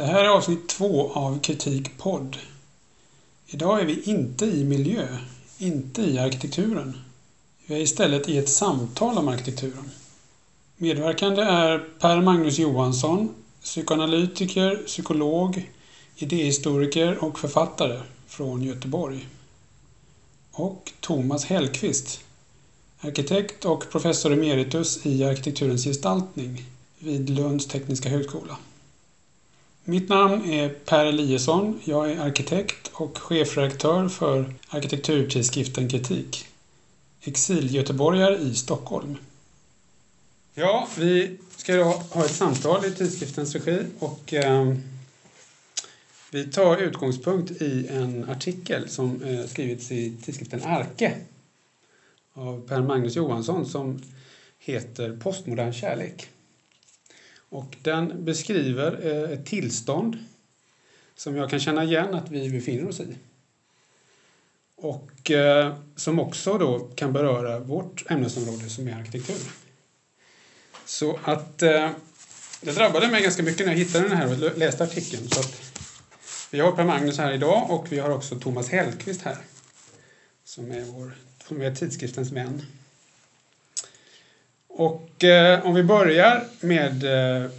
[0.00, 2.36] Det här är avsnitt två av Kritikpodd.
[3.46, 5.16] Idag är vi inte i miljö,
[5.58, 6.98] inte i arkitekturen.
[7.66, 9.90] Vi är istället i ett samtal om arkitekturen.
[10.76, 15.70] Medverkande är Per Magnus Johansson, psykoanalytiker, psykolog,
[16.16, 19.28] idéhistoriker och författare från Göteborg.
[20.52, 22.20] Och Thomas Hellqvist,
[23.00, 26.64] arkitekt och professor emeritus i arkitekturens gestaltning
[26.98, 28.56] vid Lunds tekniska högskola.
[29.84, 31.80] Mitt namn är Per Eliasson.
[31.84, 36.46] Jag är arkitekt och chefredaktör för arkitekturtidskriften Kritik.
[37.22, 39.16] Exilgöteborgare i Stockholm.
[40.54, 44.74] Ja, vi ska idag ha ett samtal i tidskriftens regi och eh,
[46.30, 51.14] vi tar utgångspunkt i en artikel som eh, skrivits i tidskriften Arke
[52.32, 54.02] av Per Magnus Johansson som
[54.58, 56.28] heter Postmodern kärlek.
[57.50, 60.18] Och den beskriver eh, ett tillstånd
[61.16, 63.16] som jag kan känna igen att vi befinner oss i.
[64.76, 69.52] Och eh, som också då kan beröra vårt ämnesområde som är arkitektur.
[70.84, 71.90] Så att eh,
[72.60, 75.28] det drabbade mig ganska mycket när jag hittade den här och läste artikeln.
[75.28, 75.82] Så att
[76.50, 79.38] vi har Per Magnus här idag och vi har också Thomas Hellqvist här.
[80.44, 81.12] Som är, vår,
[81.48, 82.62] som är tidskriftens vän.
[84.80, 87.50] Och eh, om vi börjar med eh,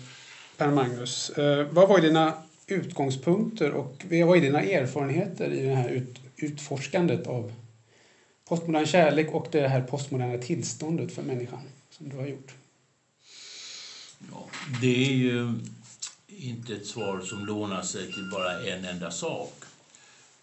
[0.57, 1.29] Per Magnus.
[1.29, 2.33] Eh, vad var dina
[2.67, 7.53] utgångspunkter och vad är dina erfarenheter i det här ut, utforskandet av
[8.45, 12.51] postmodern kärlek och det här postmoderna tillståndet för människan som du har gjort?
[14.31, 14.45] Ja,
[14.81, 15.53] det är ju
[16.27, 19.63] inte ett svar som lånar sig till bara en enda sak.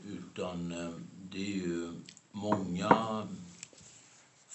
[0.06, 0.90] Utan eh,
[1.30, 1.92] det är ju
[2.32, 3.28] många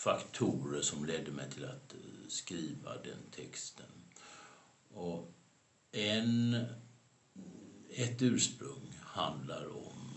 [0.04, 1.93] faktorer som ledde mig till att
[2.34, 3.86] skriva den texten.
[4.94, 5.32] Och
[5.92, 6.66] en,
[7.90, 10.14] ett ursprung handlar om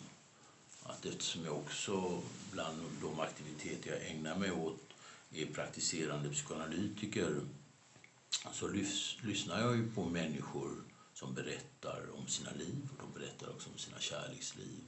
[0.82, 4.80] att eftersom jag också bland de aktiviteter jag ägnar mig åt
[5.32, 7.40] är praktiserande psykoanalytiker
[8.52, 10.70] så lys, lyssnar jag ju på människor
[11.14, 14.84] som berättar om sina liv och de berättar också om sina kärleksliv.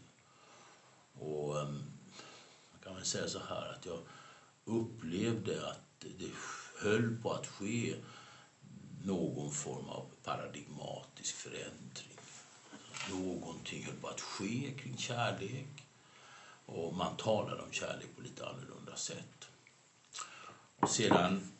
[1.12, 1.82] Och ehm,
[2.72, 3.98] man kan väl säga så här att jag
[4.64, 6.30] upplevde att det
[6.78, 7.94] höll på att ske
[9.04, 12.18] någon form av paradigmatisk förändring.
[13.10, 15.84] Någonting höll på att ske kring kärlek
[16.66, 19.48] och man talade om kärlek på lite annorlunda sätt.
[20.80, 21.52] Och sedan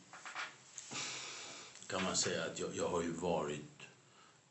[1.87, 3.81] kan man säga att jag, jag har ju varit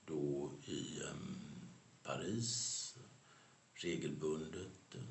[0.07, 1.39] då i um,
[2.03, 2.95] Paris
[3.75, 5.03] regelbundet um,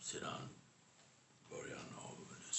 [0.00, 0.48] sedan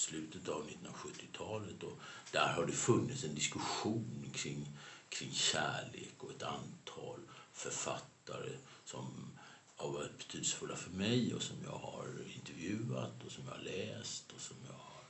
[0.08, 1.82] slutet av 1970-talet.
[1.82, 1.98] Och
[2.32, 4.68] där har det funnits en diskussion kring,
[5.08, 7.20] kring kärlek och ett antal
[7.52, 8.52] författare
[8.84, 9.30] som
[9.76, 14.32] har varit betydelsefulla för mig och som jag har intervjuat och som jag har läst
[14.32, 15.02] och som jag har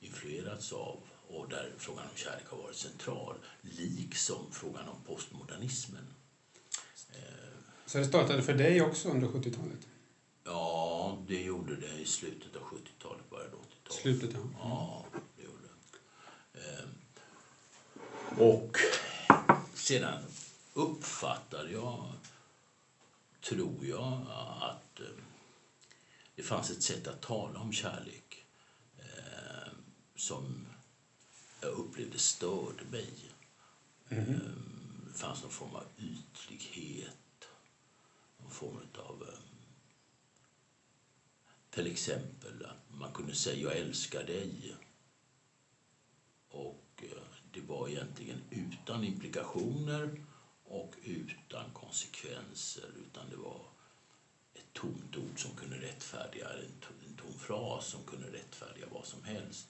[0.00, 6.06] influerats av och där frågan om kärlek har varit central, liksom frågan om postmodernismen.
[7.86, 9.86] Så det startade för dig också under 70-talet?
[10.44, 13.75] Ja, det gjorde det i slutet av 70-talet, början av 80-talet.
[13.90, 14.40] Slutet, ja.
[14.58, 15.04] Ja,
[15.36, 15.68] det gjorde.
[16.54, 16.94] Ehm,
[18.38, 18.78] och
[19.74, 20.22] sedan
[20.74, 22.12] uppfattade jag,
[23.40, 24.26] tror jag,
[24.60, 25.06] att eh,
[26.34, 28.44] det fanns ett sätt att tala om kärlek
[28.98, 29.72] eh,
[30.16, 30.66] som
[31.60, 33.12] jag upplevde störde mig.
[34.08, 34.34] Mm.
[34.34, 34.40] Eh,
[35.12, 37.48] det fanns någon form av ytlighet,
[38.38, 39.55] någon form av eh,
[41.76, 44.74] till exempel att man kunde säga jag älskar dig.
[46.48, 47.22] Och eh,
[47.52, 50.20] det var egentligen utan implikationer
[50.64, 52.88] och utan konsekvenser.
[53.04, 53.60] Utan det var
[54.54, 56.48] ett tomt ord som kunde rättfärdiga,
[57.06, 59.66] en tom fras som kunde rättfärdiga vad som helst.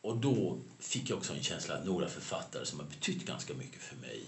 [0.00, 3.82] Och då fick jag också en känsla att några författare som har betytt ganska mycket
[3.82, 4.24] för mig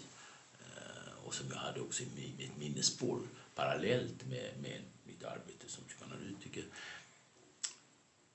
[0.61, 2.07] eh, och som jag hade också i
[2.39, 3.21] mitt minnesspår
[3.55, 6.65] parallellt med, med mitt arbete som psykoanalytiker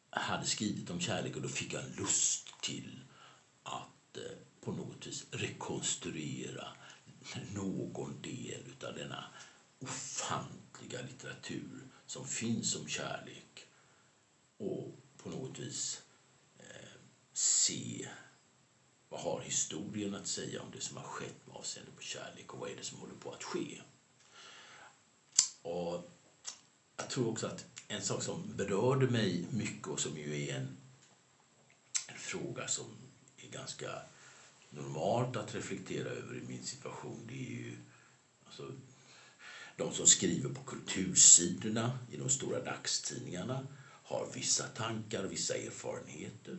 [0.10, 3.00] hade skrivit om kärlek och då fick jag lust till
[3.64, 6.68] att eh, på något vis rekonstruera
[7.54, 9.26] någon del av denna
[9.80, 13.66] ofantliga litteratur som finns om kärlek
[14.58, 16.02] och på något vis
[16.60, 16.92] eh,
[17.34, 18.10] se
[19.10, 22.60] vad har historien att säga om det som har skett med avseende på kärlek och
[22.60, 23.82] vad är det som håller på att ske.
[25.62, 26.12] Och
[27.04, 30.78] jag tror också att en sak som berörde mig mycket och som ju är en,
[32.08, 32.86] en fråga som
[33.38, 33.90] är ganska
[34.70, 37.76] normalt att reflektera över i min situation det är ju
[38.46, 38.72] alltså,
[39.78, 43.68] de som skriver på kultursidorna i de stora dagstidningarna
[44.04, 46.58] har vissa tankar, vissa erfarenheter.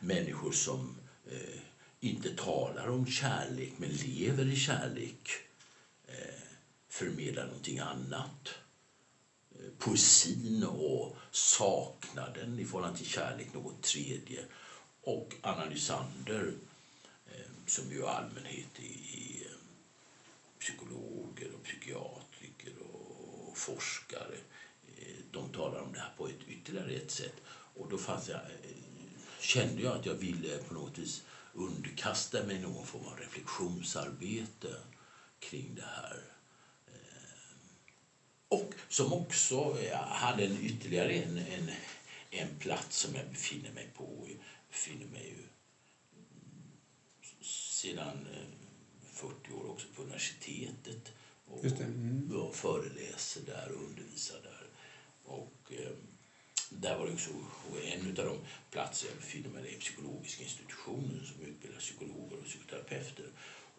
[0.00, 0.96] Människor som
[1.30, 1.60] eh,
[2.00, 5.30] inte talar om kärlek men lever i kärlek
[6.06, 6.40] eh,
[6.88, 8.48] förmedlar någonting annat.
[9.78, 14.44] Poesin och saknaden i förhållande till kärlek något tredje.
[15.02, 16.54] Och Anna Lysander,
[17.26, 19.56] eh, som ju allmänhet är eh,
[20.60, 24.36] psykologer och psykiatriker och forskare.
[24.96, 27.34] Eh, de talar om det här på ett ytterligare ett sätt.
[27.74, 28.40] Och då fanns jag,
[29.40, 31.22] kände jag att jag ville på något vis
[31.52, 34.74] underkasta mig någon form av reflektionsarbete
[35.38, 36.29] kring det här.
[38.50, 41.70] Och som också hade en ytterligare en, en,
[42.30, 44.26] en plats som jag befinner mig på.
[44.28, 44.38] Jag
[44.70, 45.46] befinner mig ju
[47.44, 48.28] sedan
[49.12, 51.12] 40 år också på universitetet
[51.46, 52.36] och, mm.
[52.36, 54.66] och föreläser där och undervisar där.
[55.24, 55.92] Och, eh,
[56.70, 57.30] där var det också,
[57.84, 58.38] en av de
[58.70, 63.30] platser jag befinner mig är psykologiska institutionen som utbildar psykologer och psykoterapeuter.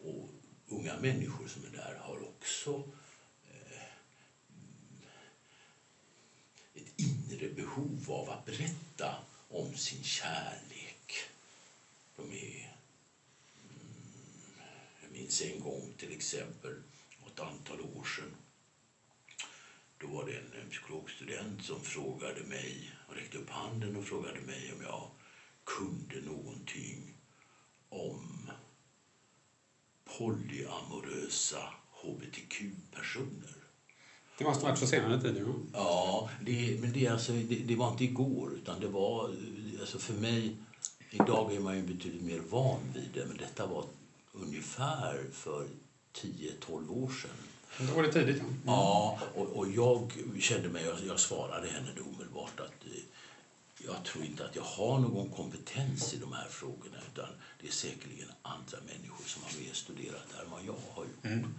[0.03, 0.29] Och
[0.67, 2.91] unga människor som är där har också
[3.51, 3.83] eh,
[6.75, 9.15] ett inre behov av att berätta
[9.48, 11.13] om sin kärlek.
[12.15, 12.71] De är
[13.63, 16.77] mm, minns en gång till exempel,
[17.27, 18.36] ett antal år sedan.
[19.98, 24.71] Då var det en psykologstudent som frågade mig, och räckte upp handen och frågade mig
[24.71, 25.09] om jag
[25.63, 27.13] kunde någonting
[27.89, 28.51] om
[30.03, 33.61] polyamorösa hbtq-personer.
[34.41, 35.45] Det måste varit på senare tid?
[35.47, 39.35] Ja, ja det, men det, alltså, det, det, var inte igår, utan det var...
[39.79, 40.55] Alltså för mig,
[41.09, 43.85] idag är man ju betydligt mer van vid det, men detta var
[44.31, 45.67] ungefär för
[46.15, 47.88] 10-12 år sedan.
[47.88, 48.38] Då var det tidigt.
[48.38, 48.57] Ja, mm.
[48.65, 53.01] ja och, och jag kände mig, jag, jag svarade henne då omedelbart att eh,
[53.85, 57.29] jag tror inte att jag har någon kompetens i de här frågorna utan
[57.61, 61.03] det är säkerligen andra människor som har mer studerat det här än vad jag har
[61.03, 61.25] gjort.
[61.25, 61.53] Mm.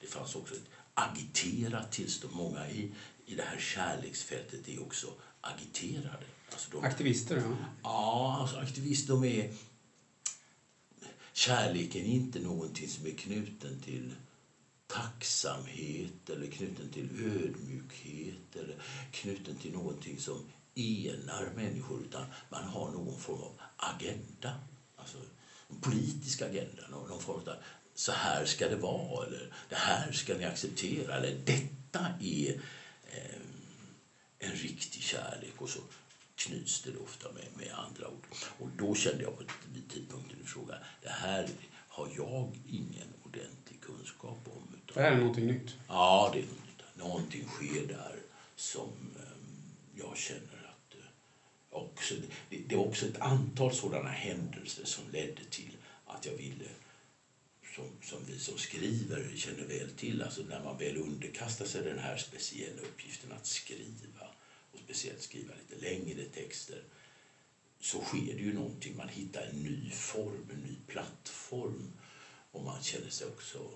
[0.00, 2.34] Det fanns också ett agiterat tillstånd.
[2.34, 2.88] Många i,
[3.26, 6.26] i det här kärleksfältet är också agiterade.
[6.52, 7.36] Alltså de, aktivister?
[7.36, 9.52] Ja, ja alltså aktivister de är
[11.32, 14.14] Kärleken är inte någonting som är knuten till
[14.86, 18.76] tacksamhet eller knuten till ödmjukhet eller
[19.10, 20.42] knuten till någonting som
[20.74, 24.54] enar människor utan man har någon form av agenda.
[24.96, 25.18] Alltså
[25.68, 26.88] en politisk agenda.
[26.88, 27.56] Någon form av
[27.98, 32.50] så här ska det vara eller det här ska ni acceptera eller detta är
[33.12, 33.40] eh,
[34.38, 35.80] en riktig kärlek och så
[36.36, 38.26] knyts det ofta med, med andra ord.
[38.58, 39.44] Och då kände jag på
[39.88, 41.48] tidpunkten i fråga, det här
[41.88, 44.74] har jag ingen ordentlig kunskap om.
[44.74, 45.74] Utan, det här är någonting nytt?
[45.88, 46.82] Ja, det är något nytt.
[46.94, 48.16] Någonting sker där
[48.56, 51.04] som um, jag känner att uh,
[51.70, 52.14] också,
[52.50, 56.68] det, det var också ett antal sådana händelser som ledde till att jag ville
[57.78, 61.98] som, som vi som skriver känner väl till, alltså när man väl underkastar sig den
[61.98, 64.26] här speciella uppgiften att skriva
[64.72, 66.82] och speciellt skriva lite längre texter
[67.80, 68.96] så sker det ju någonting.
[68.96, 71.92] Man hittar en ny form, en ny plattform
[72.52, 73.70] och man känner sig också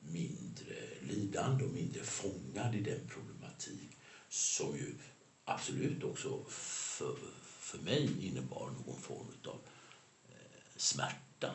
[0.00, 3.90] mindre lidande och mindre fångad i den problematik
[4.28, 4.94] som ju
[5.44, 7.18] absolut också för,
[7.60, 9.60] för mig innebar någon form av
[10.28, 11.54] eh, smärta.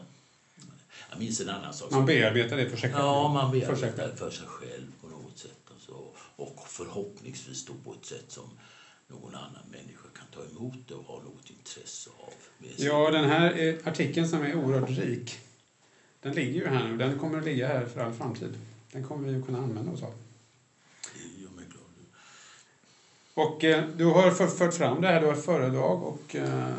[1.10, 1.92] Jag minns en annan sak.
[1.92, 3.04] Man bearbetar det för sig själv?
[3.04, 5.60] Ja, man bearbetar det för sig själv på något sätt.
[5.72, 5.92] Alltså,
[6.36, 8.54] och förhoppningsvis då på ett sätt som
[9.08, 12.34] någon annan människa kan ta emot det och ha något intresse av.
[12.76, 15.40] Ja, den här artikeln som är oerhört rik,
[16.20, 16.98] den ligger ju här nu.
[16.98, 18.58] Den kommer att ligga här för all framtid.
[18.92, 20.14] Den kommer vi att kunna använda oss av.
[23.36, 26.74] Och eh, du har fört fram det här, du har föredrag och eh,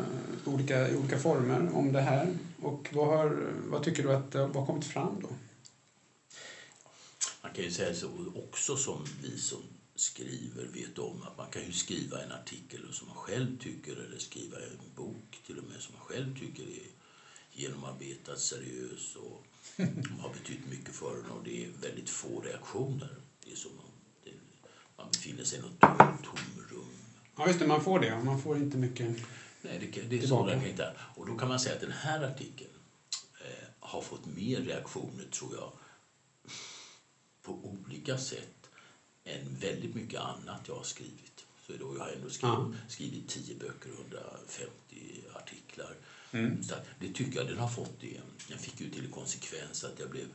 [0.45, 2.37] olika, i olika former om det här.
[2.61, 5.29] Och vad, har, vad tycker du att vad har kommit fram då?
[7.41, 9.59] Man kan ju säga så också som vi som
[9.95, 14.17] skriver vet om att man kan ju skriva en artikel som man själv tycker eller
[14.17, 16.89] skriva en bok till och med som man själv tycker är
[17.51, 19.43] genomarbetad, seriös och
[20.21, 23.15] har betytt mycket för en och det är väldigt få reaktioner.
[23.45, 23.71] Det är som
[25.11, 25.79] det, befinner sig i något
[26.23, 26.91] tomrum.
[27.37, 28.23] Ja just det, man får det.
[28.23, 29.15] Man får inte mycket
[29.61, 32.23] Nej, det, det är så den inte Och då kan man säga att den här
[32.23, 32.69] artikeln
[33.45, 35.71] eh, har fått mer reaktioner tror jag
[37.41, 38.69] på olika sätt
[39.23, 41.45] än väldigt mycket annat jag har skrivit.
[41.67, 42.73] Så då jag har ändå skrivit, ja.
[42.87, 44.69] skrivit 10 böcker och 150
[45.33, 45.95] artiklar.
[46.31, 46.63] Mm.
[46.99, 48.21] Det tycker jag den har fått det.
[48.47, 50.27] Den fick ju till konsekvens att jag blev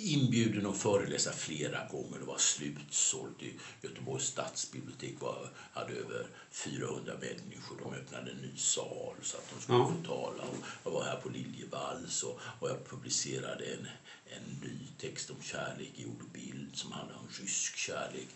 [0.00, 2.18] inbjuden att föreläsa flera gånger.
[2.18, 5.14] Det var slutsålt i Göteborgs stadsbibliotek.
[5.20, 7.76] Var, hade över 400 människor.
[7.82, 9.92] De öppnade en ny sal så att de skulle Ja.
[10.02, 10.42] få tala.
[10.42, 13.86] Och jag var här på Liljevalchs och, och jag publicerade en,
[14.26, 18.26] en ny text om kärlek i ord och bild som handlar om rysk kärlek.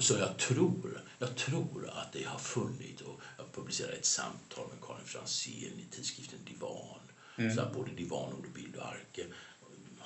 [0.00, 4.80] Så jag tror, jag tror att det har funnits och jag publicerade ett samtal med
[4.86, 7.00] Karin Franzén i tidskriften Divan.
[7.54, 9.26] Så att både Divan, Ord och bild och Arke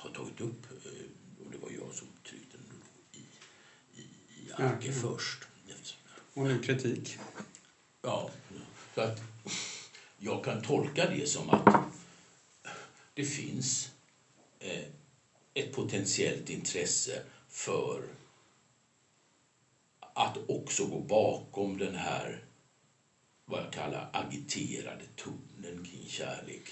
[0.00, 3.18] har tagit upp, eh, och det var jag som tryckte den i,
[4.00, 4.04] i,
[4.46, 4.92] i Arke Arke.
[4.92, 5.48] först.
[6.34, 7.16] Och nu kritik.
[8.02, 8.30] Ja,
[8.94, 9.22] så att
[10.16, 11.74] jag kan tolka det som att
[13.14, 13.90] det finns
[14.58, 14.84] eh,
[15.54, 18.14] ett potentiellt intresse för
[20.12, 22.44] att också gå bakom den här
[23.44, 26.70] vad jag kallar agiterade tonen kring kärlek.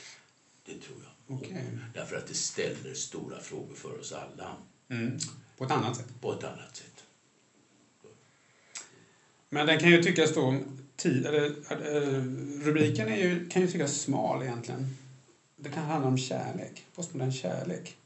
[0.65, 1.18] Det tror jag.
[1.29, 1.65] Okej.
[1.95, 4.57] Därför att det ställer stora frågor för oss alla
[4.91, 5.19] Mm.
[5.57, 6.21] På ett annat sätt.
[6.21, 7.05] på ett annat sätt.
[9.49, 10.61] Men den kan ju tyckas då...
[10.97, 12.23] Tid, eller, eh,
[12.65, 14.97] rubriken är ju, kan ju tyckas smal egentligen.
[15.57, 16.87] Det kan handla om kärlek.
[16.95, 17.97] Postmodern kärlek.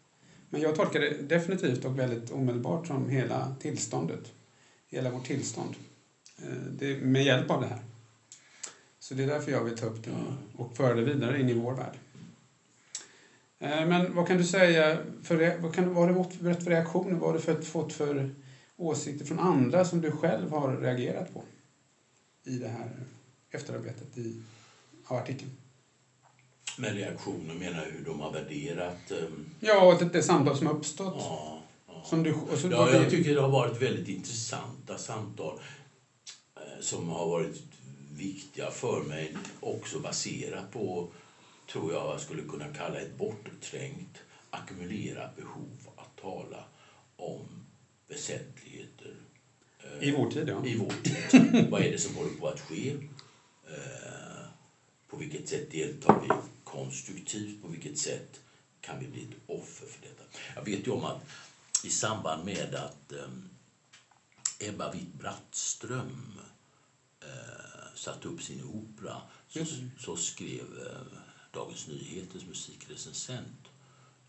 [0.50, 4.32] Men jag tolkar det definitivt och väldigt omedelbart som hela tillståndet.
[4.88, 5.74] Hela vårt tillstånd.
[6.38, 6.44] Eh,
[6.78, 7.80] Det, med hjälp av det här.
[8.98, 10.10] Så det är därför jag vill ta upp det
[10.56, 11.98] och föra det vidare in i vår värld.
[13.62, 17.16] Eh, Men vad kan du säga, för, vad, kan, vad har du fått för reaktioner?
[17.16, 18.26] Vad har du fått för
[18.76, 21.42] åsikter från andra som du själv har reagerat på
[22.44, 22.90] i det här
[23.50, 24.34] efterarbetet i,
[25.06, 25.50] av artikeln?
[26.76, 30.66] Med reaktioner menar jag hur de har värderat ehm, Ja, och det, det samtal som
[30.66, 31.14] har uppstått.
[31.16, 32.02] Ja, ja.
[32.04, 35.60] Som du, och så, ja, jag tycker det har varit väldigt intressanta samtal
[36.56, 37.62] eh, som har varit
[38.12, 39.34] viktiga för mig.
[39.60, 41.06] Också baserat på,
[41.72, 44.18] tror jag skulle kunna kalla ett bortträngt,
[44.50, 46.64] ackumulerat behov att tala
[47.16, 47.64] om
[48.08, 49.14] väsentligheter
[49.78, 50.66] eh, I vår tid, ja.
[50.66, 51.66] i vår tid.
[51.70, 52.90] Vad är det som håller på att ske?
[53.68, 54.44] Eh,
[55.08, 56.28] på vilket sätt deltar vi
[56.64, 57.62] konstruktivt?
[57.62, 58.40] På vilket sätt
[58.80, 60.38] kan vi bli ett offer för detta?
[60.54, 61.22] Jag vet ju om att
[61.84, 66.38] i samband med att eh, Ebba Witt-Brattström
[67.94, 69.64] satte upp sin opera så,
[69.98, 70.66] så skrev
[71.52, 73.66] Dagens Nyheters musikrecensent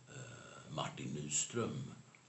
[0.09, 1.83] eh, Martin Nyström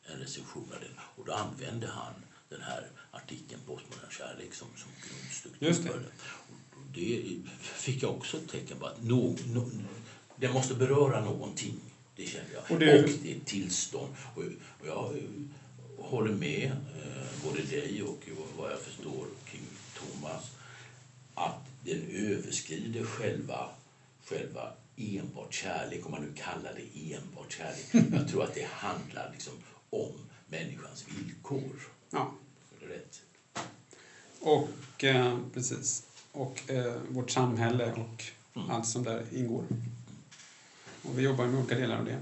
[0.07, 1.01] en recension av den.
[1.17, 2.15] Och då använde han
[2.49, 6.07] den här artikeln Postmodern kärlek som, som grundstruktur för det.
[6.77, 9.71] Och det fick jag också ett tecken på att no, no,
[10.37, 11.81] det måste beröra någonting.
[12.17, 12.63] Det kände jag.
[12.63, 14.15] Och Och, det- det är ett tillstånd.
[14.35, 14.43] Och,
[14.81, 15.23] och jag eh,
[15.99, 19.63] håller med eh, både dig och vad jag förstår kring
[19.99, 20.51] Thomas
[21.35, 23.71] att den överskrider själva,
[24.25, 28.13] själva enbart kärlek, om man nu kallar det enbart kärlek.
[28.13, 29.53] Jag tror att det handlar liksom
[29.91, 30.13] om
[30.49, 31.81] människans villkor.
[32.11, 32.35] ja.
[32.81, 33.21] Är det rätt?
[34.41, 36.07] Och eh, precis.
[36.33, 38.25] Och eh, vårt samhälle och
[38.71, 39.65] allt som där ingår.
[41.03, 42.21] Och vi jobbar med olika delar av det.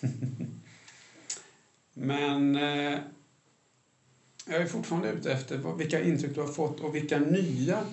[1.94, 2.98] Men eh,
[4.46, 7.86] jag är fortfarande ute efter vad, vilka intryck du har fått och vilka nya,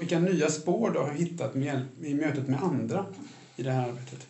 [0.00, 3.06] vilka nya spår du har hittat med, i mötet med andra
[3.56, 4.26] i det här arbetet.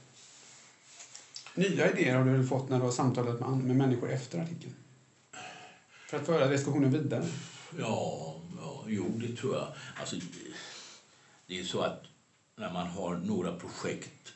[1.55, 4.75] Nya idéer har du väl fått när du har samtalat med, med människor efter artikeln?
[6.09, 7.29] För att föra diskussionen vidare.
[7.79, 9.69] Ja, ja, jo det tror jag.
[10.01, 10.17] Alltså,
[11.47, 12.03] det är så att
[12.57, 14.33] när man har några projekt,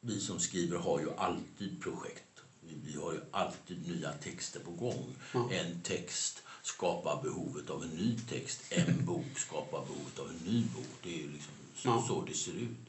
[0.00, 2.22] vi som skriver har ju alltid projekt.
[2.60, 5.14] Vi- Vi har ju alltid nya texter på gång.
[5.34, 5.50] Ja.
[5.52, 8.60] En text skapar behovet av en ny text.
[8.70, 10.86] En bok skapar behovet av en ny bok.
[11.02, 12.04] Det är ju liksom så, Ja.
[12.08, 12.87] så det ser ut.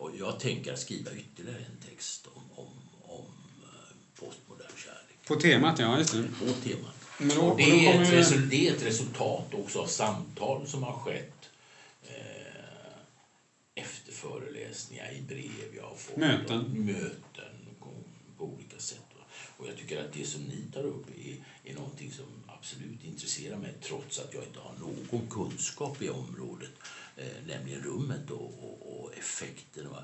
[0.00, 2.68] Och jag tänker skriva ytterligare en text om, om,
[3.02, 3.26] om
[3.62, 5.26] eh, postmodern kärlek.
[5.26, 6.28] På temat, ja just det.
[6.38, 6.94] På temat.
[7.18, 10.92] Men då- det, är ett vi- det är ett resultat också av samtal som har
[10.92, 11.50] skett
[12.02, 12.14] eh,
[13.74, 16.16] efter föreläsningar, i brev jag har fått.
[16.16, 16.58] Möten.
[16.58, 17.92] Och möten på,
[18.38, 18.98] på olika sätt.
[19.56, 21.36] Och jag tycker att det som ni tar upp är,
[21.70, 26.70] är någonting som absolut intresserar mig trots att jag inte har någon kunskap i området,
[27.20, 29.86] eh, nämligen rummet och, och, och effekten.
[29.86, 29.96] Och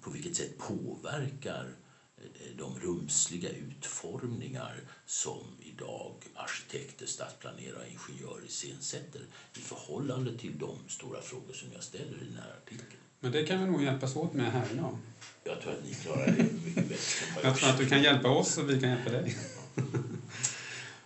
[0.00, 1.74] på vilket sätt påverkar
[2.16, 9.20] eh, de rumsliga utformningar som idag arkitekter, stadsplanerare och ingenjörer iscensätter
[9.56, 13.02] i förhållande till de stora frågor som jag ställer i den här artikeln.
[13.20, 14.98] Men det kan vi nog hjälpas åt med här idag.
[15.44, 18.58] Jag tror att ni klarar det mycket bättre Jag tror att du kan hjälpa oss
[18.58, 19.36] och vi kan hjälpa dig.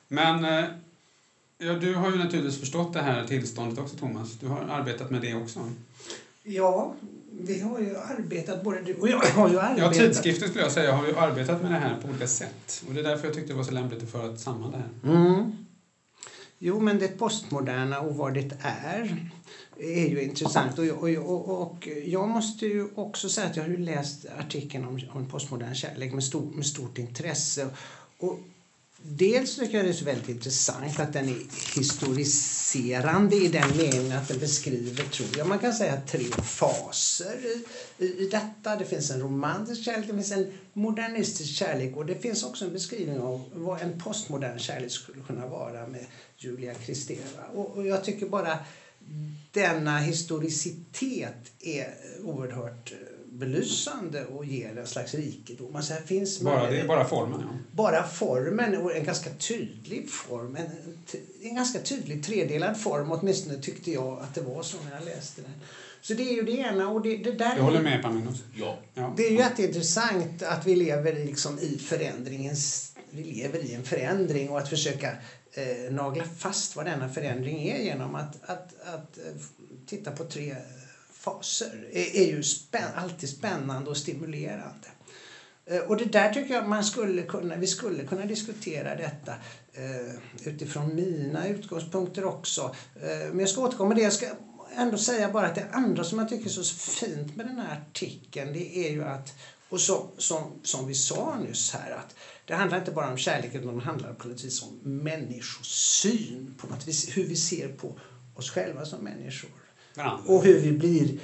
[0.08, 0.64] Men eh,
[1.66, 4.32] ja, du har ju naturligtvis förstått det här tillståndet också, Thomas.
[4.40, 5.70] Du har arbetat med det också.
[6.42, 6.94] Ja,
[7.40, 9.96] vi har ju arbetat, både du och jag har ju arbetat...
[9.96, 12.84] Ja, tidskriften skulle jag säga har ju arbetat med det här på olika sätt.
[12.88, 15.14] Och det är därför jag tyckte det var så lämpligt att föra samman det här.
[15.16, 15.52] Mm.
[16.58, 19.30] Jo, men det postmoderna och vad det är
[19.78, 20.78] är ju intressant.
[20.78, 24.84] Och, och, och, och jag måste ju också säga att jag har ju läst artikeln
[24.84, 27.68] om, om postmodern kärlek med, stor, med stort intresse.
[28.18, 28.38] Och
[29.04, 31.36] Dels tycker jag det är så väldigt intressant att den är
[31.76, 37.64] historiserande i den meningen att den beskriver, tror jag, man kan säga tre faser i,
[38.04, 38.76] i, i detta.
[38.76, 42.72] Det finns en romantisk kärlek, det finns en modernistisk kärlek och det finns också en
[42.72, 46.06] beskrivning av vad en postmodern kärlek skulle kunna vara med
[46.36, 47.44] Julia Kristeva.
[47.54, 48.58] Och, och jag tycker bara
[49.52, 55.76] denna historicitet är oerhört eh, belysande och ger en slags rikedom.
[55.76, 57.40] Alltså här finns bara, det är bara formen?
[57.40, 57.58] Ja.
[57.72, 60.56] Bara formen, och en ganska tydlig form.
[60.56, 60.66] En,
[61.42, 65.42] en ganska tydlig tredelad form, åtminstone tyckte jag att det var så när jag läste
[65.42, 65.50] den.
[66.00, 66.88] Så det är ju det ena.
[66.88, 68.42] Och det, det där jag håller med Paminus.
[68.54, 68.78] Ja.
[68.94, 69.14] ja.
[69.16, 72.88] Det är ju jätteintressant att vi lever liksom i förändringens...
[73.10, 75.10] Vi lever i en förändring och att försöka
[75.52, 79.42] eh, nagla fast vad denna förändring är genom att, att, att eh,
[79.86, 80.56] titta på tre
[81.22, 84.88] faser är, är ju spän, alltid spännande och stimulerande.
[85.66, 89.32] Eh, och det där tycker jag man skulle kunna, vi skulle kunna diskutera detta
[89.72, 90.14] eh,
[90.44, 92.74] utifrån mina utgångspunkter också.
[92.96, 94.04] Eh, men jag ska återkomma till det.
[94.04, 94.26] Jag ska
[94.76, 97.80] ändå säga bara att det andra som jag tycker är så fint med den här
[97.80, 99.34] artikeln det är ju att,
[99.68, 102.14] och så, som, som vi sa nyss här, att
[102.44, 106.66] det handlar inte bara om kärlek utan det handlar på något vis om människosyn, på
[106.66, 107.98] något vis, hur vi ser på
[108.34, 109.50] oss själva som människor.
[110.26, 111.18] Och hur vi blir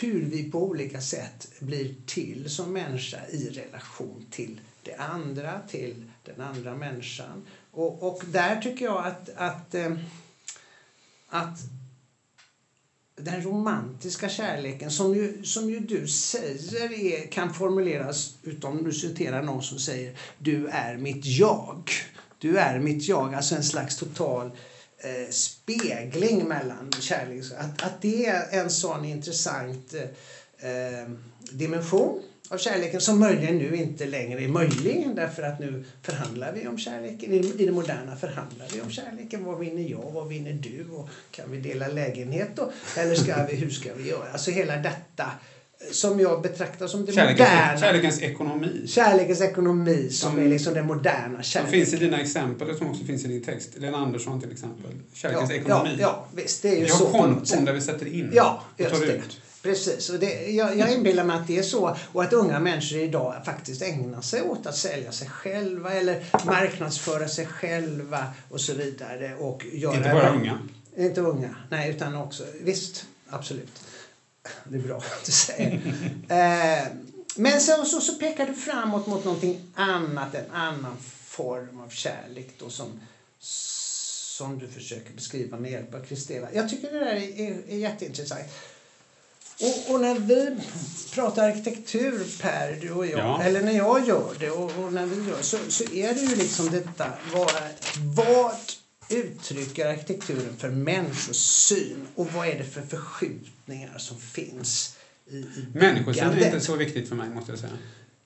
[0.00, 6.04] hur vi på olika sätt blir till som människa i relation till det andra, till
[6.24, 7.46] den andra människan.
[7.70, 9.96] Och, och där tycker jag att, att, eh,
[11.28, 11.58] att
[13.16, 19.42] den romantiska kärleken, som ju, som ju du säger är, kan formuleras, utom du citerar
[19.42, 21.90] någon som säger du är mitt jag.
[22.38, 24.50] Du är mitt jag, alltså en slags total
[25.00, 27.44] eh, spegling mellan kärlek.
[27.58, 29.94] Att, att det är en sån intressant
[30.58, 31.10] eh,
[31.50, 36.68] dimension av kärleken som möjligen nu inte längre är möjlig därför att nu förhandlar vi
[36.68, 37.32] om kärleken.
[37.32, 39.44] I det moderna förhandlar vi om kärleken.
[39.44, 40.10] Vad vinner jag?
[40.12, 40.90] Vad vinner du?
[40.90, 42.72] Och kan vi dela lägenhet då?
[42.96, 44.30] Eller ska vi, hur ska vi göra?
[44.32, 45.32] Alltså hela detta
[45.90, 47.78] som jag betraktar som det kärlekens, moderna.
[47.78, 48.86] Kärlekens ekonomi.
[48.86, 51.70] Kärlekens ekonomi som, som är liksom den moderna kärleken.
[51.70, 53.70] Som finns i dina exempel och som också finns i din text.
[53.76, 54.90] Lena Andersson till exempel.
[55.14, 55.96] Kärlekens ja, ekonomi.
[55.98, 56.62] Ja, ja, visst.
[56.62, 57.06] Det är ju vi så.
[57.08, 59.12] har konton där vi sätter in ja, och tar det.
[59.12, 59.40] ut.
[59.62, 60.10] Precis.
[60.10, 63.34] Och det, jag, jag inbillar mig att det är så och att unga människor idag
[63.44, 69.34] faktiskt ägnar sig åt att sälja sig själva eller marknadsföra sig själva och så vidare.
[69.38, 70.58] Och göra inte bara unga.
[70.96, 73.79] Inte unga, nej utan också, visst, absolut.
[74.64, 75.74] Det är bra att du säger.
[76.28, 76.86] eh,
[77.36, 82.48] men sen så, så pekar du framåt mot någonting annat, en annan form av kärlek
[82.58, 83.00] då som,
[83.38, 86.48] som du försöker beskriva med hjälp av Kristeva.
[86.52, 88.44] Jag tycker det där är, är, är jätteintressant.
[89.60, 90.56] Och, och, när vi
[91.14, 93.42] pratar arkitektur, Per, du och jag, ja.
[93.42, 96.36] eller när jag gör det och, och, när vi gör så, så är det ju
[96.36, 97.52] liksom detta, vad,
[98.16, 98.54] vad
[99.08, 102.82] uttrycker arkitekturen för människosyn och vad är det för
[103.70, 107.78] förskjutningar som finns i, i Människosyn är inte så viktigt för mig, måste jag säga.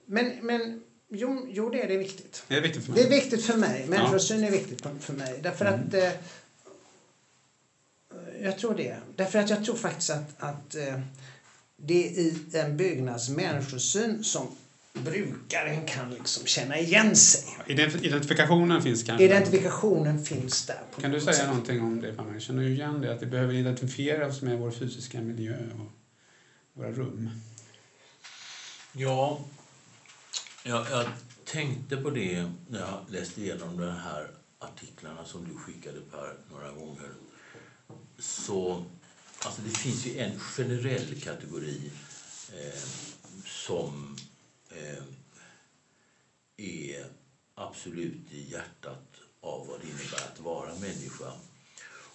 [0.07, 2.44] Men, men jo, jo, det är det viktigt.
[2.48, 3.02] Det är viktigt för mig.
[3.02, 3.87] Det är viktigt för mig.
[3.88, 4.46] Människosyn ja.
[4.46, 5.40] är viktigt för mig.
[5.42, 5.80] Därför mm.
[5.80, 5.94] att...
[5.94, 6.12] Eh,
[8.42, 8.96] jag tror det.
[9.16, 11.00] Därför att jag tror faktiskt att, att eh,
[11.76, 14.57] det är i en byggnads människosyn som
[14.94, 17.57] brukaren kan liksom känna igen sig.
[17.66, 19.24] Identifikationen finns kanske?
[19.24, 20.83] Identifikationen finns där.
[21.00, 21.46] kan du säga sätt.
[21.46, 22.12] någonting om det?
[22.12, 25.92] Man känner ju igen det, att vi behöver identifiera oss med vår fysiska miljö och
[26.72, 27.30] våra rum.
[28.92, 29.40] Ja,
[30.64, 31.07] jag, jag
[31.44, 36.72] tänkte på det när jag läste igenom de här artiklarna som du skickade Per några
[36.72, 37.09] gånger.
[38.18, 38.85] Så,
[39.44, 41.90] alltså det finns ju en generell kategori
[42.52, 42.80] eh,
[43.44, 44.16] som
[46.57, 47.07] är
[47.55, 51.33] absolut i hjärtat av vad det innebär att vara människa.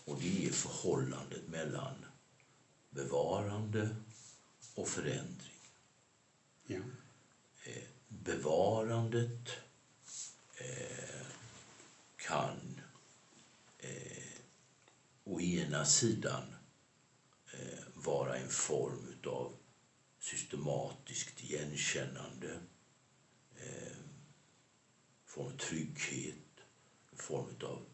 [0.05, 2.05] Och det är förhållandet mellan
[2.89, 3.95] bevarande
[4.75, 5.59] och förändring.
[6.65, 6.79] Ja.
[7.63, 9.49] Eh, bevarandet
[10.55, 11.25] eh,
[12.17, 12.81] kan
[13.77, 14.23] eh,
[15.23, 16.43] å ena sidan
[17.93, 19.58] vara en form av
[20.19, 22.59] systematiskt igenkännande,
[23.55, 23.97] eh,
[25.25, 26.35] form av trygghet,
[27.11, 27.85] en form av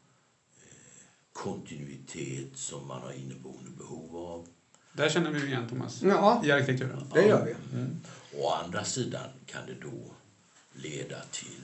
[0.57, 4.47] eh, kontinuitet som man har inneboende behov av.
[4.93, 6.01] Där känner vi igen Thomas.
[6.01, 7.09] Ja, I arkitekturen.
[7.13, 7.77] det gör vi.
[7.77, 8.01] Mm.
[8.33, 10.11] Å andra sidan kan det då
[10.73, 11.61] leda till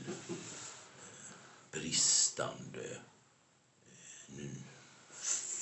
[1.71, 2.97] bristande eh,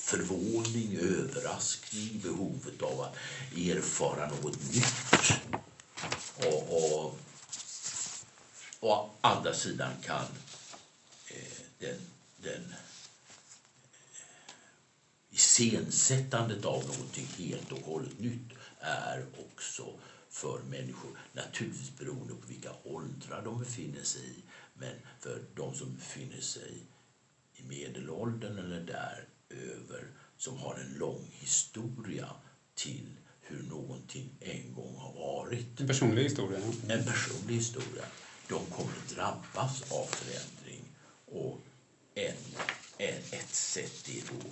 [0.09, 3.15] förvåning, överraskning, behovet av att
[3.57, 5.41] erfara något nytt.
[6.35, 7.05] Och, och,
[8.79, 10.25] och å andra sidan kan
[11.27, 11.99] eh, den,
[12.37, 12.79] den eh,
[15.31, 19.93] iscensättandet av någonting helt och hållet nytt är också
[20.29, 24.43] för människor, naturligtvis beroende på vilka åldrar de befinner sig i,
[24.73, 26.83] men för de som befinner sig
[27.55, 30.07] i medelåldern eller där däröver
[30.37, 32.29] som har en lång historia
[32.75, 35.79] till hur någonting en gång har varit.
[35.79, 36.59] En personlig historia.
[36.89, 38.03] En personlig historia.
[38.47, 40.83] De kommer att drabbas av förändring
[41.25, 41.59] och
[42.15, 42.35] en,
[42.97, 44.49] en, ett sätt är då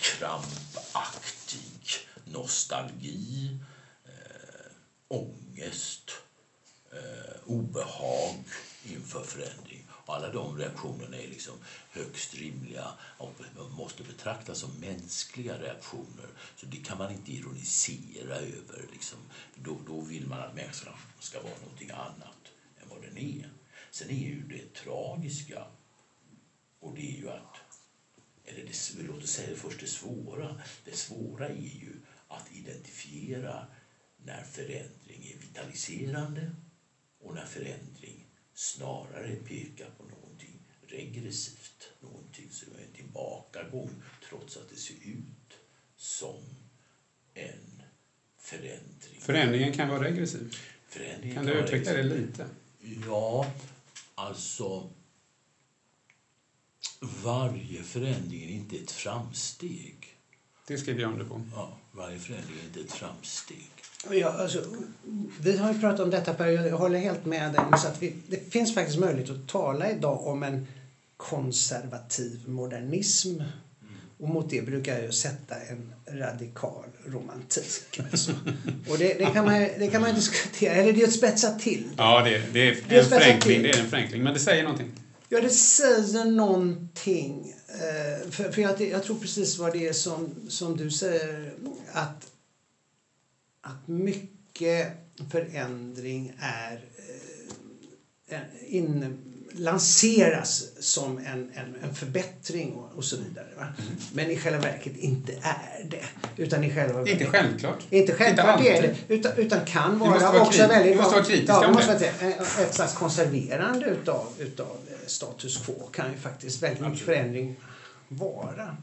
[0.00, 1.80] krampaktig
[2.24, 3.58] nostalgi,
[4.04, 4.70] eh,
[5.08, 6.10] ångest,
[6.92, 8.44] eh, obehag
[8.84, 9.83] inför förändring.
[10.06, 11.54] Alla de reaktionerna är liksom
[11.90, 12.88] högst rimliga
[13.18, 13.32] och
[13.78, 16.28] måste betraktas som mänskliga reaktioner.
[16.56, 18.88] Så det kan man inte ironisera över.
[18.92, 19.18] Liksom.
[19.54, 23.50] Då, då vill man att människan ska vara någonting annat än vad den är.
[23.90, 25.66] Sen är ju det tragiska,
[26.80, 27.56] och det är ju att
[28.44, 30.60] eller det, låt oss säga först det svåra.
[30.84, 31.92] Det svåra är ju
[32.28, 33.66] att identifiera
[34.16, 36.54] när förändring är vitaliserande
[37.20, 38.23] och när förändring
[38.54, 43.90] snarare pekar på någonting regressivt, någonting som är en tillbakagång
[44.28, 45.58] trots att det ser ut
[45.96, 46.42] som
[47.34, 47.82] en
[48.38, 49.20] förändring.
[49.20, 50.56] Förändringen kan vara regressiv.
[50.88, 52.46] Förändringen Kan du utveckla det lite?
[53.06, 53.52] Ja,
[54.14, 54.90] alltså...
[57.00, 60.16] Varje förändring är inte ett framsteg.
[60.66, 61.42] Det skriver jag under på.
[61.52, 63.73] Ja, varje förändring är inte ett framsteg.
[64.10, 64.58] Ja, alltså,
[65.40, 67.60] vi har ju pratat om detta Per, jag håller helt med dig.
[67.82, 70.66] Så att vi, det finns faktiskt möjlighet att tala idag om en
[71.16, 73.40] konservativ modernism.
[74.18, 78.00] Och mot det brukar jag ju sätta en radikal romantik.
[78.10, 78.32] Alltså.
[78.88, 81.50] Och det, det, kan man, det kan man diskutera, eller det är ju ett spetsa
[81.50, 81.84] till.
[81.96, 83.62] Ja, det, det är Det är en förenkling.
[83.62, 84.90] Det är en förenkling, men det säger någonting.
[85.28, 87.54] Ja, det säger någonting.
[87.68, 91.52] Eh, För, för jag, jag tror precis vad det är som, som du säger.
[91.92, 92.26] Att,
[93.64, 94.88] att mycket
[95.30, 96.80] förändring är
[98.28, 98.38] eh,
[98.74, 99.18] in,
[99.56, 103.46] lanseras som en, en, en förbättring och, och så vidare.
[103.56, 103.66] Va?
[104.12, 106.04] Men i själva verket inte är det.
[106.36, 107.12] Utan i själva Mm.
[107.12, 107.86] Inte självklart.
[107.90, 110.92] inte självklart Inte är det, utan, utan kan vara vara också kri- väldigt...
[110.92, 115.56] vi måste vara kritiska ja, måste vara ett, ett slags konserverande utav, utav eh, status
[115.66, 117.56] quo kan ju faktiskt väldigt mycket förändring
[118.08, 118.76] vara.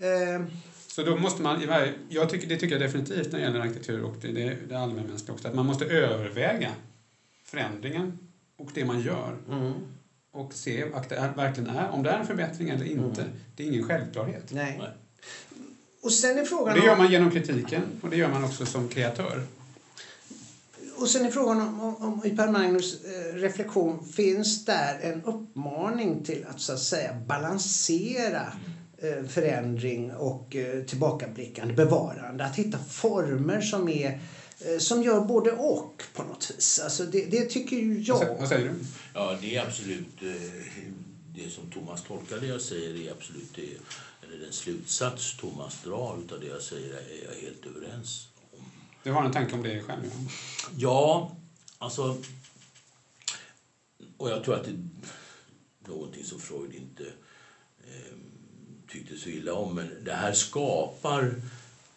[0.00, 0.44] Eh,
[0.96, 3.60] Så då måste man, i varje- jag tycker, det tycker jag definitivt när det gäller
[3.60, 6.74] arkitektur och det, det, det allmänmänskliga också, att man måste överväga
[7.44, 8.12] förändringen
[8.58, 9.72] och det man gör mm,
[10.32, 13.28] och se att det är, verkligen är, om det är en förbättring eller inte.
[13.54, 14.50] Det är ingen självklarhet.
[14.50, 14.76] nej.
[14.78, 14.90] Nej.
[16.02, 18.44] Och sen är Och frågan det gör om, man genom kritiken och det gör man
[18.44, 19.42] också som kreatör.
[20.96, 25.22] och sen är frågan om, om, om i Per Magnus eh, reflektion finns där en
[25.24, 28.52] uppmaning till att så att säga balansera eh,
[29.28, 32.44] förändring och eh, tillbakablickande, bevarande.
[32.44, 34.20] Att hitta former som är
[34.60, 36.80] eh, som gör både och på något vis.
[36.84, 38.36] Alltså det, det tycker ju jag.
[38.38, 38.74] Vad säger du?
[39.14, 40.22] Ja, det är absolut...
[40.22, 40.62] eh,
[41.34, 43.68] Det som Thomas tolkar det jag säger är absolut det...
[44.22, 48.64] Eller den slutsats Thomas drar utav det jag säger är jag helt överens om.
[49.02, 50.02] Du har en tanke om det själv?
[50.14, 50.30] Ja.
[50.76, 51.36] Ja,
[51.78, 52.16] alltså...
[54.16, 54.88] Och jag tror att det är
[55.88, 57.04] någonting som Freud inte
[57.84, 58.16] eh,
[58.96, 59.74] tyckte så illa om.
[59.74, 61.40] Men det här skapar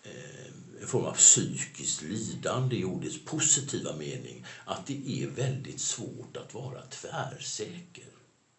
[0.04, 4.46] eh, en form av psykiskt lidande i ordets positiva mening.
[4.66, 8.06] Att det är väldigt svårt att vara tvärsäker.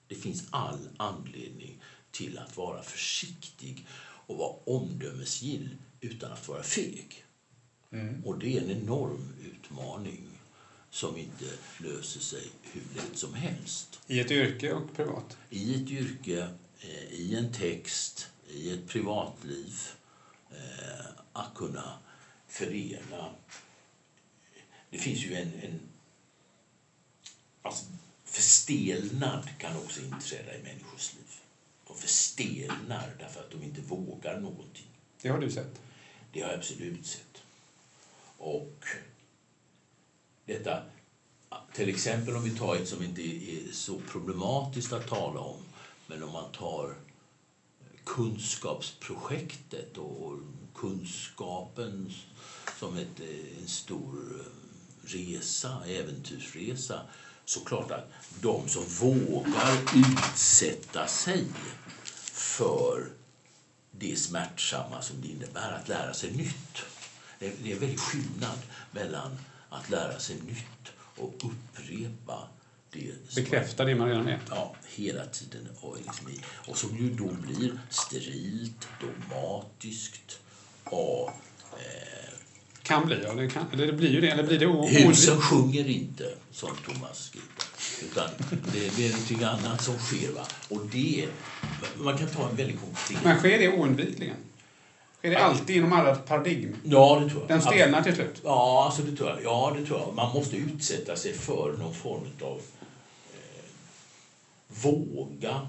[0.08, 3.86] Det finns all anledning till att vara försiktig
[4.26, 7.24] och vara omdömesgill utan att vara feg.
[8.24, 10.30] Och det är en enorm utmaning
[10.90, 11.44] som inte
[11.78, 14.00] löser sig hur lätt som helst.
[14.06, 15.36] I ett yrke och privat?
[15.50, 16.48] I ett yrke,
[16.80, 19.74] eh, i en text, i ett privatliv
[20.50, 21.98] eh, att kunna
[22.48, 23.34] förena...
[24.90, 25.60] Det finns ju en...
[25.60, 25.80] en
[27.62, 27.84] alltså,
[28.24, 31.30] förstelnad kan också inträda i människors liv.
[31.86, 34.86] De förstelnar därför att de inte vågar någonting.
[35.22, 35.80] Det har du sett?
[36.32, 37.42] Det har jag absolut sett.
[38.38, 38.84] Och
[40.44, 40.82] detta,
[41.74, 45.62] till exempel om vi tar ett som inte är så problematiskt att tala om,
[46.06, 46.96] men om man tar
[48.04, 50.38] kunskapsprojektet och
[50.74, 52.12] kunskapen
[52.78, 54.46] som ett, eh, en stor eh,
[55.12, 57.00] resa, äventyrsresa
[57.44, 58.10] såklart att
[58.40, 61.46] de som vågar utsätta sig
[62.32, 63.10] för
[63.90, 66.82] det smärtsamma som det innebär att lära sig nytt.
[67.38, 68.58] Det är en väldig skillnad
[68.90, 72.48] mellan att lära sig nytt och upprepa
[72.92, 73.34] det.
[73.34, 74.40] Bekräfta det man redan vet.
[74.50, 75.68] Ja, hela tiden.
[75.80, 76.26] Och, liksom,
[76.68, 80.38] och som ju då blir sterilt, dogmatiskt
[80.84, 81.28] och
[81.72, 82.10] eh,
[82.82, 83.34] kan bli, ja.
[83.34, 84.28] Det, kan, eller det blir ju det.
[84.28, 87.48] Eller blir det Husen sjunger inte, som Thomas skriver.
[88.02, 88.28] Utan
[88.72, 90.32] det, det är någonting annat som sker.
[90.32, 90.46] Va?
[90.68, 91.28] Och det,
[91.96, 93.24] man kan ta en väldigt konkret...
[93.24, 94.36] Men sker det oundvikligen?
[95.18, 96.76] Sker det alltid inom alla paradigm?
[96.84, 97.48] Ja, det tror jag.
[97.48, 98.40] Den stelnar till slut?
[98.44, 99.42] Ja, alltså det tror jag.
[99.44, 100.14] Ja, det tror jag.
[100.14, 102.60] Man måste utsätta sig för någon form av
[104.82, 105.68] våga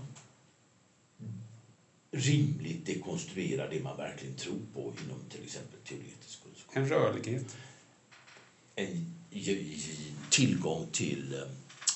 [2.12, 6.78] rimligt dekonstruera det man verkligen tror på inom till exempel teoretisk kunskap.
[6.78, 7.56] En rörlighet?
[8.76, 9.14] En
[10.30, 11.42] tillgång till eh,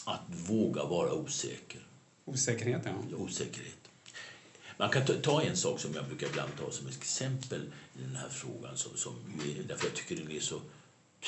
[0.06, 1.88] att våga vara osäker.
[2.26, 3.18] Osäkerhet, ja.
[3.18, 3.89] Osäkerhet.
[4.78, 7.62] Man kan ta en sak som jag brukar ibland ta som ett exempel
[7.96, 8.78] i den här frågan.
[8.78, 9.15] Som, som
[9.46, 10.62] är, därför jag tycker den är så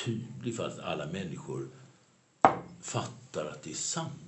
[0.04, 1.68] tydlig för att alla människor
[2.80, 4.27] fattar att det är sant.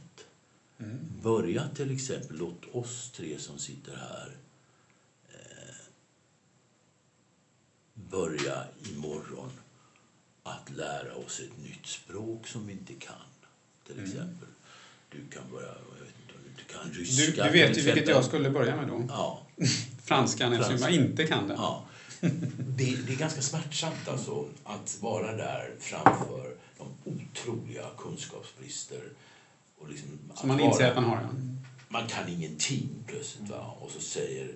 [0.80, 0.98] Mm.
[1.22, 4.36] Börja till exempel, låt oss tre som sitter här
[5.28, 5.74] eh,
[7.94, 9.50] börja imorgon
[10.42, 13.14] att lära oss ett nytt språk som vi inte kan.
[13.86, 14.04] Till mm.
[14.04, 14.48] exempel.
[14.48, 14.54] Mm.
[15.10, 17.42] Du kan börja, jag vet inte, du kan ryska.
[17.42, 19.04] Du, du vet ju vilket jag skulle börja med då.
[19.08, 19.46] Ja.
[20.02, 21.56] Franskan, eftersom jag inte kan den.
[21.56, 21.84] Ja.
[22.20, 29.02] Det, det, är ganska smärtsamt alltså att vara där framför de otroliga kunskapsbrister.
[29.80, 31.16] Och liksom Som man inser att man har.
[31.16, 31.28] Ja.
[31.88, 33.48] Man kan ingenting plötsligt.
[33.48, 33.76] Va?
[33.80, 34.54] Och så säger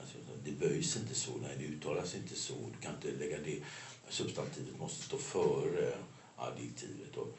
[0.00, 2.54] alltså, det böjs inte så, nej det uttalas inte så.
[2.54, 3.60] Du kan inte lägga det.
[4.08, 5.94] Substantivet måste stå före
[6.36, 7.16] adjektivet.
[7.16, 7.38] Och,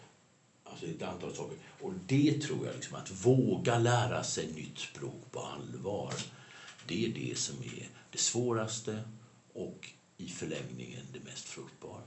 [0.64, 1.58] alltså ett antal saker.
[1.82, 6.14] Och det tror jag, liksom, att våga lära sig nytt språk på allvar.
[6.88, 9.00] Det är det som är det svåraste
[9.54, 12.02] och i förlängningen det mest fruktbara.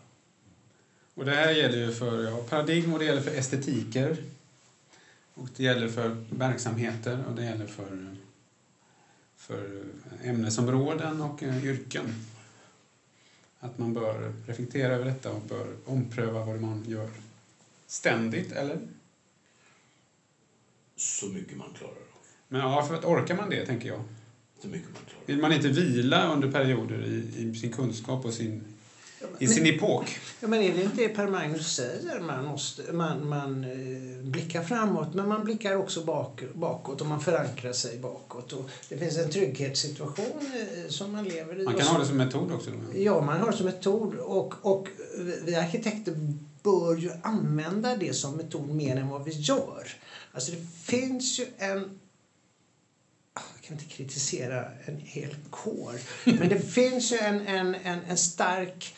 [1.14, 4.16] Och det här gäller ju för ja, paradigm och det gäller för estetiker.
[5.34, 8.16] Och det gäller för verksamheter och det gäller för,
[9.36, 9.84] för
[10.24, 12.14] ämnesområden och uh, yrken.
[13.60, 17.08] Att man bör reflektera över detta och bör ompröva vad man gör.
[17.86, 18.80] Ständigt, eller?
[20.96, 22.22] Så mycket man klarar av.
[22.48, 24.00] Men ja, för att orkar man det, tänker jag?
[24.60, 28.34] Så mycket man klarar Vill man inte vila under perioder i, i sin kunskap och
[28.34, 28.71] sin,
[29.22, 30.18] ja, men, i sin epok?
[30.40, 32.20] Ja, men är det inte det Per Magnus säger?
[32.20, 37.20] Man, måste, man, man eh, blickar framåt, men man blickar också bak, bakåt och man
[37.20, 38.52] förankrar sig bakåt.
[38.52, 41.64] Och det finns en trygghetssituation eh, som man lever i.
[41.64, 42.70] Man kan ha det som metod också?
[42.94, 44.14] Ja, man har det som metod.
[44.14, 44.88] Och, och
[45.44, 46.14] vi arkitekter
[46.62, 49.88] bör ju använda det som metod mer än vad vi gör.
[50.32, 51.98] Alltså det finns ju en
[53.34, 57.98] ah, jag kan inte kritisera en hel kår, men det finns ju en, en, en,
[58.08, 58.94] en stark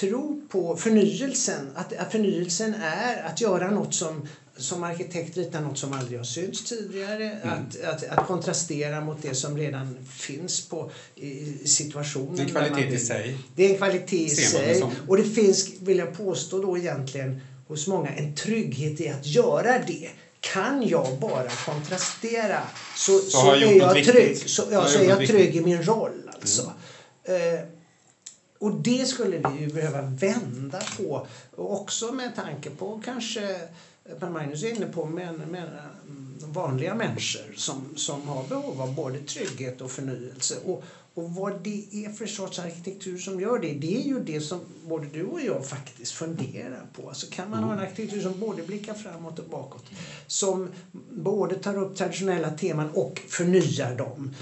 [0.00, 1.70] tro på förnyelsen.
[1.74, 6.24] Att, att förnyelsen är att göra något som som arkitekt rita något som aldrig har
[6.24, 7.30] synts tidigare.
[7.30, 7.48] Mm.
[7.48, 12.36] Att, att, att, kontrastera mot det som redan finns på i situationen.
[12.36, 13.38] Det är en kvalitet i sig.
[13.56, 14.84] Det är en kvalitet i sig.
[15.08, 19.78] Och det finns, vill jag påstå då egentligen, hos många en trygghet i att göra
[19.86, 20.08] det.
[20.40, 22.60] Kan jag bara kontrastera
[22.96, 24.50] så, så, så är jag trygg.
[24.50, 26.72] Så, ja, så är jag trygg i min roll alltså.
[27.24, 27.58] Mm.
[27.58, 27.60] Eh,
[28.62, 31.26] och det skulle vi ju behöva vända på.
[31.56, 33.60] också med tanke på kanske
[34.20, 35.68] Per Magnus är inne på, men, men
[36.06, 40.54] mm, vanliga människor som, som har behov av både trygghet och förnyelse.
[40.64, 44.40] Och, och vad det är för sorts arkitektur som gör det, det är ju det
[44.40, 47.08] som både du och jag faktiskt funderar på.
[47.08, 47.90] Alltså kan man ha en mm.
[47.90, 49.84] arkitektur som både blickar framåt och bakåt,
[50.26, 50.68] som
[51.10, 54.34] både tar upp traditionella teman och förnyar dem,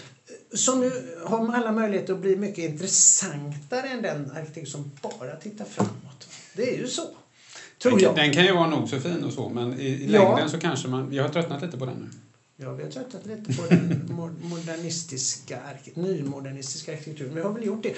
[0.55, 0.91] som ju
[1.25, 6.29] har alla möjligheter att bli mycket intressantare än den arkitektur som bara tittar framåt.
[6.55, 7.03] Det är ju så.
[7.83, 8.15] Tror den, jag.
[8.15, 10.23] den kan ju vara nog så fin och så, men i, i ja.
[10.23, 11.11] längden så kanske man...
[11.11, 12.09] Vi har tröttnat lite på den nu.
[12.57, 14.11] Ja, vi har tröttnat lite på den
[14.43, 15.59] modernistiska,
[15.95, 17.35] nymodernistiska arkitekturen.
[17.35, 17.95] Vi har väl gjort det.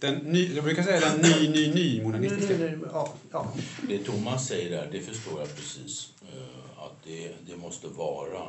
[0.00, 2.56] Den ny, jag brukar säga den ny, ny, ny modernistiska.
[2.56, 3.52] Ny, ny, ny, ja, ja.
[3.88, 6.08] Det Thomas säger där, det förstår jag precis.
[6.22, 8.42] Eh, att det, det måste vara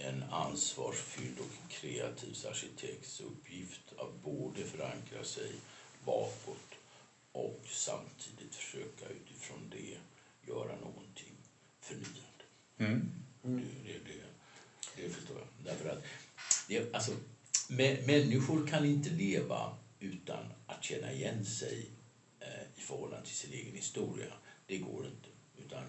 [0.00, 5.52] en ansvarsfylld och kreativ arkitekts uppgift att både förankra sig
[6.04, 6.74] bakåt
[7.32, 9.98] och samtidigt försöka utifrån det
[10.52, 11.34] göra någonting
[11.80, 12.44] förnyande.
[12.78, 13.10] Mm.
[13.44, 13.64] Mm.
[13.84, 15.48] Det, det, det, det, förstår jag.
[15.64, 16.04] Därför att
[16.68, 17.12] det, alltså,
[17.68, 21.90] mä- människor kan inte leva utan att känna igen sig
[22.40, 24.32] eh, i förhållande till sin egen historia.
[24.66, 25.28] Det går inte.
[25.56, 25.84] Utan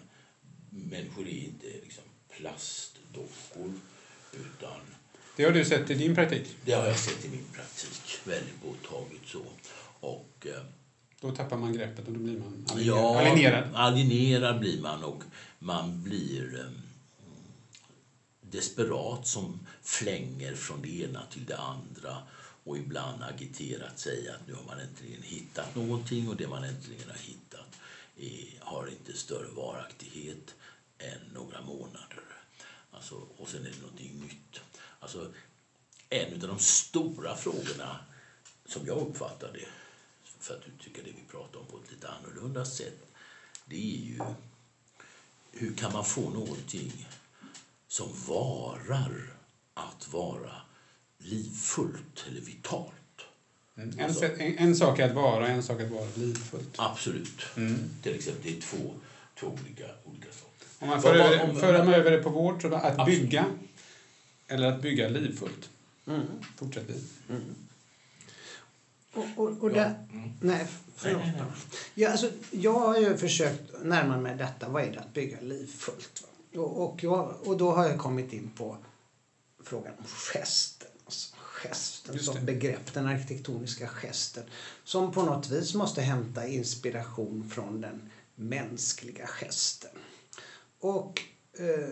[0.70, 3.74] människor är inte liksom plastdockor
[4.34, 4.80] utan
[5.36, 6.56] Det har du sett i din praktik.
[6.66, 9.42] det har jag sett i min praktik väldigt påtagligt så.
[10.00, 10.64] Och, eh,
[11.22, 13.76] Då tappar man greppet och då blir man Ja, alienerad.
[13.76, 15.24] alienerad blir man och
[15.60, 16.72] man blir eh,
[18.42, 22.18] desperat som flänger från det ena till det andra
[22.64, 27.10] och ibland agiterat säga att nu har man äntligen hittat någonting och det man äntligen
[27.10, 27.80] har hittat
[28.18, 30.56] är, har inte större varaktighet
[30.98, 32.20] än några månader.
[32.92, 34.60] Alltså, och sen är det någonting nytt.
[35.00, 35.32] Alltså,
[36.10, 38.00] en av de stora frågorna
[38.66, 39.66] som jag uppfattar det,
[40.40, 43.06] för att uttrycka det vi pratar om på ett lite annorlunda sätt,
[43.66, 44.20] det är ju
[45.52, 47.08] hur kan man få någonting
[47.88, 49.34] som varar
[49.74, 50.52] att vara
[51.18, 52.94] livfullt eller vitalt?
[53.76, 54.00] Mm.
[54.00, 56.76] En, sätt- en, en sak är att vara, en sak är att vara livfullt.
[56.78, 57.42] Absolut.
[57.56, 57.90] Mm.
[58.02, 58.94] Till exempel, det är två,
[59.40, 60.49] två olika, olika saker.
[60.80, 63.20] Om man för, över, om- för man över det på vårt, så att Absolut.
[63.22, 63.46] bygga
[64.48, 65.70] eller att bygga livfullt.
[66.08, 66.22] Mm.
[66.56, 67.02] Fortsätt vi.
[69.14, 69.76] Och, och, och Ja.
[69.76, 70.30] där, Mm.
[70.40, 71.22] nej, förlåt.
[71.22, 71.58] Nej, nej, nej.
[71.94, 74.70] Ja, alltså, jag har ju försökt närma mig detta.
[74.70, 76.24] Vad är det att bygga livfullt?
[76.56, 78.78] Och, och, jag, och då har jag kommit in på
[79.64, 80.88] frågan om gesten.
[81.06, 84.44] Alltså gesten som begrepp, den arkitektoniska gesten.
[84.84, 89.92] Som på något vis måste hämta inspiration från den mänskliga gesten.
[90.80, 91.22] Och
[91.60, 91.90] eh,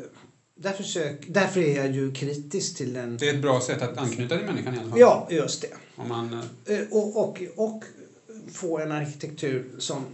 [0.55, 3.17] därför, sök, därför är jag ju kritisk till den...
[3.17, 4.99] Det är ett bra sätt att anknyta till människan i alla fall.
[4.99, 5.73] Ja, just det.
[5.95, 6.33] Om man,
[6.65, 7.83] eh, Eh, Och, och, och
[8.53, 10.05] få en arkitektur som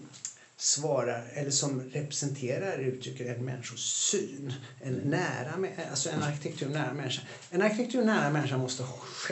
[0.57, 4.53] svarar eller som representerar, uttrycker en människosyn.
[4.81, 7.25] En, nära, alltså en arkitektur nära människan.
[7.49, 8.83] En arkitektur nära människan måste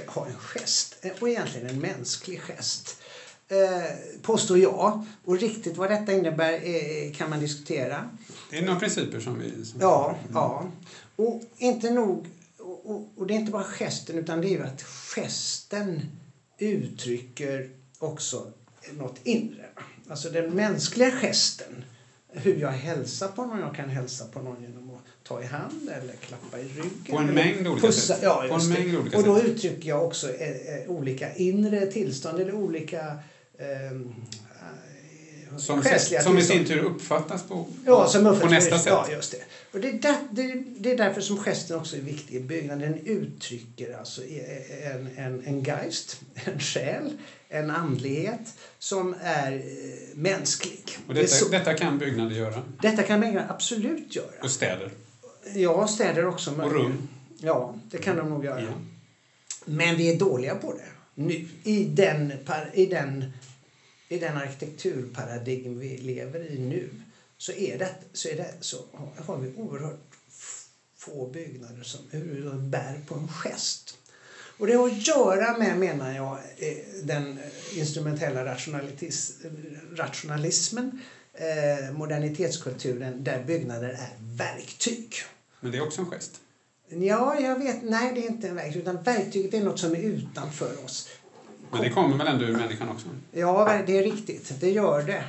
[0.08, 2.97] ha en gest, eh, och egentligen en mänsklig gest.
[3.51, 5.05] Eh, påstår jag.
[5.25, 8.09] Och riktigt vad detta innebär eh, kan man diskutera.
[8.49, 9.65] det är några principer som vi...
[9.65, 10.71] Som, Ja, ja.
[11.15, 12.27] Och inte nog...
[12.59, 16.01] Och, och, och det är inte bara gesten, utan det är ju att gesten
[16.57, 18.47] uttrycker också
[18.97, 19.65] något inre.
[20.09, 21.83] Alltså den mänskliga gesten.
[22.33, 23.59] Hur jag hälsar på någon.
[23.59, 26.91] Jag kan hälsa på någon genom att ta i hand eller klappa i ryggen.
[27.09, 28.13] På en mängd olika pussa.
[28.13, 28.23] sätt.
[28.23, 32.39] Ja, På en mängd olika Och då uttrycker jag också eh, eh, olika inre tillstånd
[32.39, 33.17] eller olika
[33.62, 33.97] eh,
[35.58, 35.84] Som,
[36.24, 38.93] som i sin tur uppfattas på, Ja, som på uppfattas nästa på- sätt.
[38.93, 39.38] Ja, just det.
[39.74, 42.91] Och det, är där, det, det är därför som gesten också är viktig i byggnaden.
[42.91, 44.21] Den uttrycker alltså
[44.84, 47.17] en, en, en geist, en själ,
[47.50, 48.39] en andlighet
[48.80, 49.62] som är eh,
[50.17, 50.97] mänsklig.
[51.08, 52.62] Och det är detta, så, detta kan byggnader göra.
[52.82, 54.43] detta kan byggnader absolut göra.
[54.43, 54.89] Och städer.
[55.56, 56.52] Ja, städer också.
[56.62, 57.08] Och rum.
[57.39, 58.62] Ja, det kan de nog göra.
[58.62, 58.67] Ja.
[59.65, 61.45] Men vi är dåliga på det nu.
[61.63, 62.34] I den,
[62.74, 63.34] i den,
[64.12, 66.89] i den arkitekturparadigm vi lever i nu
[67.38, 68.78] så, är det, så, är det, så
[69.17, 70.00] har vi oerhört
[70.97, 72.00] få byggnader som
[72.69, 73.97] bär på en gest.
[74.58, 77.39] Och det har att göra med, menar jag, eh, den
[77.76, 79.38] instrumentella rationalitis,
[79.95, 81.02] rationalismen,
[81.34, 85.15] eh, modernitetskulturen, där byggnader är verktyg.
[85.60, 86.41] Men det är också en gest.
[86.89, 87.84] Ja, jag vet.
[87.84, 88.82] Nej, det är inte en verktyg.
[88.82, 91.10] Utan verktyget är något som är utanför oss.
[91.71, 93.07] Men det kommer väl ändå ur människan också?
[93.31, 94.51] Ja, det är riktigt.
[94.60, 95.23] Det gör det.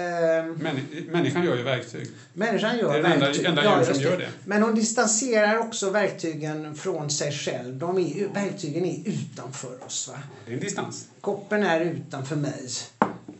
[0.00, 0.76] Ehm, Män,
[1.10, 2.08] människan gör ju verktyg.
[2.32, 4.28] Människan gör Det är det enda- enda djur som gör det.
[4.44, 7.76] Men hon distanserar också verktygen från sig själv.
[7.78, 10.08] De är, verktygen är utanför oss.
[10.08, 10.18] Va?
[10.46, 11.08] Det är en distans.
[11.20, 12.68] Koppen är utanför mig.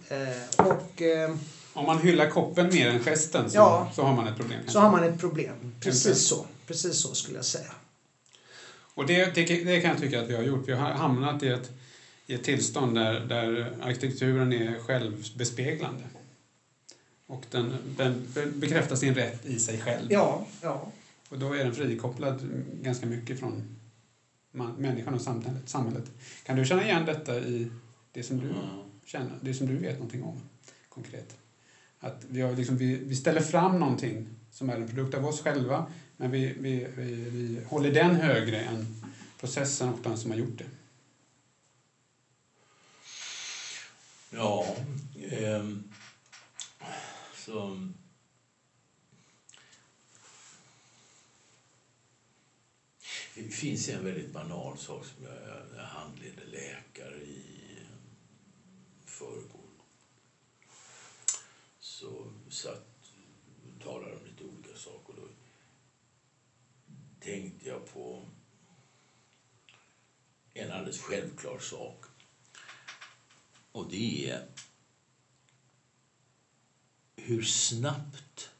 [0.09, 1.37] Eh, och eh,
[1.72, 3.90] Om man hyllar koppen mer än gesten så, Ja.
[3.94, 4.61] så har man ett problem.
[4.66, 5.72] så har man ett problem.
[5.80, 6.46] Precis så.
[6.66, 7.70] Precis så skulle jag säga.
[8.94, 10.68] Och det, det, det kan jag tycka att vi har gjort.
[10.68, 11.70] Vi har hamnat i ett,
[12.26, 16.04] i ett tillstånd där, där arkitekturen är självbespeglande.
[17.26, 18.26] Och den, den
[18.60, 20.12] bekräftar sin rätt i sig själv.
[20.12, 20.90] Ja, ja.
[21.28, 22.48] Och då är den frikopplad
[22.82, 23.64] ganska mycket från
[24.50, 26.10] man, människan och samhället, samhället.
[26.42, 27.68] Kan du känna igen detta i
[28.12, 28.84] det som du Ja.
[29.04, 30.42] känner, det som du vet någonting om
[30.88, 31.36] konkret?
[31.98, 35.40] Att vi, har liksom, vi, vi ställer fram någonting som är en produkt av oss
[35.40, 35.84] själva
[36.16, 38.86] men vi, vi, vi, vi håller den högre än
[39.40, 40.66] processen och den som har gjort det.
[44.37, 44.76] Ja,
[45.30, 45.93] ehm,
[47.34, 47.89] så...
[53.34, 55.34] Det finns en väldigt banal sak som jag,
[55.76, 57.78] jag handledde läkare i
[59.07, 59.70] förrgår.
[61.80, 63.11] Så satt
[63.76, 65.14] och talade om lite olika saker.
[65.16, 65.28] Då
[67.20, 68.28] tänkte jag på
[70.55, 72.05] en alldeles självklar sak.
[73.77, 74.43] Och det är
[77.16, 78.51] hur snabbt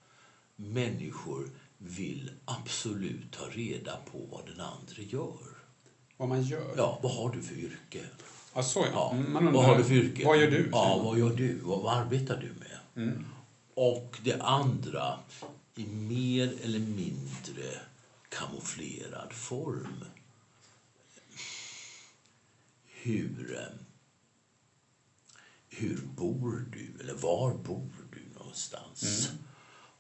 [0.57, 5.57] människor vill absolut ta reda på vad den andra gör.
[6.17, 6.75] Vad man gör?
[6.77, 8.05] Ja, vad har du för yrke?
[8.55, 8.87] Ja, så ja.
[8.93, 9.13] Ja.
[9.13, 10.27] Mm, Man undrar, vad har du för yrke?
[10.27, 10.69] Vad gör du?
[10.73, 11.59] Ja, vad gör du?
[11.59, 13.07] Vad, vad arbetar du med?
[13.09, 13.25] Mm.
[13.75, 15.19] Och det andra
[15.75, 17.81] i mer eller mindre
[18.29, 20.05] kamouflerad form.
[22.85, 23.86] Hur, eh,
[25.77, 27.01] hur bor du?
[27.01, 29.29] Eller var bor du någonstans?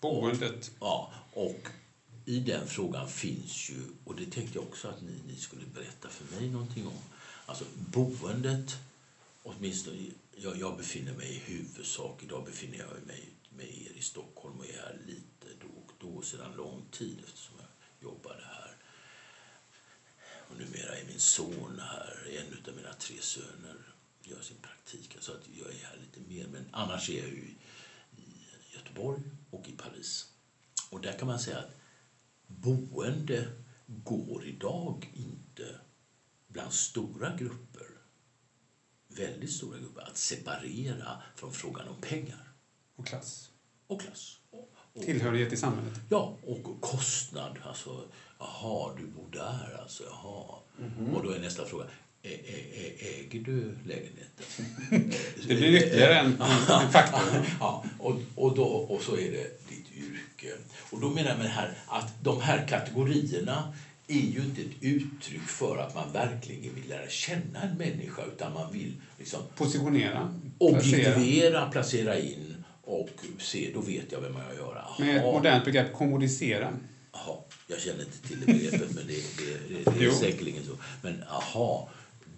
[0.01, 0.71] Boendet.
[0.81, 1.69] Ja, och
[2.25, 6.09] i den frågan finns ju, och det tänkte jag också att ni, ni skulle berätta
[6.09, 6.99] för mig någonting om.
[7.47, 8.77] Alltså boendet,
[9.43, 10.07] åtminstone
[10.37, 14.67] jag, jag befinner mig i huvudsak, idag befinner jag mig med er i Stockholm och
[14.67, 18.77] är här lite då och då sedan lång tid eftersom jag jobbade här.
[20.51, 23.96] Och numera är min son här, en av mina tre söner
[24.27, 25.17] gör sin praktik.
[25.21, 27.55] Så att jag är här lite mer, men annars är jag ju
[28.17, 30.33] i Göteborg och i Paris.
[30.91, 31.77] Och där kan man säga att
[32.47, 33.49] boende
[33.87, 35.81] går idag inte
[36.49, 37.87] bland stora grupper,
[39.09, 42.53] väldigt stora grupper, att separera från frågan om pengar
[42.97, 43.51] Och klass.
[43.87, 44.39] och klass.
[44.51, 46.01] Och, och, Tillhörighet i samhället.
[46.11, 47.59] Ja, och kostnad.
[47.65, 48.09] Alltså,
[48.39, 50.59] jaha, du bor där alltså, jaha.
[51.15, 51.85] Och då är nästa fråga,
[52.27, 54.21] äger du lägenheten?
[55.49, 57.47] Det blir ytterligare en, en faktor.
[57.61, 60.53] ja, och, och, då, och så är det ditt yrke.
[60.91, 63.73] Och då menar jag med här att de här kategorierna
[64.09, 68.53] är ju inte ett uttryck för att man verkligen vill lära känna en människa utan
[68.53, 70.35] man vill liksom Positionera.
[70.59, 70.79] Placera.
[70.79, 74.85] objektivera, placera in och se, då vet jag vem jag har att göra.
[74.99, 76.79] Med ett modernt begrepp, kommodisera.
[77.13, 80.13] Jaha, jag känner inte till det begreppet, men det, det, det, det är Jo.
[80.13, 80.73] säkerligen så.
[81.03, 81.89] Men aha,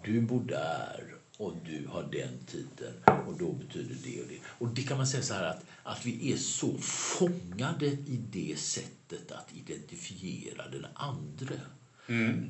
[0.05, 4.39] du bor där och du har den titeln och då betyder det och det.
[4.45, 8.59] Och det kan man säga så här att, att vi är så fångade i det
[8.59, 11.61] sättet att identifiera den andra.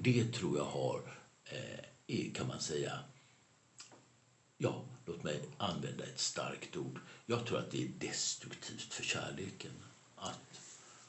[0.02, 1.00] Det tror jag har,
[2.06, 2.98] eh, kan man säga,
[4.58, 6.98] ja, låt mig använda ett starkt ord.
[7.26, 9.72] Jag tror att det är destruktivt för kärleken.
[10.16, 10.60] Att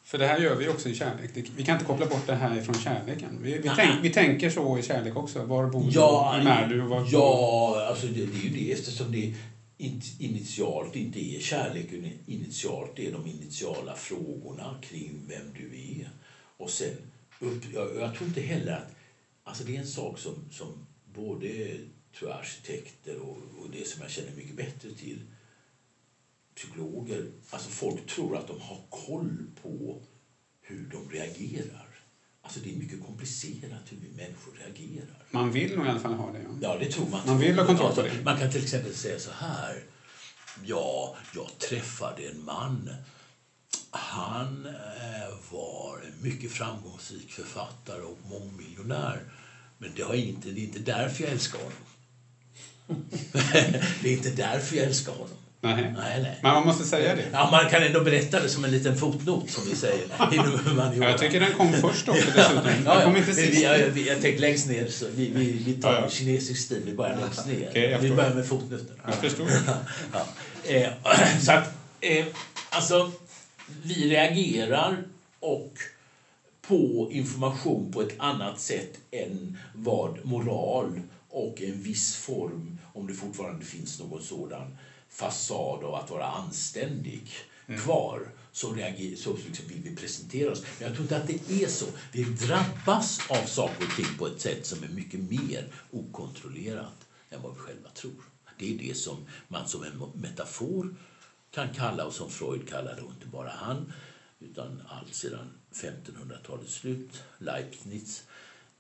[0.10, 1.32] För det här gör vi också i kärlek.
[1.56, 3.40] Vi kan inte koppla bort det här ifrån kärleken.
[3.44, 5.44] Vi, vi, tänk, vi tänker så i kärlek också.
[5.44, 5.92] Var bor du?
[5.92, 6.82] Ja, Vem är du?
[6.82, 9.34] Var, ja alltså det, det är ju det eftersom det
[9.78, 12.08] in- initialt inte är kärleken.
[12.26, 16.10] Initialt är de initiala frågorna kring vem du är.
[16.58, 16.96] Och sen,
[17.40, 18.92] upp, jag, jag tror inte heller att...
[19.44, 21.48] Alltså det är en sak som, som både
[22.20, 25.22] tror jag, arkitekter och, och det som jag känner mycket bättre till,
[26.60, 30.02] psykologer, alltså folk tror att de har koll på
[30.62, 31.86] hur de reagerar.
[32.42, 35.26] Alltså det är mycket komplicerat hur vi människor reagerar.
[35.32, 36.40] Man vill nog i alla fall ha det.
[36.40, 36.50] Ja.
[36.62, 37.22] Ja, det tror man.
[37.26, 38.24] Man vill ha kontroll på det.
[38.24, 39.84] Man kan till exempel säga så här.
[40.64, 42.90] Ja, jag träffade en man.
[43.90, 49.22] Han eh, var en mycket framgångsrik författare och mångmiljonär.
[49.78, 51.86] Men det, har inte, det är inte därför jag älskar honom.
[54.02, 55.38] det är inte därför jag älskar honom.
[55.62, 55.94] Nej.
[55.98, 56.40] Nej, nej.
[56.44, 57.26] Men man måste säga det.
[57.34, 61.04] Ja, man kan ändå berätta det som en liten fotnot, som vi säger inom humaniora.
[61.06, 62.64] Ja, jag tycker den kom först också dessutom.
[62.64, 63.04] Den Ja, ja.
[63.06, 63.54] kom inte sist.
[63.54, 66.10] vi, jag, vi, jag tänkte längst ner, så vi, vi, vi tar Ja, ja.
[66.10, 67.90] kinesisk stil, vi börjar längst ner.
[67.92, 69.00] Jag vi börjar med fotnoten.
[69.06, 69.48] Jag förstår.
[70.14, 70.28] Ja.
[70.74, 70.90] Eh,
[71.42, 71.70] så att,
[72.02, 72.26] eh,
[72.70, 73.12] alltså,
[73.84, 74.98] vi reagerar
[75.40, 75.74] och
[76.62, 83.14] på information på ett annat sätt än vad moral och en viss form, om det
[83.14, 84.78] fortfarande finns någon sådan
[85.10, 87.32] fasad av att vara anständig
[87.78, 90.62] kvar, så, reagerar, så liksom vill vi presentera oss.
[90.62, 91.86] Men jag tror inte att det är så.
[92.12, 97.42] Vi drabbas av saker och ting på ett sätt som är mycket mer okontrollerat än
[97.42, 98.24] vad vi själva tror.
[98.58, 100.96] Det är det som man som en metafor
[101.52, 103.94] kan kalla, och som Freud kallade, och inte bara han,
[104.40, 108.24] utan allt sedan 1500-talets slut, Leibniz,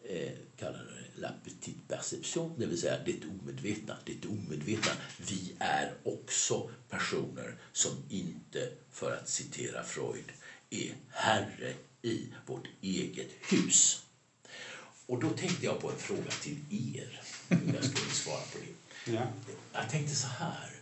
[0.03, 3.97] eh, kallar det la petite perception, det vill säga det omedvetna.
[4.05, 4.91] Det omedvetna.
[5.17, 10.31] Vi är också personer som inte, för att citera Freud,
[10.69, 14.05] är herre i vårt eget hus.
[15.05, 16.57] Och då tänkte jag på en fråga till
[16.95, 17.21] er.
[17.49, 19.11] Jag skulle svara på det.
[19.11, 19.27] Ja.
[19.73, 20.75] Jag tänkte så här.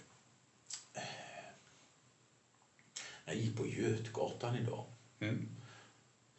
[3.25, 4.85] När jag gick på Götgatan idag
[5.19, 5.49] Mm.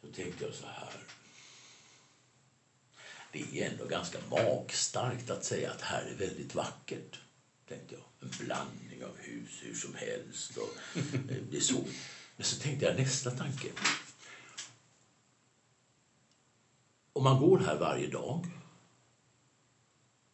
[0.01, 0.93] så tänkte jag så här.
[3.31, 7.19] Det är ändå ganska magstarkt att säga att här är väldigt vackert.
[7.67, 8.03] Tänkte jag.
[8.21, 10.57] En blandning av hus hur som helst.
[10.57, 11.83] Och, eh, det är så.
[12.35, 13.67] Men så tänkte jag nästa tanke.
[17.13, 18.47] Om man går här varje dag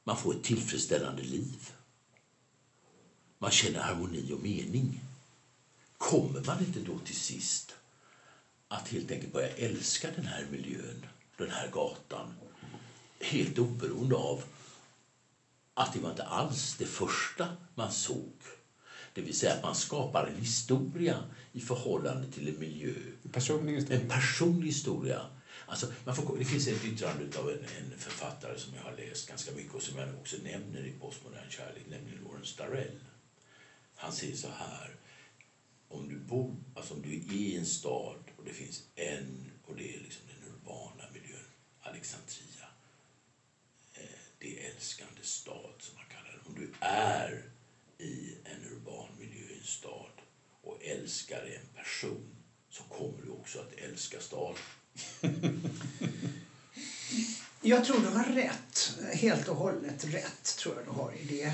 [0.08, 1.72] man får ett tillfredsställande liv.
[3.38, 5.02] Man känner harmoni och mening.
[5.98, 7.76] Kommer man inte då till sist
[8.68, 11.06] att helt enkelt börja älska den här miljön,
[11.38, 12.34] den här gatan,
[13.26, 14.43] helt oberoende av
[15.73, 18.34] att det var inte alls det första man såg.
[19.13, 22.93] Det vill säga att man skapar en historia i förhållande till en miljö.
[23.32, 24.01] Personlig historia.
[24.01, 25.21] En personlig historia.
[25.65, 29.28] Alltså, man får, det finns ett yttrande av en, en, författare som jag har läst
[29.28, 32.99] ganska mycket och som jag också nämner i Postmodern kärlek, nämligen Lawrence Darrell.
[33.95, 34.95] Han säger så här.
[35.88, 39.76] Om du, bor, alltså om du är i en stad och det finns en, och
[39.76, 41.39] det är liksom den urbana miljön,
[41.82, 42.45] Alexandria.
[44.46, 46.50] Det älskande stad som man kallar det.
[46.50, 47.43] Om du är
[47.98, 50.12] i en urban miljö i en stad
[50.62, 52.36] och älskar en person
[52.70, 54.62] så kommer du också att älska staden.
[57.62, 58.93] Jag tror du har rätt.
[59.14, 61.54] Helt och hållet rätt tror jag du har i det.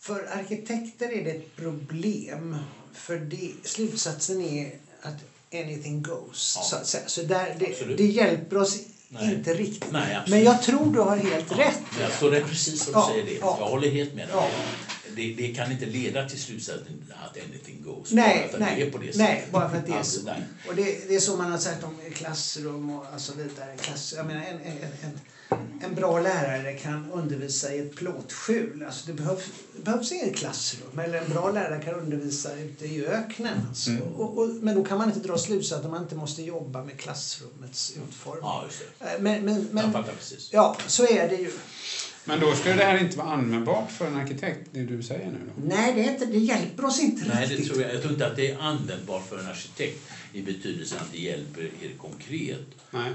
[0.00, 2.56] För arkitekter är det ett problem.
[2.94, 6.56] För det, slutsatsen är att anything goes.
[6.56, 6.84] Ja.
[6.84, 8.78] Så, så där, det, det hjälper oss
[9.20, 9.34] Nej.
[9.34, 9.92] inte riktigt.
[9.92, 10.18] Nej.
[10.28, 11.80] Men jag tror du har helt rätt.
[12.00, 13.34] Ja, så det är precis som du Ja, säger det.
[13.40, 13.56] ja.
[13.60, 14.34] Jag håller helt med dig.
[14.36, 14.48] Ja.
[15.16, 18.12] Det, det kan inte leda till slutsatsen att anything goes.
[18.12, 20.30] Nej, bara nej, det är på det nej, bara för att det är Alltså, så.
[20.68, 23.76] Och det, det är så man har sagt om klassrum och så vidare.
[23.80, 25.20] Klass, jag menar, en, en, en,
[25.80, 28.84] en bra lärare kan undervisa i ett plåtskjul.
[28.86, 29.44] Alltså det behövs,
[29.76, 30.98] det behövs inget klassrum.
[30.98, 33.58] Eller en bra lärare kan undervisa ute i öknen.
[33.68, 33.90] Alltså.
[33.90, 34.02] Mm.
[34.02, 36.98] Och, och, men då kan man inte dra slutsatsen att man inte måste jobba med
[36.98, 38.42] klassrummets utformning.
[38.42, 39.04] Ja, just det.
[39.06, 40.48] Eh, Men, men, men, Jag fattar precis.
[40.52, 41.50] ja, så är det ju.
[42.24, 45.38] Men då skulle det här inte vara användbart för en arkitekt, det du säger nu
[45.56, 45.62] då?
[45.66, 47.72] Nej, det, inte, det hjälper oss inte Nej, det riktigt.
[47.72, 47.94] tror jag.
[47.94, 49.98] Jag tror inte att det är användbart för en arkitekt
[50.32, 52.66] i betydelsen att det hjälper er konkret.
[52.90, 53.10] Nej.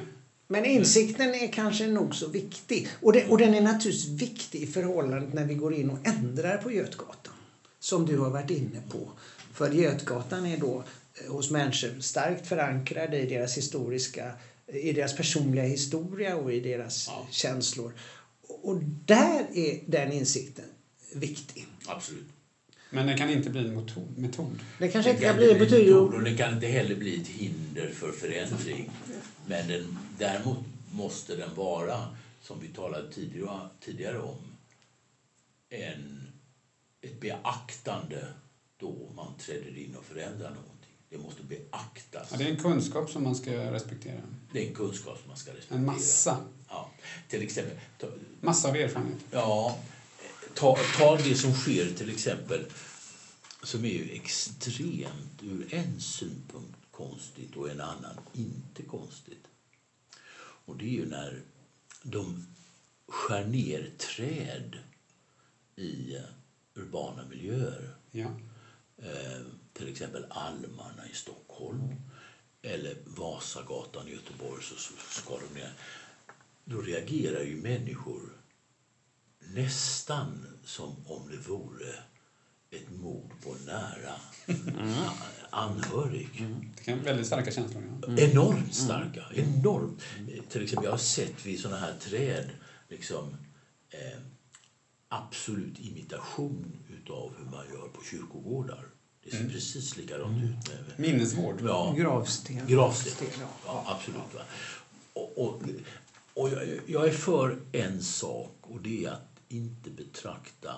[0.48, 2.88] Men insikten är kanske nog så viktig.
[3.02, 6.58] Och, det, och den är naturligtvis viktig i förhållandet när vi går in och ändrar
[6.58, 7.34] på Götgatan.
[7.80, 9.12] Som du har varit inne på.
[9.54, 10.84] För Götgatan är då
[11.26, 14.32] eh, hos människor starkt förankrad i deras historiska,
[14.74, 17.28] i deras personliga historia och i deras Ja.
[17.32, 17.93] känslor.
[18.48, 20.66] Och där är den insikten
[21.14, 21.68] viktig.
[21.88, 22.28] Absolut.
[22.89, 24.18] Men det kan inte bli en metod.
[24.18, 24.60] metod.
[24.80, 27.91] Det kanske inte kan bli betyder metod och det kan inte heller bli ett hinder
[27.93, 28.91] för förändring.
[29.48, 30.57] Men den, däremot
[30.91, 34.38] måste den vara, som vi talade tidigare, tidigare om,
[35.70, 36.28] en,
[37.01, 38.28] ett beaktande
[38.78, 40.93] då man träder in och förändrar någonting.
[41.09, 42.28] Det måste beaktas.
[42.32, 44.22] Ja, det är en kunskap som man ska respektera.
[44.51, 45.78] Det är en kunskap som man ska respektera.
[45.80, 46.38] En massa.
[46.68, 46.89] Ja.
[47.28, 48.07] Till exempel, ta,
[48.41, 49.18] Massa av erfarenhet.
[49.32, 49.80] ja,
[50.53, 52.65] ta, ta det som sker till exempel
[53.63, 59.47] som är ju extremt ur en synpunkt konstigt och en annan inte konstigt.
[60.68, 61.41] Och det är ju när
[62.03, 62.47] de
[63.07, 64.78] skär ner träd
[65.76, 66.18] i
[66.76, 67.95] urbana miljöer.
[68.11, 68.28] Ja.
[68.97, 69.41] Eh,
[69.74, 71.95] till exempel Almarna i Stockholm
[72.61, 75.74] eller Vasagatan i Göteborg så, så ska de ner.
[76.65, 78.22] Då reagerar ju människor
[79.39, 81.95] nästan som om det vore
[82.72, 85.13] ett mord på nära a-
[85.49, 86.30] anhörig.
[86.78, 87.84] Det kan vara väldigt starka känslor.
[88.07, 88.18] Ja.
[88.18, 89.24] Enormt starka.
[89.36, 90.01] Enormt.
[90.49, 92.49] Till exempel, jag har sett vid såna här träd
[92.89, 93.36] liksom,
[93.89, 94.20] eh,
[95.07, 98.86] absolut imitation utav hur man gör på kyrkogårdar.
[99.24, 100.70] Det ser precis likadant ut.
[100.70, 101.61] Med, Minnesvård.
[101.63, 102.68] ja, Gravsten.
[102.68, 103.28] Gravsten.
[103.41, 103.47] ja.
[103.65, 104.34] Ja, absolut.
[104.36, 104.41] Va?
[105.13, 105.61] Och, och,
[106.34, 110.74] och jag, jag är för en sak och det är att inte betrakta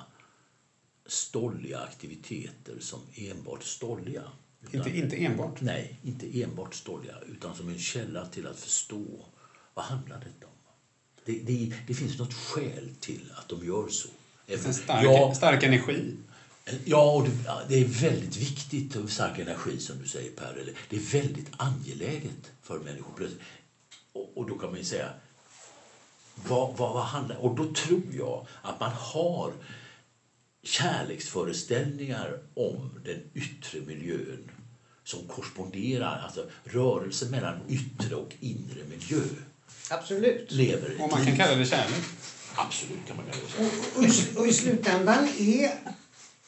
[1.12, 4.24] stolliga aktiviteter som enbart stolliga.
[4.62, 5.62] Utan- Inte, inte enbart.
[5.62, 9.26] Nej, inte enbart stolliga, utan som en källa till att förstå
[9.74, 10.54] vad handlar detta om.
[11.26, 14.10] Det, det, det finns något skäl till att de gör så.
[14.48, 16.16] En stark, ja, stark energi.
[16.86, 17.28] ja, och
[17.68, 20.54] det, är väldigt viktigt stark energi som du säger Per.
[20.62, 23.30] Eller, det är väldigt angeläget för människor.
[24.14, 25.10] Och, och då kan man ju säga,
[26.36, 29.54] vad, vad, vad handlar Och då tror jag att man har
[30.70, 34.52] kärleksföreställningar om den yttre miljön
[35.04, 39.22] som korresponderar, alltså rörelsen mellan yttre och inre miljö
[39.90, 40.52] Absolut.
[40.52, 42.04] lever Och man kan kalla det kärlek.
[42.56, 43.62] Absolut kan man kalla det så.
[43.62, 45.72] Och, och, i, och i slutändan är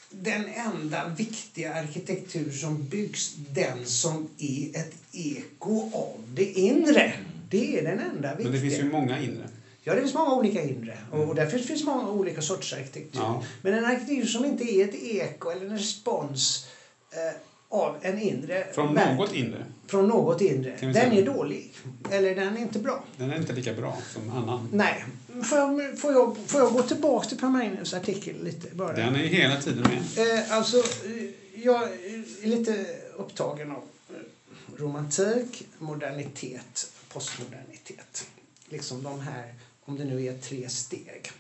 [0.10, 7.14] den enda viktiga arkitektur som byggs den som är ett eko av det inre.
[7.50, 8.44] Det är den enda viktiga.
[8.44, 9.50] Men det finns ju många inre.
[9.84, 13.22] Ja, det finns många olika inre och, och därför finns många olika sorters arkitektur.
[13.22, 13.44] Ja.
[13.62, 16.68] Men en arkitektur som inte är ett eko eller en respons
[17.12, 19.18] eh, av en inre Från värld.
[19.18, 19.66] något inre.
[19.88, 20.78] Från något inre.
[20.80, 21.14] Den säga.
[21.14, 21.74] är dålig.
[22.12, 23.04] Eller den är inte bra.
[23.18, 24.70] Den är inte lika bra som annan.
[24.74, 25.06] Nej.
[25.44, 28.94] Får jag, får jag, får jag gå tillbaka till Per Magnus artikel lite bara?
[28.94, 30.38] Den är hela tiden med.
[30.40, 31.30] Eh, alltså, eh,
[31.64, 32.86] jag är lite
[33.18, 38.28] upptagen av eh, romantik, modernitet, postmodernitet.
[38.70, 39.54] Liksom de här,
[39.86, 41.32] om det nu är tre steg.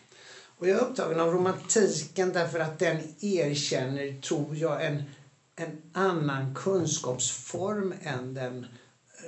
[0.61, 5.01] Och jag är upptagen av romantiken därför att den erkänner, tror jag, en,
[5.55, 8.65] en annan kunskapsform än den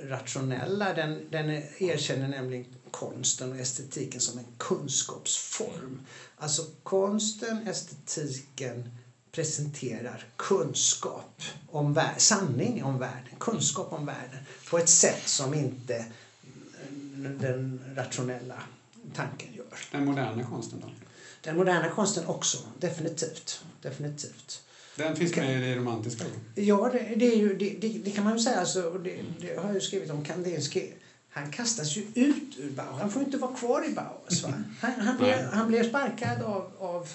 [0.02, 0.92] rationella.
[0.92, 6.00] Den, den erkänner nämligen konsten och estetiken som en kunskapsform.
[6.36, 8.88] Alltså konsten, estetiken
[9.32, 14.38] presenterar kunskap om världen, sanning om världen, kunskap om världen
[14.70, 16.06] på ett sätt som inte
[17.38, 18.62] den rationella
[19.14, 19.78] tanken gör.
[19.92, 20.90] Den moderna konsten då?
[21.40, 23.60] Den moderna konsten också, definitivt.
[23.82, 24.60] definitivt.
[24.96, 26.24] Den finns med i det romantiska?
[26.54, 28.60] Ja, det, det, är ju, det, det, kan man ju säga.
[28.60, 30.88] Alltså, det har jag ju skrivit om Kandinsky.
[31.30, 33.00] Han kastas ju ut ur Bauhaus.
[33.00, 34.42] Han får inte vara kvar i Bauhaus.
[34.42, 34.52] Va?
[34.80, 37.08] Han, han, blev, han blev sparkad av, av,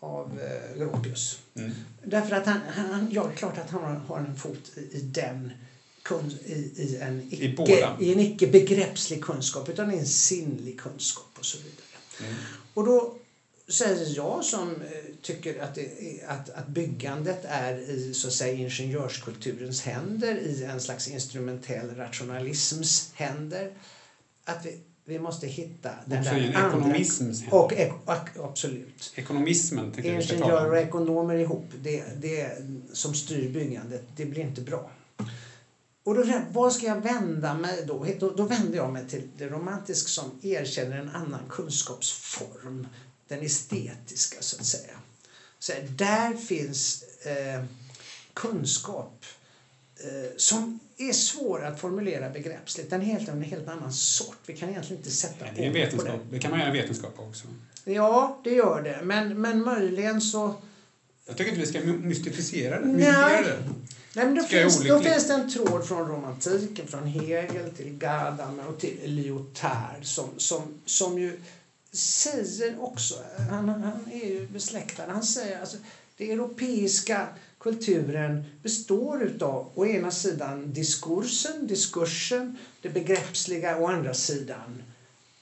[0.00, 1.38] av eh, Gropius.
[1.54, 1.72] Mm.
[2.04, 4.80] Därför att han, han, ja, det är klart att han har, har en fot i,
[4.80, 5.52] i den
[6.04, 7.96] kun, i, i, en icke, båda.
[8.00, 11.84] i en icke begreppslig kunskap utan i en sinnlig kunskap och så vidare.
[12.20, 12.34] Mm.
[12.74, 13.18] Och då
[13.68, 14.78] säger jag som eh,
[15.22, 15.88] tycker att, det
[16.28, 23.12] att, att byggandet är i så att säga, ingenjörskulturens händer, i en slags instrumentell rationalisms
[23.14, 23.72] händer,
[24.44, 26.76] att vi, vi måste hitta den Också i en andra...
[27.50, 27.72] Och,
[28.04, 29.12] och, absolut.
[29.14, 30.88] Ekonomismen tycker Ingenjörer och om.
[30.88, 32.58] ekonomer ihop, det, det
[32.92, 34.90] som styr byggandet, det blir inte bra.
[36.04, 38.06] Och då, var ska jag vända mig då?
[38.18, 38.30] då?
[38.30, 42.88] Då vänder jag mig till det romantiska som erkänner en annan kunskapsform.
[43.28, 44.94] Den estetiska, så att säga.
[45.58, 47.64] Så här, där finns eh,
[48.34, 49.24] kunskap
[49.96, 52.90] eh, som är svår att formulera begreppsligt.
[52.90, 54.38] Den är helt, en helt annan sort.
[54.46, 56.20] Vi kan egentligen inte sätta Ja, det är på vetenskap.
[56.30, 57.46] Det kan man göra vetenskap också.
[57.84, 59.00] Ja, det gör det.
[59.04, 60.54] Men, men möjligen så...
[61.26, 62.86] Jag tycker inte vi ska mystificera det.
[62.86, 62.94] Nej.
[62.94, 63.64] mystifiera det.
[64.16, 68.68] Nej, men då, finns, då finns det en tråd från romantiken, från Hegel till Gadamer
[68.68, 71.36] och till Lyotard som, som, som ju
[71.92, 73.14] säger också,
[73.48, 75.76] han, han är ju besläktad, han säger alltså
[76.16, 82.50] det europeiska kulturen består utav å ena sidan diskursen, diskursen,
[82.80, 84.82] det begreppsliga, å andra sidan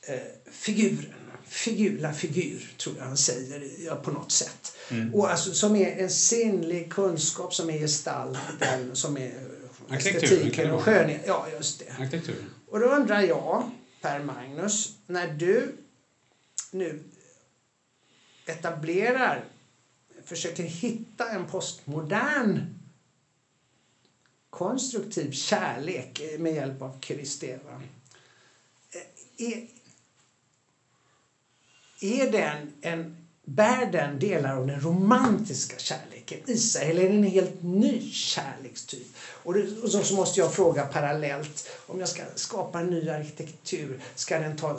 [0.02, 0.16] eh,
[0.50, 1.21] figuren.
[1.52, 4.76] Figula figur, tror jag han säger ja, på något sätt.
[4.90, 5.14] Mm.
[5.14, 9.32] Och alltså, som är en sinnlig kunskap som är gestalten, som är
[9.90, 10.82] estetiken och vara.
[10.82, 11.22] skönhet.
[11.26, 11.92] Ja, just det.
[11.98, 12.44] Arkitektur.
[12.68, 15.76] Och då undrar jag, Per Magnus, när du
[16.70, 17.02] nu
[18.46, 19.44] etablerar,
[20.24, 22.74] försöker hitta en postmodern
[24.50, 27.82] konstruktiv kärlek med hjälp av Kristeva.
[29.36, 29.66] Är,
[32.02, 37.14] är den en, bär den delar av den romantiska kärleken i sig eller är det
[37.14, 39.16] en helt ny kärlekstyp?
[39.44, 43.10] Och, det, och så, så måste jag fråga parallellt, om jag ska skapa en ny
[43.10, 44.78] arkitektur, ska den ta,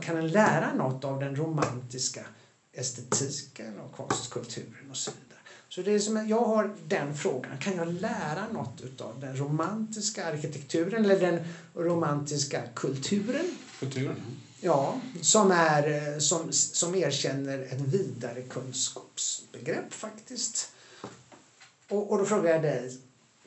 [0.00, 2.26] kan den lära något av den romantiska
[2.72, 5.26] estetiken och konstkulturen och så vidare?
[5.68, 10.24] Så det är som, jag har den frågan, kan jag lära något av den romantiska
[10.24, 11.40] arkitekturen eller den
[11.74, 13.56] romantiska kulturen?
[13.78, 14.36] Kulturen.
[14.60, 20.68] Ja, som, är, eh, som, som erkänner ett vidare kunskapsbegrepp faktiskt.
[21.88, 22.98] Och, och då frågar jag dig,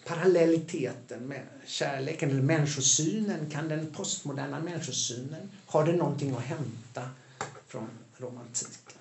[0.06, 7.10] parallelliteten med kärleken eller människosynen, kan den postmoderna människosynen, har den någonting att hämta
[7.68, 9.00] från romantiken?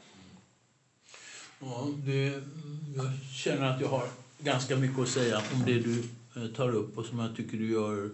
[1.60, 2.42] Ja, det,
[2.96, 6.04] jag känner att jag har ganska mycket att säga om det du
[6.36, 8.10] eh, tar upp och som jag tycker du gör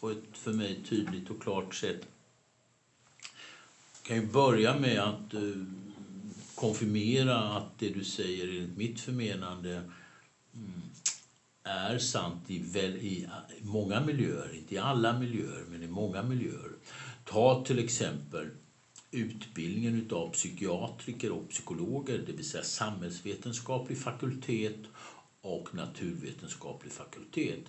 [0.00, 2.00] på ett för mig tydligt och klart sätt.
[4.08, 5.40] Kan ju börja med att eh,
[6.54, 9.82] konfirmera att det du säger enligt mitt förmenande
[10.54, 10.82] mm,
[11.64, 13.28] är sant i, väl, i
[13.58, 16.70] i många miljöer, inte i alla miljöer, men i många miljöer.
[17.24, 18.50] Ta till exempel
[19.10, 24.80] utbildningen av psykiatriker och psykologer, det vill säga samhällsvetenskaplig fakultet
[25.40, 27.64] och naturvetenskaplig fakultet.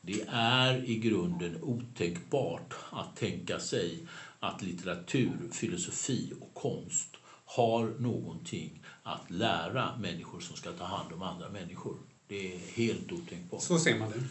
[0.00, 4.06] Det är i grunden otänkbart att tänka sig
[4.42, 7.08] att litteratur, filosofi och konst
[7.44, 11.96] har någonting att lära människor som ska ta hand om andra människor.
[12.28, 13.62] Det är helt otänkbart.
[13.62, 14.22] Så ser man det.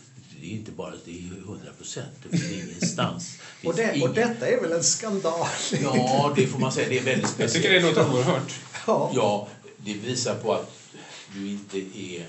[0.42, 2.12] Det är inte bara det är 100 procent.
[2.24, 3.40] Det finns ingenstans.
[3.62, 5.48] Det Och, det, och ingen- detta är väl en skandal?
[5.82, 6.90] Ja, det får man säga.
[6.90, 7.54] Det är väldigt Jag speciellt.
[7.54, 8.60] tycker det låter oerhört.
[8.88, 9.12] Ja.
[9.16, 9.48] Ja,
[9.78, 10.72] det visar på att
[11.34, 12.20] du inte är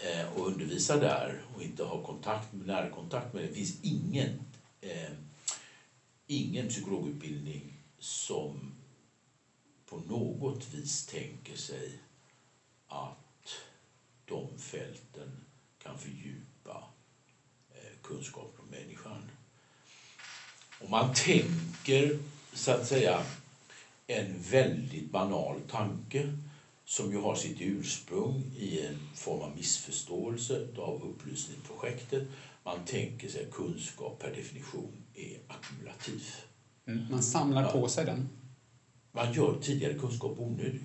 [0.00, 3.48] eh, och undervisar där och inte har kontakt, närkontakt med det.
[3.48, 4.42] Det finns ingen,
[4.80, 5.10] eh,
[6.26, 8.72] ingen psykologutbildning som
[9.86, 11.98] på något vis tänker sig
[12.86, 13.56] att
[14.24, 15.40] de fälten
[15.78, 16.82] kan fördjupa
[17.70, 19.30] eh, kunskapen om människan.
[20.78, 22.14] Om man tänker,
[22.52, 23.22] så att säga,
[24.06, 26.26] en väldigt banal tanke
[26.84, 32.22] som ju har sitt ursprung i en form av missförståelse av upplysningsprojektet.
[32.62, 36.22] Man tänker sig att kunskap per definition är ackumulativ.
[36.86, 37.04] Mm.
[37.10, 38.28] Man samlar på sig den.
[39.12, 40.82] Man gör tidigare kunskap onödig.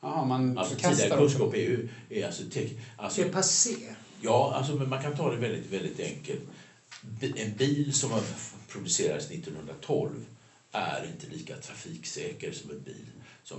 [0.00, 3.76] Aha, man Alltså tidigare kunskap är ju är alltså, tek, alltså Det är passé.
[4.20, 6.40] Ja, alltså, men man kan ta det väldigt, väldigt enkelt.
[7.36, 8.22] En bil som har
[8.68, 10.26] producerades 1912
[10.72, 13.06] är inte lika trafiksäker som en bil
[13.44, 13.58] som,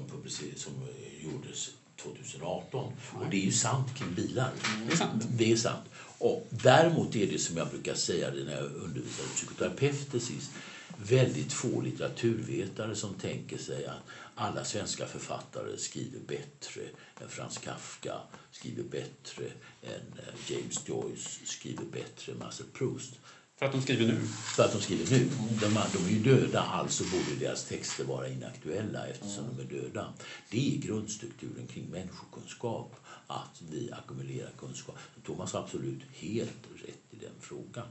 [0.56, 2.93] som eh, gjordes 2018.
[3.12, 4.52] Och det är ju sant kring bilar.
[4.88, 5.28] Det är sant.
[5.30, 5.86] Det är sant.
[6.22, 10.51] Och däremot är det som jag brukar säga när jag undervisade psykoterapeuter sist,
[10.97, 14.03] väldigt få litteraturvetare som tänker sig att
[14.36, 16.82] alla svenska författare skriver bättre
[17.22, 18.13] än Frans Kafka,
[18.51, 19.45] skriver bättre
[19.82, 23.13] än eh, James Joyce, skriver bättre än Marcel Proust.
[23.59, 24.22] För att de skriver nu.
[24.55, 25.30] För att de skriver nu.
[25.61, 30.13] De, de är ju döda, alltså borde deras texter vara inaktuella eftersom de är döda.
[30.49, 32.95] Det är grundstrukturen kring människokunskap,
[33.32, 34.95] att vi ackumulerar kunskap.
[35.25, 37.88] Thomas har absolut helt rätt i den frågan.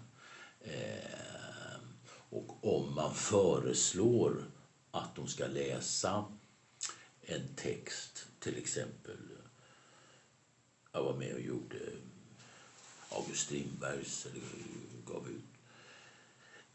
[0.60, 1.80] Eh,
[2.30, 4.44] och om man föreslår
[4.90, 6.24] att de ska läsa
[7.20, 9.18] en text, till exempel
[10.92, 11.78] jag var med och gjorde
[13.10, 14.42] August Strindbergs, eller
[15.06, 15.44] gav ut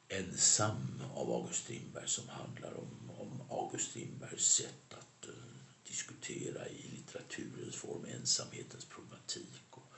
[0.07, 5.05] Ensam av August Strindberg som handlar om, om August Strindbergs sätt att
[5.96, 9.64] diskutera i litteraturens form ensamhetens problematik.
[9.70, 9.93] Och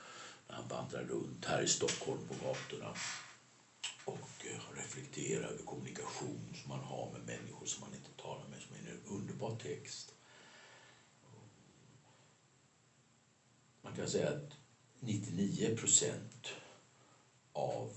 [0.48, 2.94] när han vandrar runt här i Stockholm på gatorna
[4.04, 8.62] och eh, reflekterar över kommunikation som man har med människor som man inte talar med,
[8.62, 10.14] som är en underbar text.
[13.80, 14.56] Man kan säga att
[15.00, 16.48] 99 procent
[17.52, 17.92] av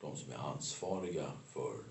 [0.00, 1.84] de som är ansvariga för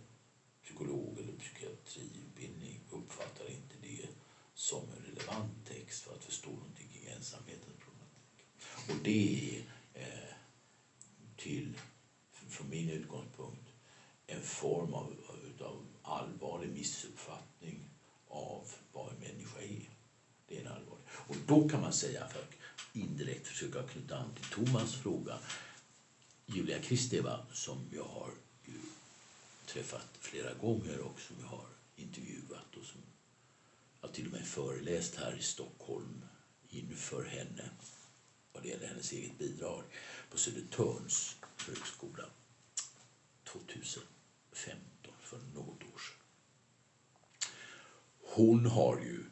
[0.64, 4.10] psykolog eller psykiatriutbildning uppfattar inte det
[4.58, 8.46] som en relevant text för att förstå någonting kring ensamhetens problematik.
[8.90, 10.36] Och det är eh,
[11.36, 11.74] till,
[12.32, 13.70] från min utgångspunkt,
[14.28, 15.16] en form av,
[15.62, 17.90] av allvarlig missuppfattning
[18.28, 19.90] av vad en människa är.
[20.48, 21.06] Det är en allvarlig.
[21.10, 22.54] Och då kan man säga, för att
[22.94, 25.40] indirekt försöka knyta an till Thomas fråga,
[26.46, 28.32] Julia Kristeva som jag har
[28.66, 28.80] ju
[29.66, 33.02] träffat flera gånger och som jag har intervjuat och som
[34.02, 36.26] jag till och med föreläst här i Stockholm
[36.70, 37.70] inför henne
[38.54, 39.84] vad det gäller hennes eget bidrag
[40.32, 41.36] på Södertörns
[41.68, 42.24] högskola
[43.44, 46.18] 2015, för något år sedan.
[48.36, 49.24] Hon har ju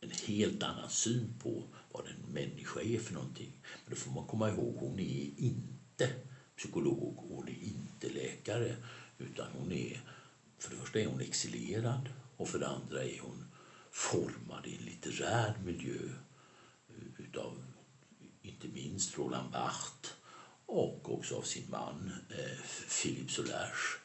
[0.00, 3.52] en helt annan syn på vad en människa är för någonting.
[3.84, 6.10] Men då får man komma ihåg, hon är inte
[6.56, 8.76] psykolog och hon är inte läkare.
[9.18, 10.00] Utan hon är,
[10.58, 12.08] för det första är hon exilerad
[12.42, 13.44] och för det andra är hon
[13.90, 16.08] formad i en litterär miljö
[17.18, 17.62] utav
[18.42, 20.12] inte minst Roland Barthes
[20.66, 22.58] och också av sin man eh,
[23.02, 24.02] Philippe Solange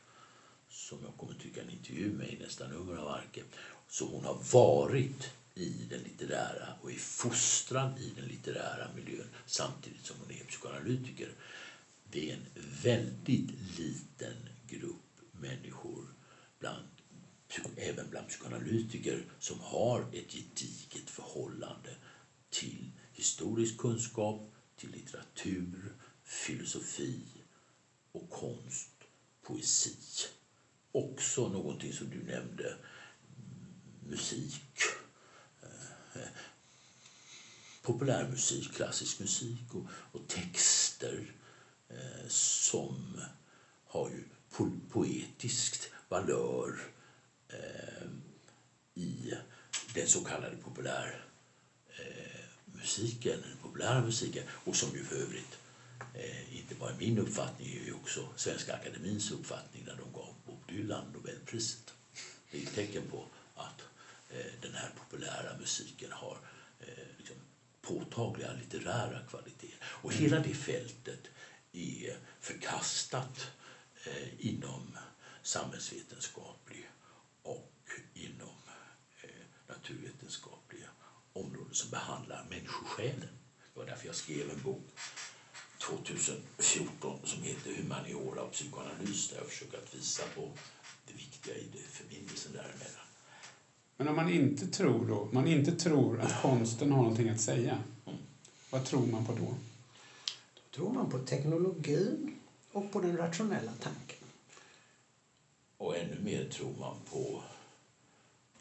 [0.69, 3.43] som jag kommer tycka en intervju med i nästa nummer av Arke.
[3.89, 10.05] Så hon har varit i den litterära och är fostrad i den litterära miljön samtidigt
[10.05, 11.29] som hon är psykoanalytiker.
[12.11, 12.45] Det är en
[12.83, 16.05] väldigt liten grupp människor,
[16.59, 16.87] bland,
[17.77, 21.95] även bland psykoanalytiker, som har ett gediget förhållande
[22.49, 25.93] till historisk kunskap, till litteratur,
[26.23, 27.21] filosofi
[28.11, 28.89] och konst,
[29.41, 29.95] poesi.
[30.91, 32.77] Också någonting som du nämnde,
[34.09, 34.81] musik
[35.61, 36.27] eh,
[37.81, 41.31] populärmusik, klassisk musik och, och texter
[41.89, 43.21] eh, som
[43.85, 46.96] har ju po poetiskt valör eh,
[48.95, 49.33] i
[49.93, 51.25] den så kallade populär
[51.89, 55.57] eh, musiken, den populära musiken och som ju för övrigt
[56.13, 60.67] eh, inte bara min uppfattning, är ju också Svenska Akademins uppfattning när de gav Bob
[60.67, 61.93] Dylan Nobelpriset.
[62.51, 63.25] Det är ett tecken på
[63.55, 63.81] att
[64.29, 66.37] eh, den här populära musiken har
[66.79, 67.35] eh, liksom
[67.81, 69.77] påtagliga litterära kvaliteter.
[69.83, 71.27] Och hela det fältet
[71.71, 73.47] är förkastat
[74.03, 74.97] eh, inom
[75.43, 76.89] samhällsvetenskaplig
[78.13, 78.57] inom
[79.21, 79.29] eh,
[79.67, 80.87] naturvetenskapliga
[81.33, 83.29] områden som behandlar människosjälen.
[83.73, 84.87] Det var därför jag skrev en bok
[85.77, 90.51] 2014 som heter Humaniora och psykoanalys där jag försöker att visa på
[91.07, 93.07] det viktiga i det, förbindelsen däremellan.
[93.97, 97.83] Men om man inte tror då, man inte tror att konsten har någonting att säga,
[98.69, 99.55] vad tror man på då?
[100.53, 102.39] Då tror man på teknologin
[102.71, 104.27] och på den rationella tanken.
[105.77, 107.43] Och ännu mer tror man på,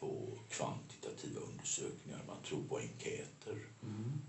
[0.07, 2.21] på kvantitativa undersökningar.
[2.27, 3.67] Man tror på enkäter.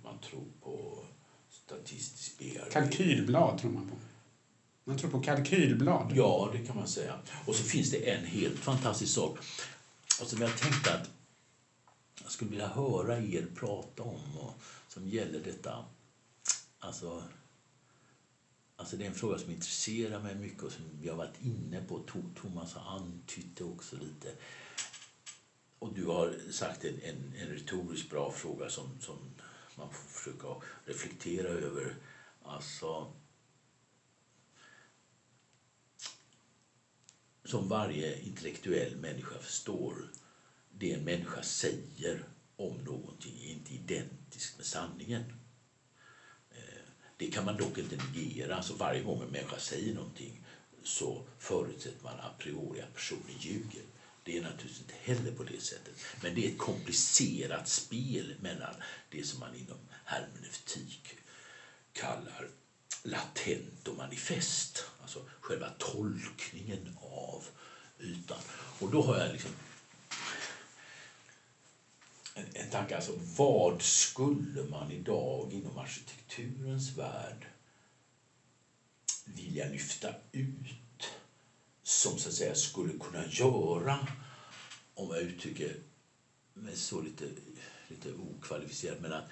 [0.04, 1.06] Man tror på
[1.50, 2.72] statistisk bearbetning.
[2.72, 3.96] Kalkylblad tror man på.
[4.84, 6.12] Man tror på kalkylblad.
[6.16, 7.20] Ja, det kan man säga.
[7.46, 9.38] Och så finns det en helt fantastisk sak
[10.22, 11.10] och som jag tänkte att
[12.24, 14.54] jag skulle vilja höra er prata om och
[14.88, 15.86] som gäller detta.
[16.80, 17.24] Alltså,
[18.76, 21.82] alltså det är en fråga som intresserar mig mycket och som vi har varit inne
[21.82, 22.00] på.
[22.42, 24.34] Thomas har antytt det också lite.
[25.80, 29.18] Och du har sagt en, en, en retoriskt bra fråga som, som
[29.76, 30.48] man får försöka
[30.86, 31.96] reflektera över.
[32.44, 33.14] Alltså,
[37.44, 40.12] som varje intellektuell människa förstår,
[40.72, 42.24] det en människa säger
[42.56, 45.24] om någonting är inte identiskt med sanningen.
[46.52, 46.84] Eh,
[47.18, 48.56] det kan man dock inte negera.
[48.56, 50.46] Alltså varje gång en människa säger någonting
[50.84, 53.84] så förutsätter man a priori att personen ljuger.
[54.28, 55.94] Det är naturligtvis inte heller på det sättet.
[56.22, 58.76] Men det är ett komplicerat spel mellan
[59.10, 61.16] det som man inom hermeneutik
[61.94, 62.50] kallar
[63.04, 64.86] latent och manifest.
[65.02, 67.44] Alltså själva tolkningen av
[68.00, 68.40] ytan.
[68.80, 69.52] Och då har jag liksom
[72.34, 72.96] en, en tanke.
[72.96, 77.48] Alltså, vad skulle man idag inom arkitekturens värld
[79.26, 80.87] vilja lyfta ut
[81.88, 84.08] som så att säga skulle kunna göra,
[84.94, 85.76] om jag uttrycker
[86.54, 87.26] mig så lite,
[87.88, 89.26] lite okvalificerat, men att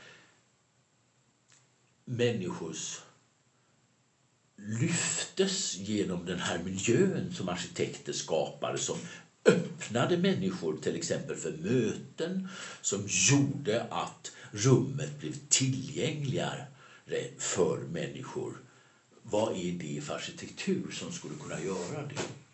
[2.06, 3.00] människors
[4.56, 8.98] lyftes genom den här miljön som arkitekter skapade som
[9.46, 12.48] öppnade människor till exempel för möten
[12.82, 16.66] som gjorde att rummet blev tillgängligare
[17.38, 18.62] för människor.
[19.22, 22.45] Vad är det för arkitektur som skulle kunna göra det?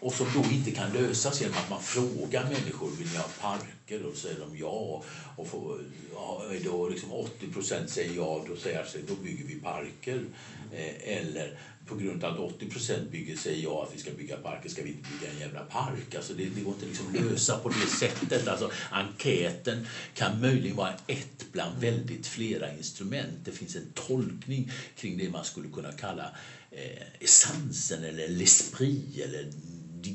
[0.00, 4.06] Och som då inte kan lösas genom att man frågar människor vill ni ha parker
[4.06, 5.02] och säger de ja.
[5.36, 5.80] Och får,
[6.14, 10.24] ja, då liksom 80% säger ja, då säger sig då bygger vi parker.
[10.72, 11.58] Eh, eller
[11.88, 14.88] på grund av att 80% bygger säger ja att vi ska bygga parker ska vi
[14.88, 16.14] inte bygga en jävla park.
[16.14, 18.48] Alltså det, det går inte liksom lösa på det sättet.
[18.48, 23.44] Alltså enkäten kan möjligen vara ett bland väldigt flera instrument.
[23.44, 26.30] Det finns en tolkning kring det man skulle kunna kalla
[27.20, 29.50] essensen eller l'esprit eller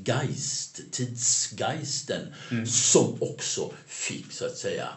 [0.05, 2.65] Geist, tidsgeisten mm.
[2.65, 4.89] som också fick så att säga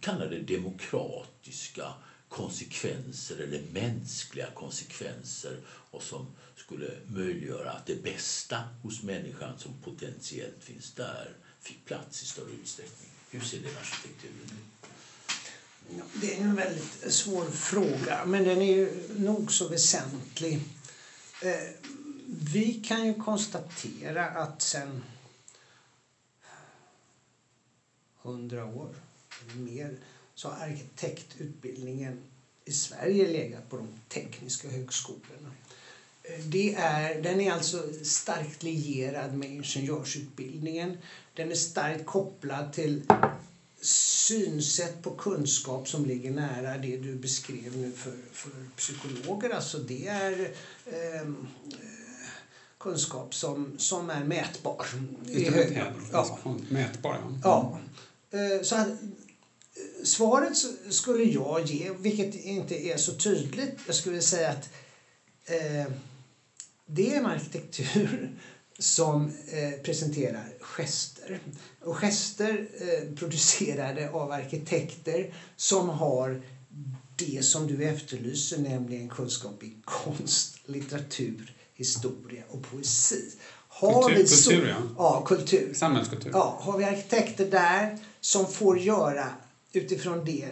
[0.00, 1.94] kalla det demokratiska
[2.28, 5.58] konsekvenser eller mänskliga konsekvenser
[5.90, 12.22] och som skulle möjliggöra att det bästa hos människan som potentiellt finns där fick plats
[12.22, 13.10] i större utsträckning.
[13.30, 14.75] Hur ser den arkitekturen ut?
[16.20, 20.60] Det är en väldigt svår fråga, men den är ju nog så väsentlig.
[21.42, 21.90] Eh,
[22.52, 25.04] vi kan ju konstatera att sen
[28.22, 28.94] hundra år
[29.42, 29.98] eller mer
[30.34, 32.22] så har arkitektutbildningen
[32.64, 35.50] i Sverige legat på de tekniska högskolorna.
[36.22, 40.98] Eh, det är, den är alltså starkt lierad med ingenjörsutbildningen.
[41.34, 43.02] Den är starkt kopplad till
[43.80, 49.50] synsätt på kunskap som ligger nära det du beskrev nu för, för psykologer.
[49.50, 50.54] Alltså det är
[50.86, 51.32] eh,
[52.78, 54.86] kunskap som, som är mätbar.
[56.12, 56.38] Ja.
[56.68, 57.38] Mätbar, ja.
[57.42, 58.38] ja.
[58.38, 58.88] Eh, så att,
[60.04, 60.56] svaret
[60.90, 63.78] skulle jag ge, vilket inte är så tydligt.
[63.86, 64.68] Jag skulle säga att
[65.44, 65.92] eh,
[66.86, 68.38] det är en arkitektur
[68.78, 71.40] som eh, presenterar gester.
[71.86, 76.42] Och gester eh, producerade av arkitekter som har
[77.16, 83.30] det som du efterlyser, nämligen kunskap i konst, litteratur, historia och poesi.
[83.68, 84.76] Har kultur, vi så, kultur, ja.
[84.98, 85.24] ja.
[85.26, 85.74] kultur.
[85.74, 86.30] Samhällskultur.
[86.34, 89.28] Ja, har vi arkitekter där som får göra
[89.72, 90.48] utifrån det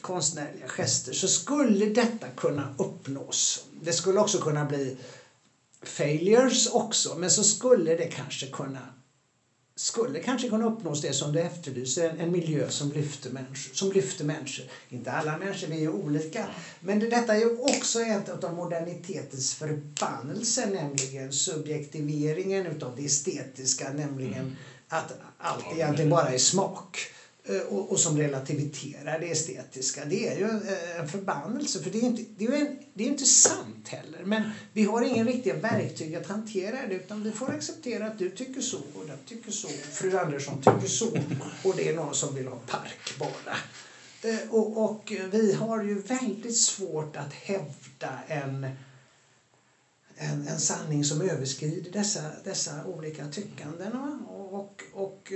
[0.00, 3.64] konstnärliga gester så skulle detta kunna uppnås.
[3.82, 4.96] Det skulle också kunna bli
[5.82, 8.99] failures också, men så skulle det kanske kunna
[9.90, 14.24] skulle kanske kunna uppnås det som du efterlyser, en, miljö som lyfter, människor, som lyfter
[14.24, 14.64] människor.
[14.88, 16.48] Inte alla människor, vi är olika.
[16.80, 23.90] Men det, detta är ju också ett av modernitetens förbannelser, nämligen subjektiveringen utav det estetiska,
[23.90, 24.52] nämligen mm.
[24.88, 26.98] att allt egentligen bara är smak.
[27.50, 30.04] Eh, och, och som relativiterar det estetiska.
[30.04, 30.62] Det är ju en
[31.00, 34.24] eh, förbannelse för det är inte, det är en, det är inte sant heller.
[34.24, 34.42] Men
[34.72, 38.60] vi har ingen riktiga verktyg att hantera det utan vi får acceptera att du tycker
[38.60, 39.68] så och den tycker så.
[39.68, 41.06] Fru Andersson tycker så
[41.64, 43.56] och det är någon som vill ha park bara.
[44.22, 48.66] Eh, och, och vi har ju väldigt svårt att hävda en
[50.22, 53.92] en, en sanning som överskrider dessa, dessa olika tyckanden.
[53.92, 55.32] Och, och, och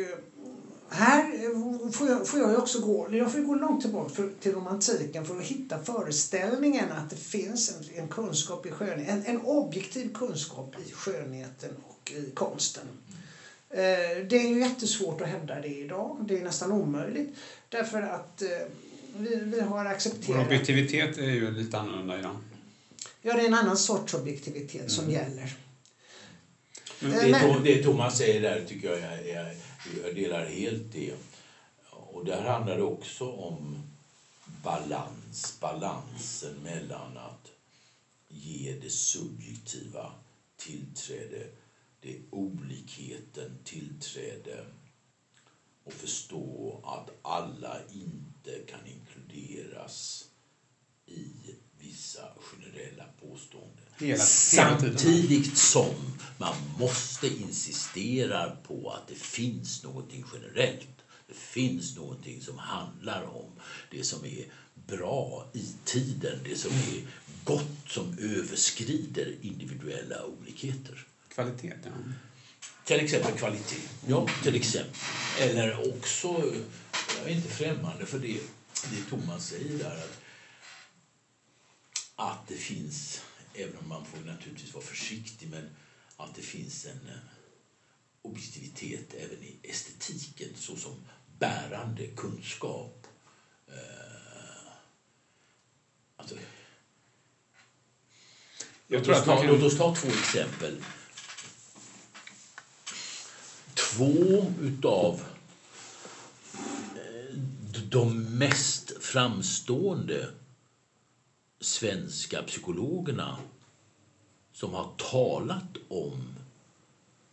[0.94, 5.26] här får jag, får jag också gå, jag får gå långt tillbaka för, till romantiken
[5.26, 10.14] för att hitta föreställningen att det finns en, en kunskap i skönhet, en, en objektiv
[10.14, 12.88] kunskap i skönheten och i konsten.
[13.70, 16.24] Eh, det är ju jättesvårt att hävda det idag.
[16.28, 17.36] Det är nästan omöjligt.
[17.68, 18.48] Därför att eh,
[19.16, 20.28] vi, vi har accepterat...
[20.28, 22.36] Vår objektivitet är ju lite annorlunda idag.
[23.22, 25.16] Ja, det är en annan sorts objektivitet som mm.
[25.16, 25.56] gäller.
[27.00, 29.46] Men det, det Thomas säger där tycker jag, jag,
[30.02, 31.14] jag, delar helt det.
[31.90, 33.76] Och där handlar det också om
[34.62, 37.52] balans, balansen mellan att
[38.28, 40.12] ge det subjektiva
[40.56, 41.46] tillträde,
[42.00, 44.64] det olikheten tillträde
[45.84, 50.24] och förstå att alla inte kan inkluderas
[51.06, 51.28] i
[51.78, 53.84] vissa generella påståenden.
[53.98, 60.88] Hela, Samtidigt som man måste insistera på att det finns någonting generellt.
[61.28, 63.52] Det finns någonting som handlar om
[63.90, 67.06] det som är bra i tiden, det som är
[67.44, 71.04] gott som överskrider individuella olikheter.
[71.34, 71.90] Kvalitet, ja.
[72.84, 73.80] Till exempel kvalitet.
[74.06, 74.94] Ja, till exempel.
[75.40, 76.28] Eller också,
[77.18, 78.40] jag är inte främmande för det,
[78.90, 80.20] det Thomas säger där, att
[82.16, 83.20] att det finns,
[83.54, 85.68] även om man får naturligtvis vara försiktig, men
[86.16, 87.18] att det finns en eh,
[88.22, 91.04] objektivitet även i estetiken såsom
[91.38, 93.06] bärande kunskap.
[93.68, 94.72] Eh,
[96.16, 96.34] alltså,
[98.86, 100.84] jag tror att man Låt oss ta två exempel.
[103.74, 105.22] Två utav
[106.94, 107.38] eh,
[107.90, 110.30] de mest framstående
[111.60, 113.38] svenska psykologerna
[114.54, 116.34] som har talat om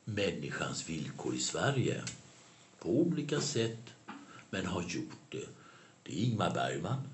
[0.06, 2.04] människans villkor i Sverige
[2.80, 3.80] på olika sätt,
[4.50, 5.48] men har gjort det.
[6.04, 7.08] Det är Ingmar Bergman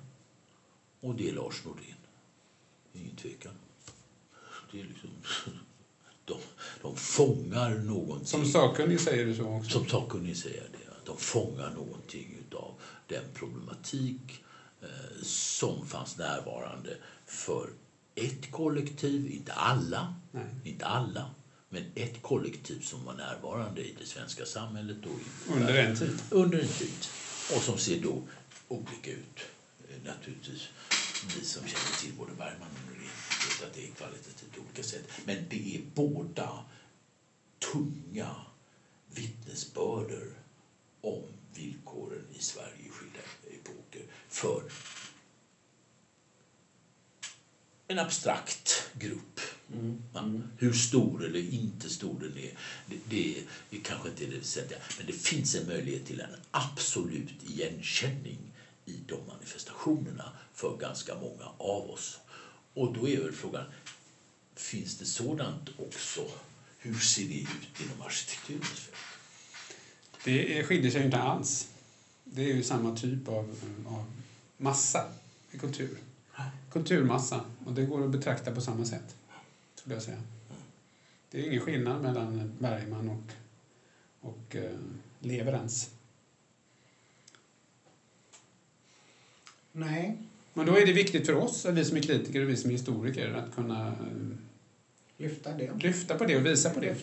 [1.00, 1.96] och det är Lars Nordin.
[2.94, 3.54] Ingen tvekan.
[4.72, 5.10] Det är liksom,
[6.26, 6.38] de,
[6.82, 8.28] de fångar någonting.
[8.28, 9.70] Som sakkunnig säger du så också?
[9.70, 11.06] Som sakkunnig säger det.
[11.06, 12.74] De fångar någonting av
[13.08, 14.44] den problematik
[14.82, 17.70] Eh, som fanns närvarande för
[18.18, 20.46] ett kollektiv, inte alla, Nej.
[20.64, 21.32] inte alla,
[21.70, 24.98] men ett kollektiv som var närvarande i det svenska samhället.
[25.04, 25.10] Då,
[25.54, 26.20] under en tid?
[26.30, 27.08] Under en tid.
[27.56, 28.22] Och som ser då
[28.68, 29.40] olika ut.
[29.90, 30.68] Eh, naturligtvis,
[31.36, 33.10] vi som känner till både Bergman och Norén
[33.48, 35.08] vet att det är kvalitativt olika sätt.
[35.26, 36.64] Men det är båda
[37.72, 38.36] tunga
[39.14, 40.28] vittnesbörder
[41.02, 43.20] om villkoren i Sverige i skilda
[43.52, 44.64] epoker för
[47.88, 49.40] en abstrakt grupp.
[49.74, 50.02] Mm.
[50.16, 50.44] Mm.
[50.58, 52.52] Hur stor eller inte stor den är,
[52.86, 54.80] det, det, det kanske inte är det väsentliga.
[54.98, 58.40] Men det finns en möjlighet till en absolut igenkänning
[58.86, 62.20] i de manifestationerna för ganska många av oss.
[62.74, 63.66] Och då är väl frågan,
[64.56, 66.32] finns det sådant också?
[66.78, 68.96] Hur ser det ut inom arkitekturens fält?
[70.24, 71.68] Det skiljer sig inte alls.
[72.24, 73.56] Det är ju samma typ av,
[73.88, 74.14] av
[74.58, 75.12] massa
[75.52, 75.98] i kultur.
[76.72, 77.42] Kulturmassa.
[77.66, 79.16] Och det går att betrakta på samma sätt.
[79.76, 80.22] Skulle jag säga.
[81.32, 83.32] Det är ingen skillnad mellan Bergman och,
[84.30, 84.72] och eh,
[85.20, 85.90] Leverens.
[89.72, 90.18] Nej.
[90.54, 92.74] Men då är det viktigt för oss, vi som är kritiker och vi som är
[92.74, 93.94] historiker, att kunna eh,
[95.18, 95.84] lyfta, det.
[95.84, 96.96] lyfta på det och visa på det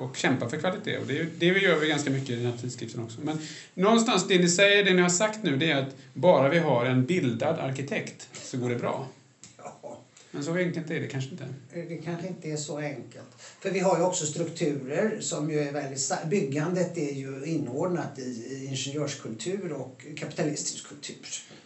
[0.00, 0.98] och kämpa för kvalitet.
[0.98, 3.20] Och det, det gör vi ganska mycket i den här tidskriften också.
[3.22, 3.38] Men
[3.74, 6.84] någonstans, det ni säger, det ni har sagt nu, det är att bara vi har
[6.84, 9.08] en bildad arkitekt så går det bra.
[9.56, 9.98] Ja.
[10.30, 11.44] Men så enkelt är det kanske inte.
[11.72, 13.28] Det kanske inte är så enkelt.
[13.60, 16.12] För vi har ju också strukturer som ju är väldigt.
[16.26, 21.16] Byggandet är ju inordnat i, i ingenjörskultur och kapitalistisk kultur.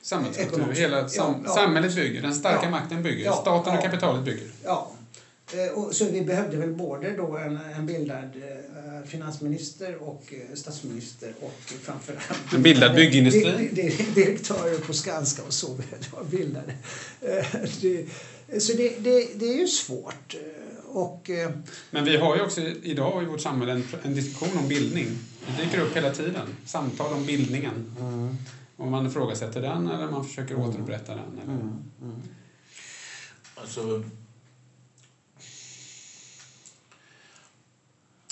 [0.03, 0.73] Samhällskultur.
[0.73, 1.55] Hela sam ja, ja.
[1.55, 4.49] Samhället bygger, den starka makten bygger, staten och kapitalet bygger.
[4.65, 4.94] Ja, Eh,
[5.93, 11.61] så vi behövde väl både då en, en bildad eh, finansminister och eh, statsminister och
[11.83, 13.69] framförallt en bildad byggindustri.
[14.15, 15.79] direktörer på Skanska och så
[16.31, 16.75] bildade.
[18.59, 20.37] Så det, det, det, är ju svårt.
[20.87, 21.51] och eh,
[21.91, 25.07] Men vi har ju också idag i vårt samhälle en, en diskussion om bildning.
[25.47, 26.57] Det dyker upp hela tiden.
[26.67, 27.97] Samtal om bildningen.
[28.77, 31.41] Om man ifrågasätter den eller man försöker återupprätta den.
[31.43, 31.73] Eller...
[33.55, 34.05] Alltså...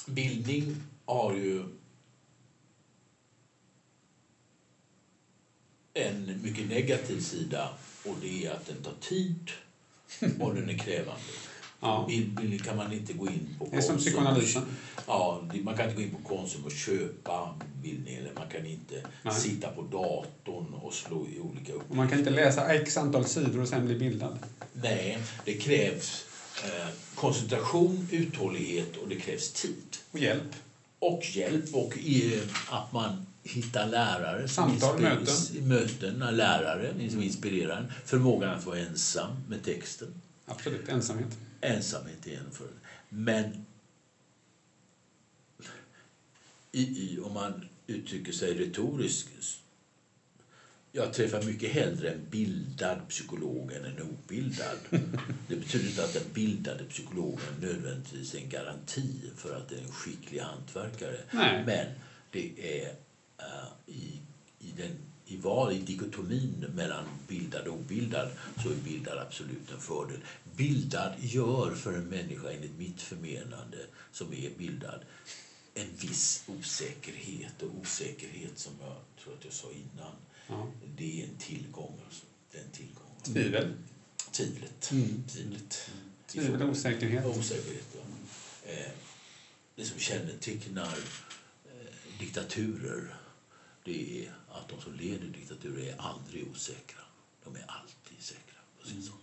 [0.07, 1.63] Bildning har ju
[5.95, 7.69] en mycket negativ sida
[8.05, 9.51] och det är att den tar tid
[10.41, 11.23] och den är krävande.
[11.81, 12.05] Ja.
[12.09, 14.63] Bildning kan man inte gå in på Det är som psykoanalysen.
[15.07, 19.03] Ja, man kan inte gå in på Konsum och köpa bildning eller man kan inte
[19.23, 19.35] Nej.
[19.35, 21.91] sitta på datorn och slå i olika upp.
[21.91, 24.39] Och man kan inte läsa x antal sidor och sen bli bildad.
[24.73, 26.25] Nej, det krävs
[27.15, 29.97] koncentration, uthållighet och det krävs tid.
[30.11, 30.55] Och hjälp.
[30.99, 34.49] Och hjälp och eh, att man hittar lärare.
[34.49, 35.69] som Samtal, möten.
[35.69, 36.37] möten.
[36.37, 37.93] Lärare som inspirerar en.
[38.05, 40.21] Förmågan att vara ensam med texten.
[40.45, 41.39] Absolut, ensamhet.
[41.61, 42.67] Ensamhet är en för
[43.09, 43.67] Men
[46.73, 49.62] i, i, om man uttrycker sig retoriskt
[50.93, 54.77] jag träffar mycket hellre en bildad psykolog än en obildad.
[55.49, 59.81] Det betyder inte att den bildade psykologen nödvändigtvis är en garanti för att det är
[59.81, 61.17] en skicklig hantverkare.
[61.31, 61.65] Nej.
[61.67, 61.87] Men
[62.31, 62.89] det är
[63.39, 64.21] eh, i,
[64.59, 68.29] i, den, i val, i dikotomin mellan bildad och obildad
[68.63, 70.21] så är bildad absolut en fördel.
[70.57, 73.79] Bildad gör för en människa, enligt mitt förmenande,
[74.13, 75.01] som är bildad,
[75.75, 77.63] en viss osäkerhet.
[77.63, 80.13] Och osäkerhet, som jag tror att jag sa innan,
[80.53, 80.67] Ja.
[80.97, 82.01] det är en tillgång.
[82.07, 82.27] Alltså.
[82.53, 83.17] Det är en tillgång.
[83.23, 83.75] Tvivel.
[84.33, 84.91] Tvivlet.
[84.91, 85.25] Mm.
[85.29, 85.91] Tvivlet.
[86.27, 87.27] Tvivel och osäkerhet.
[87.27, 88.01] Osäkerhet, ja.
[88.71, 88.93] Eh,
[89.77, 90.99] det som kännetecknar
[91.65, 93.15] eh, diktaturer
[93.85, 97.01] det är att de som leder diktaturer är aldrig osäkra.
[97.45, 99.21] De är alltid säkra på sin sak.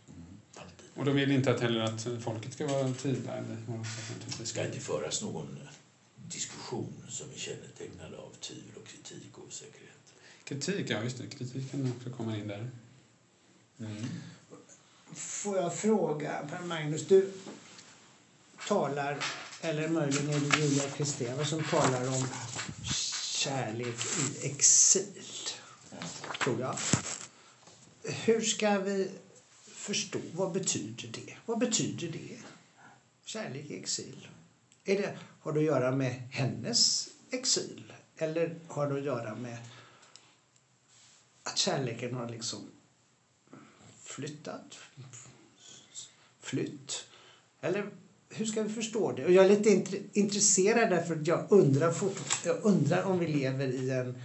[0.56, 0.86] Alltid.
[0.96, 3.32] Och de vill inte att heller att folket ska vara tvivla.
[3.34, 4.38] Eller, ja, naturligtvis.
[4.38, 5.60] Det ska inte föras någon
[6.16, 10.14] diskussion som är kännetecknad av tvivel och kritik och osäkerhet.
[10.50, 11.28] Kritik, ja just det.
[11.28, 12.70] Kritiken också kommer in där.
[13.80, 14.06] Mm.
[15.14, 17.32] får jag fråga Per Magnus, du
[18.68, 19.26] talar,
[19.62, 22.28] eller möjligen är det Julia Kristeva som talar om
[22.84, 25.24] kärlek i exil,
[26.44, 26.76] tror jag.
[28.04, 29.12] Hur ska vi
[29.74, 31.34] förstå, vad betyder det?
[31.46, 32.38] Vad betyder det?
[33.26, 34.28] Kärlek i exil.
[34.86, 37.94] Är det, har det att göra med hennes exil?
[38.18, 39.58] Eller har det att göra med
[41.50, 42.72] att kärleken har liksom
[44.04, 44.78] flyttat?
[46.40, 47.06] Flytt?
[47.62, 47.92] Eller
[48.30, 49.26] hur ska vi förstå det?
[49.26, 53.28] Och jag är lite int- intresserad därför att jag undrar, fort, jag undrar om vi
[53.28, 54.22] lever i en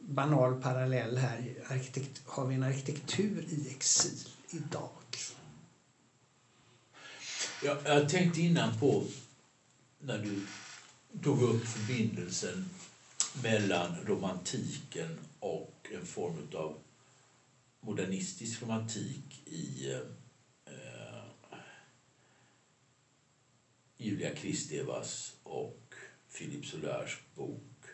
[0.00, 1.54] banal parallell här.
[1.66, 4.90] Arkitekt, har vi en arkitektur i exil idag?
[7.62, 9.04] Jag, jag tänkte innan på
[9.98, 10.46] när du
[11.22, 12.70] tog upp förbindelsen
[13.42, 16.78] mellan romantiken och en form av
[17.80, 19.98] modernistisk romantik i eh,
[20.66, 21.24] eh
[23.96, 25.94] Julia Kristevas och
[26.38, 27.84] Philip Soulers bok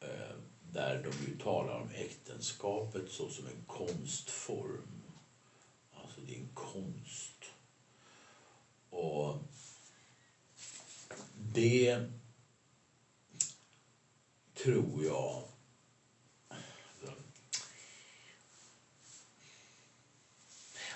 [0.00, 0.36] eh,
[0.72, 5.02] där de ju talar om äktenskapet såsom en konstform.
[5.94, 7.44] Alltså det är en konst.
[8.90, 9.38] Och
[11.34, 12.06] det
[14.62, 15.42] tror jag...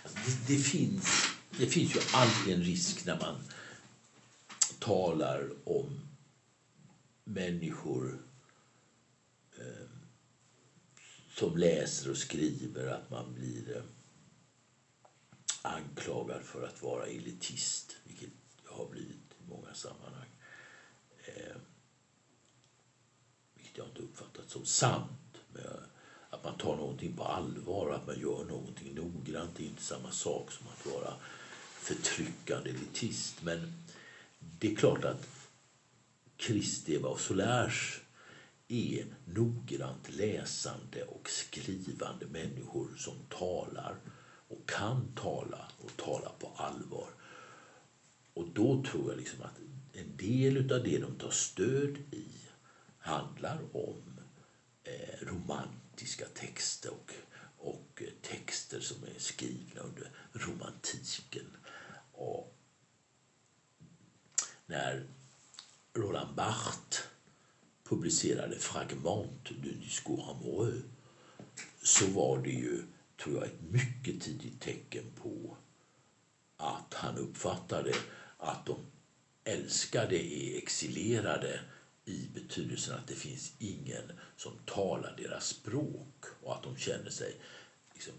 [0.02, 3.36] Alltså, det, det, finns, det finns ju alltid en risk när man
[4.78, 6.00] talar om
[7.24, 8.22] människor
[9.58, 9.88] eh,
[11.36, 13.82] som läser och skriver att man blir eh,
[15.62, 18.30] anklagad för att vara elitist, vilket
[18.64, 20.28] jag har blivit i många sammanhang.
[21.24, 21.56] Eh,
[23.80, 25.36] jag inte uppfattat som sant.
[25.52, 25.64] Men
[26.30, 29.82] att man tar någonting på allvar och att man gör någonting noggrant det är inte
[29.82, 31.14] samma sak som att vara
[31.74, 33.42] förtryckande elitist.
[33.42, 33.72] Men
[34.38, 35.26] det är klart att
[36.36, 38.00] Kristeva och Solärs
[38.68, 43.96] är noggrant läsande och skrivande människor som talar
[44.48, 47.08] och kan tala och tala på allvar.
[48.34, 49.58] Och då tror jag liksom att
[49.92, 52.24] en del av det de tar stöd i
[53.00, 54.20] handlar om
[54.84, 57.12] eh, romantiska texter och,
[57.56, 61.56] och texter som är skrivna under romantiken.
[62.12, 62.56] Och
[64.66, 65.06] när
[65.94, 67.02] Roland Barthes
[67.84, 70.84] publicerade Fragment du discours amoureux
[71.82, 72.82] så var det ju,
[73.22, 75.56] tror jag, ett mycket tidigt tecken på
[76.56, 77.94] att han uppfattade
[78.38, 78.76] att de
[79.44, 81.60] älskade är exilerade
[82.10, 87.36] i betydelsen att det finns ingen som talar deras språk och att de känner sig
[87.94, 88.14] liksom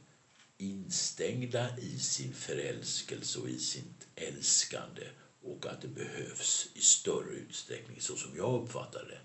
[0.57, 5.03] instängda i sin förälskelse och i sitt älskande
[5.43, 9.19] och att det behövs i större utsträckning, så som jag uppfattar det,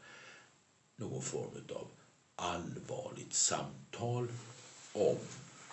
[0.96, 1.88] någon form av
[2.36, 4.32] allvarligt samtal
[4.92, 5.18] om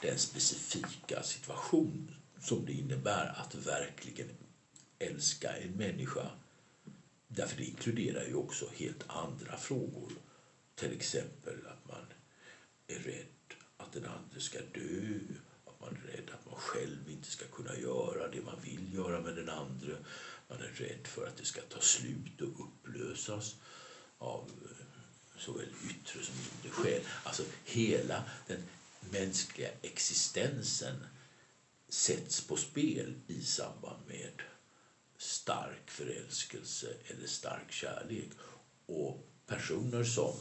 [0.01, 4.31] den specifika situation som det innebär att verkligen
[4.99, 6.31] älska en människa.
[7.35, 10.11] Därför det inkluderar ju också helt andra frågor.
[10.75, 12.05] Till exempel att man
[12.87, 15.19] är rädd att den andra ska dö,
[15.65, 19.21] att man är rädd att man själv inte ska kunna göra det man vill göra
[19.21, 19.93] med den andra.
[20.47, 23.55] Man är rädd för att det ska ta slut och upplösas
[24.17, 27.01] av eh, såväl yttre som inre skäl.
[27.23, 28.63] Alltså hela den
[28.99, 31.05] mänskliga existensen
[31.89, 34.41] sätts på spel i samband med
[35.23, 38.29] stark förälskelse eller stark kärlek.
[38.85, 40.33] Och personer som,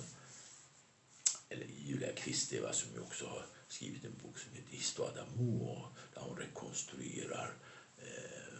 [1.49, 6.21] eller Julia Kristeva som ju också har skrivit en bok som heter Histoire d'amour där
[6.21, 7.55] hon rekonstruerar
[7.99, 8.59] eh,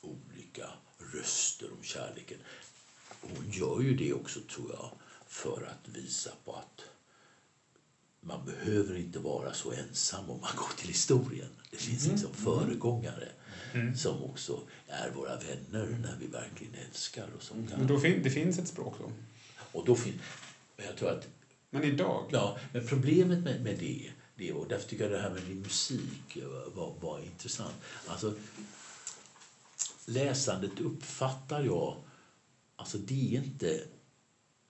[0.00, 2.38] olika röster om kärleken.
[3.20, 4.90] Hon gör ju det också, tror jag,
[5.26, 6.84] för att visa på att
[8.20, 11.50] man behöver inte vara så ensam om man går till historien.
[11.70, 12.14] Det finns mm.
[12.16, 13.28] liksom föregångare
[13.72, 13.96] mm.
[13.96, 17.28] som också är våra vänner när vi verkligen älskar.
[17.36, 17.78] Och som kan...
[17.78, 19.12] Men då fin det finns ett språk då?
[19.72, 20.20] Och då fin
[20.76, 21.28] jag tror att...
[21.70, 22.28] Men idag?
[22.32, 25.60] Ja, men problemet med, med det, det, och därför tycker jag det här med din
[25.60, 26.38] musik
[26.74, 27.74] var, var intressant.
[28.06, 28.34] Alltså,
[30.06, 31.96] läsandet uppfattar jag,
[32.76, 33.80] alltså det är inte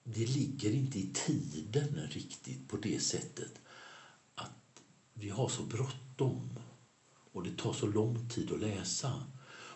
[0.03, 3.51] det ligger inte i tiden riktigt på det sättet
[4.35, 4.81] att
[5.13, 6.59] vi har så bråttom
[7.31, 9.23] och det tar så lång tid att läsa.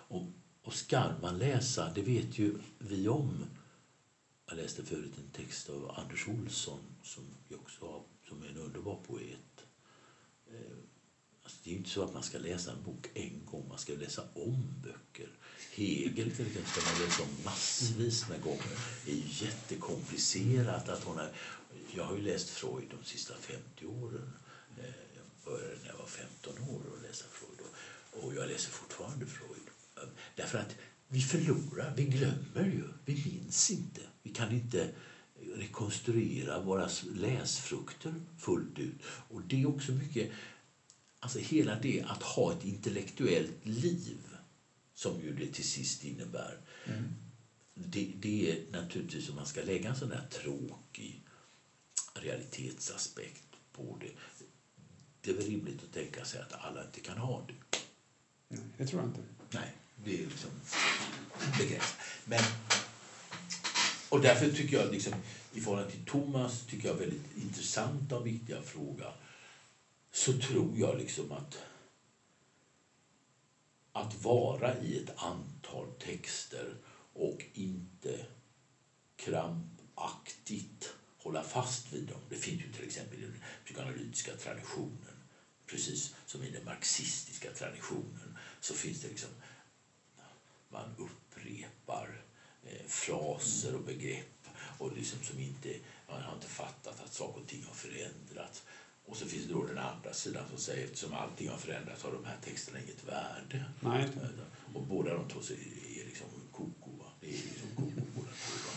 [0.07, 0.23] Och,
[0.63, 3.45] och ska man läsa, det vet ju vi om.
[4.47, 7.23] Jag läste förut en text av Anders Olsson som,
[7.55, 9.67] också har, som är en underbar poet.
[10.51, 10.77] Eh,
[11.43, 13.93] alltså det är inte så att man ska läsa en bok en gång, man ska
[13.93, 15.29] läsa om böcker.
[15.71, 18.77] Hegel till exempel ska man läsa om massvis med gånger.
[19.05, 20.89] Det är jättekomplicerat.
[20.89, 21.31] Att hon är,
[21.95, 24.33] jag har ju läst Freud de sista 50 åren.
[24.77, 27.44] Eh, jag började när jag var 15 år och läsa Freud
[28.21, 29.69] och jag läser fortfarande Freud.
[30.35, 30.75] Därför att
[31.07, 34.01] vi förlorar, vi glömmer ju, vi minns inte.
[34.23, 34.89] Vi kan inte
[35.53, 39.01] rekonstruera våra läsfrukter fullt ut.
[39.05, 40.31] Och det är också mycket,
[41.19, 44.17] alltså hela det att ha ett intellektuellt liv
[44.93, 46.59] som ju det till sist innebär.
[46.85, 47.03] Mm.
[47.73, 51.21] Det, det, är naturligtvis om man ska lägga en sån där tråkig
[52.13, 54.11] realitetsaspekt på det.
[55.21, 57.77] Det är väl rimligt att tänka sig att alla inte kan ha det.
[58.55, 59.21] Nej, det tror jag inte.
[59.49, 60.49] Nej, det är liksom
[61.57, 61.95] begränsat.
[62.23, 62.41] Men,
[64.09, 65.13] och därför tycker jag, liksom,
[65.51, 69.13] i förhållande till Thomas, tycker jag väldigt intressanta och viktiga fråga,
[70.11, 71.57] så tror jag liksom att
[73.91, 76.75] att vara i ett antal texter
[77.13, 78.25] och inte
[79.15, 82.21] krampaktigt hålla fast vid dem.
[82.29, 85.23] Det finns ju till exempel i den psykoanalytiska traditionen,
[85.65, 88.24] precis som i den marxistiska traditionen,
[88.65, 89.29] så finns det liksom,
[90.69, 92.21] man upprepar
[92.63, 94.47] eh, fraser och begrepp
[94.77, 95.75] och liksom som inte,
[96.09, 98.63] man har inte fattat att saker och ting har förändrats.
[99.05, 102.03] Och så finns det då den andra sidan som säger att eftersom allting har förändrats
[102.03, 103.65] har de här texterna inget värde.
[103.79, 104.09] Nej.
[104.73, 106.91] Och båda de två är liksom koko.
[107.19, 108.69] Det är liksom koko båda två.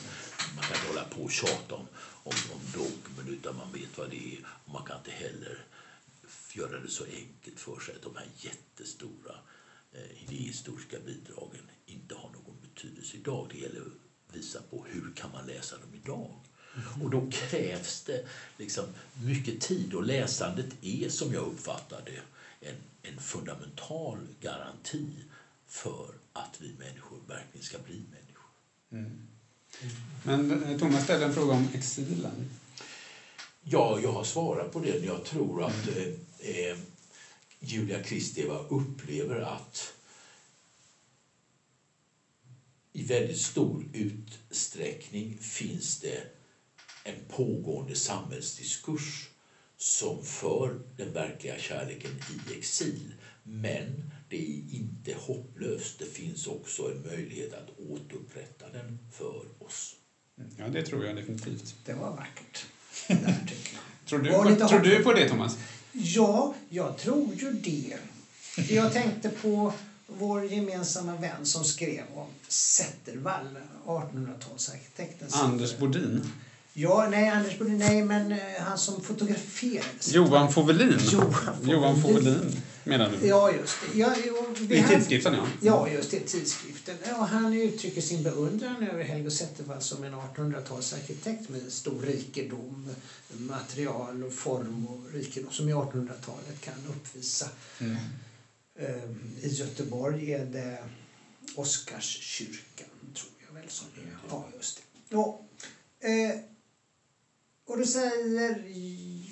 [0.55, 1.87] Man kan inte hålla på och tjata om,
[2.23, 4.39] om, om dogmen utan man vet vad det är.
[4.65, 5.65] Och man kan inte heller
[6.53, 9.35] göra det så enkelt för sig att de här jättestora
[9.93, 13.49] eh, idéhistoriska bidragen inte har någon betydelse idag.
[13.53, 16.35] Det gäller att visa på hur kan man läsa dem idag.
[16.75, 17.03] Mm.
[17.03, 18.85] Och då krävs det liksom
[19.25, 22.21] mycket tid och läsandet är som jag uppfattar det
[22.69, 25.07] en, en fundamental garanti
[25.67, 28.51] för att vi människor verkligen ska bli människor.
[28.91, 29.29] Mm.
[30.23, 32.51] Men eh, Thomas ställde en fråga om exilen.
[33.63, 35.05] Ja, jag har svarat på det.
[35.05, 36.07] Jag tror att eh,
[36.51, 36.79] eh,
[37.61, 39.93] Julia Kristeva upplever att
[42.93, 46.23] i väldigt stor utsträckning finns det
[47.05, 49.29] en pågående samhällsdiskurs
[49.77, 53.15] som för den verkliga kärleken i exil.
[53.43, 55.99] Men det är inte hopplöst.
[55.99, 59.95] Det finns också en möjlighet att återupprätta den för oss.
[60.57, 61.75] Ja, det tror jag definitivt.
[61.85, 62.67] Det var vackert.
[64.05, 65.59] tror, du på, tror du på det, Thomas?
[65.93, 67.97] Ja, jag tror ju det.
[68.75, 69.73] Jag tänkte på
[70.07, 75.29] vår gemensamma vän som skrev om Zettervall, 1800-talsarkitekten.
[75.33, 76.31] Anders Bodin.
[76.73, 80.09] Ja, nej, Anders Bodin, nej, men eh, han som fotograferades.
[80.13, 80.99] Johan Fåvelin.
[81.13, 82.63] Johan Johan Fåvelin.
[82.89, 83.27] Menar du?
[83.27, 83.99] Ja, just det.
[83.99, 85.47] Ja, jo, vi I tidskriften, ja.
[85.61, 86.97] Ja, just det, tidskriften.
[87.09, 92.95] Ja, han uttrycker sin beundran över Helge Zettervall som en 1800-talsarkitekt med stor rikedom,
[93.29, 97.49] material och form och rikedom som i 1800-talet kan uppvisa.
[97.79, 97.97] Mm.
[98.79, 100.79] Ehm, I Göteborg är det
[101.55, 104.17] Oscarskyrkan, tror jag väl som det är.
[104.29, 104.83] Ja, just det.
[105.09, 105.41] Ja.
[106.01, 106.41] Eh,
[107.67, 108.63] och då säger,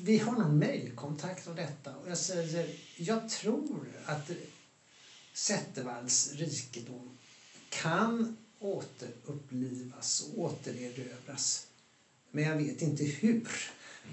[0.02, 2.66] vi har någon mejlkontakt om detta och jag säger,
[2.96, 4.30] jag tror att
[5.34, 7.10] Zettervalls rikedom
[7.68, 8.26] kan
[8.58, 11.62] återupplivas och återerövras.
[12.30, 13.40] Men jag vet inte hur.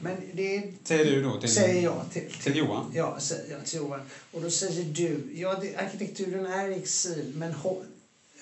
[0.01, 2.91] Men det Säger du då till, säger jag till, till Johan?
[2.93, 4.01] Ja, säger jag till Johan.
[4.31, 7.77] Och då säger du, ja, det, arkitekturen är i exil, men ge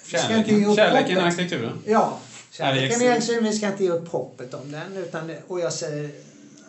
[0.05, 1.25] Kärleken, kärleken är hoppet.
[1.25, 1.79] arkitekturen.
[1.85, 2.19] Ja,
[2.57, 4.97] Är i kärleken är i exil, vi ska inte ge upp hoppet om den.
[4.97, 6.11] Utan och jag säger,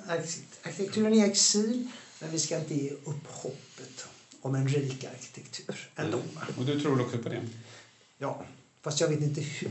[0.06, 1.80] ark- arkitekturen är i exil,
[2.22, 4.06] men vi ska inte ge upp hoppet
[4.40, 6.18] om en rik arkitektur ändå.
[6.18, 6.58] Mm.
[6.58, 7.42] Och du tror också på det?
[8.18, 8.44] Ja,
[8.82, 9.70] fast jag vet inte hur.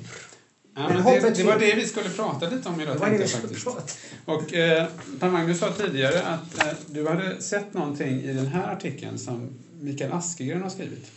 [0.76, 3.10] Ja, Men men det, det var det vi skulle prata lite om idag, Det var
[3.10, 3.64] det vi faktiskt.
[3.64, 3.94] prata
[4.26, 4.88] Och eh,
[5.20, 9.50] Per-Magnus sa tidigare att eh, du hade sett någonting i den här artikeln som
[9.80, 11.12] Mikael Askegren har skrivit.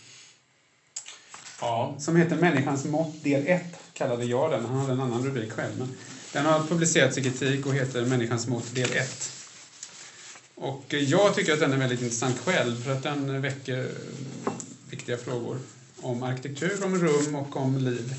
[1.61, 3.63] Ja, Som heter Människans mått del 1,
[3.93, 4.65] kallade jag den.
[4.65, 5.79] Han hade en annan rubrik själv.
[5.79, 5.89] Men
[6.33, 9.31] den har publicerats i kritik och heter Människans mått del 1.
[10.55, 13.91] Och jag tycker att den är väldigt intressant själv för att den väcker
[14.91, 15.59] viktiga frågor
[16.01, 18.15] om arkitektur, om rum och om liv.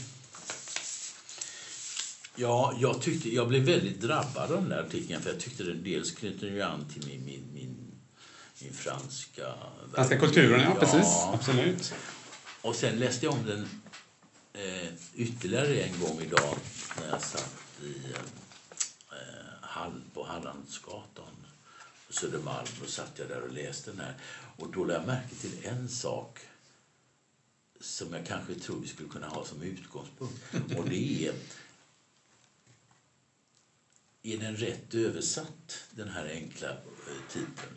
[2.36, 5.84] Ja, jag, tyckte, jag blev väldigt drabbad av den där artikeln för jag tyckte den
[5.84, 7.92] dels knyter an till min, min, min,
[8.60, 9.54] min franska...
[9.94, 11.02] Franska kulturen, ja, precis.
[11.04, 11.32] Ja.
[11.34, 11.94] Absolut.
[12.62, 13.70] Och sen läste jag om den
[14.54, 16.58] eh, ytterligare en gång idag
[17.02, 18.14] när jag satt i
[19.12, 21.35] eh, på Hallandsgatan
[22.16, 22.68] Södermalm.
[22.82, 24.14] Då satt jag där och läste den här.
[24.58, 26.40] Och då lade jag märke till en sak
[27.82, 30.34] som jag kanske tror vi skulle kunna ha som utgångspunkt.
[30.78, 31.34] Och det är
[34.24, 36.76] är den rätt översatt, den här enkla eh,
[37.30, 37.76] titeln?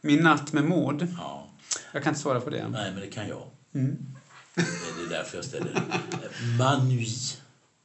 [0.00, 1.14] Min natt med Maud.
[1.18, 1.48] Ja.
[1.92, 2.68] Jag kan inte svara på det.
[2.68, 3.50] Nej, men det kan jag.
[3.72, 4.16] Mm.
[4.54, 6.56] Det är därför jag ställer den.
[6.58, 7.06] Manui,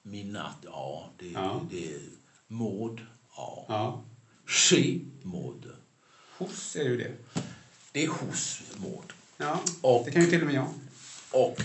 [0.01, 1.09] min natt, ja.
[1.17, 1.61] Det, Ja.
[1.71, 1.99] det är
[2.47, 3.01] Maud,
[3.35, 3.65] ja.
[3.67, 4.03] Ja.
[4.45, 5.71] Chez Maud.
[6.37, 7.41] Hos är ju det.
[7.91, 9.13] Det är hos Maud.
[9.37, 10.73] Ja, Och- det kan ju till och med jag.
[11.31, 11.61] Och...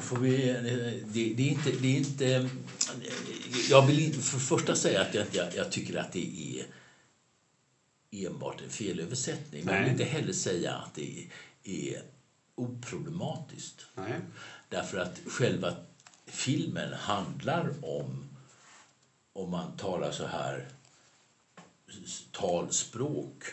[0.00, 2.50] Får vi, det, det, är inte, det är inte...
[3.70, 6.66] Jag vill för det första säga att jag, jag, jag tycker att det är
[8.26, 9.64] enbart en felöversättning.
[9.64, 11.26] Men jag vill inte heller säga att det
[11.64, 12.02] är
[12.54, 13.86] oproblematiskt.
[13.94, 14.20] Nej.
[14.68, 15.74] Därför att själva
[16.26, 18.28] filmen handlar om,
[19.32, 20.68] om man talar så här
[22.32, 23.44] talspråk.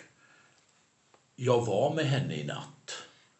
[1.35, 2.91] Jag var med henne i natt.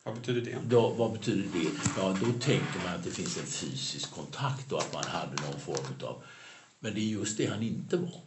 [0.03, 0.57] Vad betyder det?
[0.67, 1.69] Då, vad betyder det?
[1.97, 5.59] Ja, då tänker man att det finns en fysisk kontakt och att man hade någon
[5.59, 6.23] form av...
[6.79, 8.21] Men det är just det han inte var.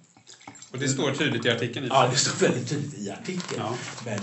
[0.70, 1.86] Och det står tydligt i artikeln.
[1.86, 3.60] i Ja, det står väldigt tydligt i artikeln.
[3.60, 3.76] Ja.
[4.04, 4.20] Men,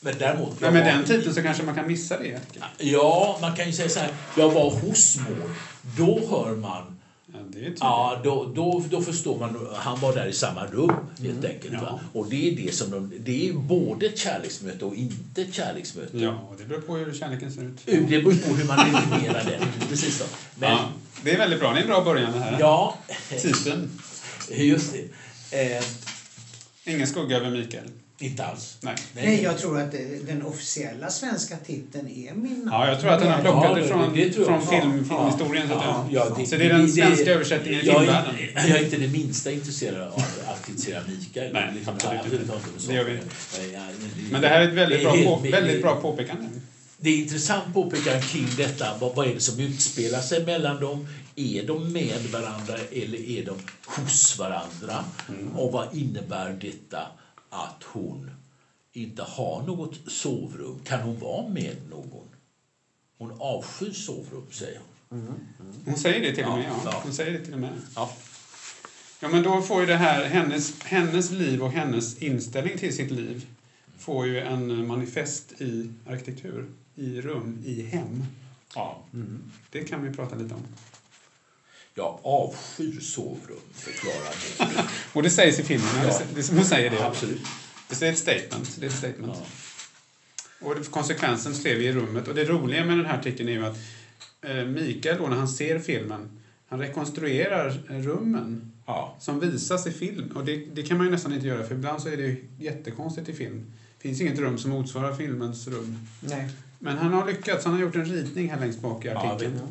[0.00, 0.60] men däremot...
[0.60, 2.26] Men med var- den titeln så kanske man kan missa det.
[2.26, 2.64] i artikeln.
[2.78, 4.14] Ja, man kan ju säga så här.
[4.36, 5.50] Jag var hos Maud.
[5.96, 6.95] Då hör man
[7.32, 7.38] Ja.
[7.80, 9.68] Ja, då, då, då förstår man.
[9.74, 10.92] Han var där i samma rum
[11.22, 11.72] helt enkelt.
[11.72, 12.00] ja.
[12.12, 16.18] Och det är det som de, det är både ett kärleksmöte och inte ett kärleksmöte.
[16.18, 17.78] Ja, och det beror på hur kärleken ser ut.
[17.84, 19.88] Det beror på hur man definierar den.
[19.88, 20.24] Precis så.
[20.58, 20.88] Men, Ja,
[21.22, 21.72] det är väldigt bra.
[21.72, 22.56] Det är en bra början det här.
[22.60, 22.98] ja,
[23.40, 23.90] Titeln.
[24.50, 24.94] just
[25.50, 25.76] det.
[25.76, 25.82] Eh,
[26.84, 27.84] Ingen skugga över Mikael.
[28.18, 28.76] Inte alls.
[28.80, 28.94] Nej.
[29.14, 29.92] Nej, jag tror att
[30.26, 32.68] den officiella svenska titeln är Min.
[32.72, 35.68] Ja, jag tror att den har plockat Ja, det det- från, film, Ja, filmhistorien.
[35.68, 38.34] Så, att Ja, ja, det- så det är den svenska översättningen i jag filmvärlden.
[38.54, 41.52] är, jag är inte det minsta intresserad av att kritisera Mikael.
[41.52, 42.86] Nej, Liksom, absolut absolut inte.
[42.88, 43.18] Det gör vi
[44.30, 46.48] Men det här är ett väldigt, bra, på, väldigt bra påpekande.
[46.98, 48.96] Det är intressant påpekande kring detta.
[49.00, 51.08] Vad, vad är det som utspelar sig mellan dem?
[51.36, 53.56] Är de med varandra eller är de
[53.86, 55.04] hos varandra?
[55.56, 56.98] Och vad innebär detta
[57.64, 58.30] att hon
[58.92, 60.80] inte har något sovrum?
[60.84, 62.26] Kan hon vara med någon?
[63.18, 65.40] Hon avskyr sovrum, säger hon.
[65.84, 66.64] Hon säger det till och med.
[66.64, 67.00] Ja, Ja.
[67.02, 67.72] Hon säger det till och med.
[67.94, 68.10] Ja.
[69.20, 73.10] Ja, men då får ju det här, hennes, hennes liv och hennes inställning till sitt
[73.10, 73.46] liv
[73.98, 78.24] får ju en manifest i arkitektur, i rum, i hem.
[78.74, 79.02] Ja.
[79.70, 80.62] Det kan vi prata lite om.
[81.98, 84.84] Jag avskyr sovrum, förklarar hon.
[85.12, 86.18] Och det sägs i filmen, Ja.
[86.34, 87.06] det, det, hon säger det.
[87.06, 87.40] Absolut.
[87.88, 88.76] Det är ett statement.
[88.80, 89.32] Det är ett statement.
[90.60, 90.66] Ja.
[90.68, 92.28] Och konsekvensen skrev vi i rummet.
[92.28, 93.76] Och det roliga med den här artikeln är ju att
[94.42, 96.28] eh, Mikael då, när han ser filmen,
[96.68, 99.16] han rekonstruerar rummen Ja.
[99.20, 100.32] som visas i film.
[100.36, 102.44] Och det, det kan man ju nästan inte göra för ibland så är det ju
[102.58, 103.66] jättekonstigt i film.
[103.98, 105.98] Det finns inget rum som motsvarar filmens rum.
[106.20, 106.48] Nej.
[106.78, 107.64] Men han har lyckats.
[107.64, 109.52] Han har gjort en ritning här längst bak i Ja, artikeln.
[109.52, 109.62] vet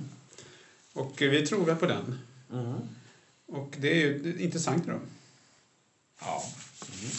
[0.96, 2.20] och eh, vi tror väl på den.
[2.52, 2.80] Mm.
[3.46, 5.08] Och det är ju intressant rum.
[6.20, 6.44] Ja.
[6.92, 7.12] Mm.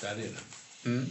[0.00, 0.88] Där är det.
[0.88, 1.06] Mm.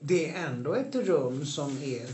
[0.00, 2.06] Det är ändå ett rum som är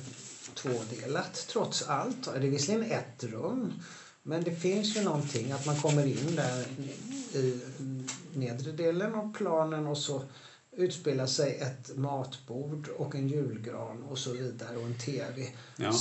[0.55, 2.25] tvådelat trots allt.
[2.25, 3.73] Det är visserligen ett rum
[4.29, 6.67] men det finns ju någonting att man kommer in där
[7.35, 7.61] i
[8.35, 10.23] nedre delen av planen och så
[10.77, 15.47] utspelar sig ett matbord och en julgran och så vidare och en tv
[15.77, 15.93] Ja.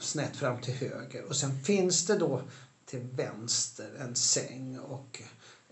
[0.00, 1.24] snett fram till höger.
[1.28, 2.42] Och sen finns det då
[2.86, 5.22] till vänster en säng och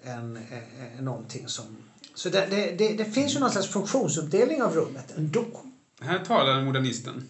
[0.02, 1.76] en, eh, någonting som...
[2.14, 5.44] Så det, det, det, det finns ju någon slags funktionsuppdelning av rummet ändå.
[6.00, 7.28] Här talar modernisten.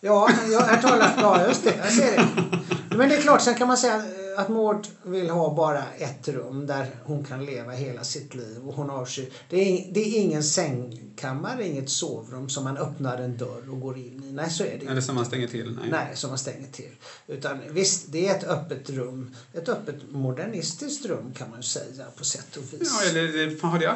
[0.00, 1.14] Ja, ja här talar...
[1.16, 1.76] Ja, just det.
[1.76, 2.96] Jag ser det.
[2.96, 4.04] Men det är klart, sen kan man säga
[4.36, 8.68] att Maud vill ha bara ett rum där hon kan leva hela sitt liv.
[8.68, 9.32] Och hon avskyr...
[9.48, 13.98] Det är, det är ingen sängkammare, inget sovrum som man öppnar en dörr och går
[13.98, 14.32] in i.
[14.32, 15.78] Nej, så är det Eller som man stänger till.
[15.80, 15.90] Nej.
[15.90, 16.92] Nej, som man stänger till.
[17.26, 19.34] Utan visst, det är ett öppet rum.
[19.52, 22.92] Ett öppet modernistiskt rum kan man ju säga på sätt och vis.
[23.02, 23.86] Ja, eller har det,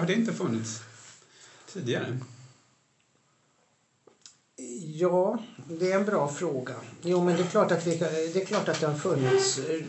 [0.00, 0.80] har det inte funnits
[1.72, 2.18] tidigare?
[4.82, 5.38] Ja,
[5.78, 6.74] det är en bra fråga.
[7.02, 7.96] Jo, men det är klart att, vi,
[8.32, 9.82] det, är klart att det har funnits eh,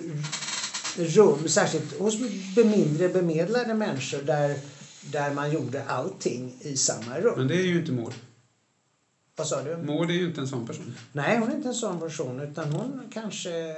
[0.95, 2.19] rum, särskilt hos
[2.55, 4.59] mindre bemedlade människor där,
[5.01, 7.33] där man gjorde allting i samma rum.
[7.37, 8.13] Men det är ju inte Maud.
[9.35, 9.77] Vad sa du?
[9.77, 10.95] Maud är ju inte en sån person.
[11.11, 13.75] Nej, hon är inte en sån person utan hon kanske...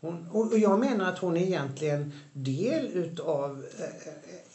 [0.00, 3.84] Hon, och och jag menar att hon är egentligen del utav eh,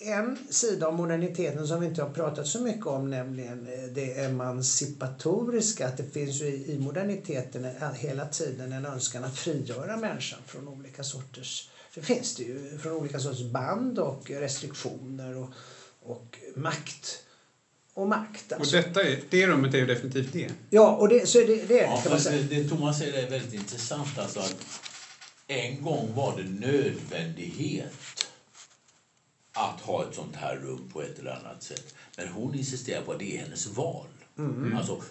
[0.02, 4.24] en sida av moderniteten som vi inte har pratat så mycket om, nämligen eh, det
[4.24, 5.88] emancipatoriska.
[5.88, 11.04] Att det finns ju i, moderniteten hela tiden en önskan att frigöra människan från olika
[11.04, 11.70] sorters...
[11.92, 15.50] För finns det ju från olika sorters band och restriktioner och,
[16.04, 17.24] och makt.
[17.94, 18.76] Och makt Och alltså.
[18.76, 20.50] detta är, det rummet är ju definitivt det.
[20.70, 22.42] Ja, och det, så är det, det det, Ja, kan man säga.
[22.50, 24.18] det, det Thomas säger är väldigt intressant.
[24.20, 24.56] Alltså att
[25.48, 27.94] en gång var det nödvändighet
[29.54, 31.96] att ha ett sånt här rum på ett eller annat sätt.
[32.18, 34.08] Men hon insisterar på att det är hennes val.
[34.78, 35.04] Alltså,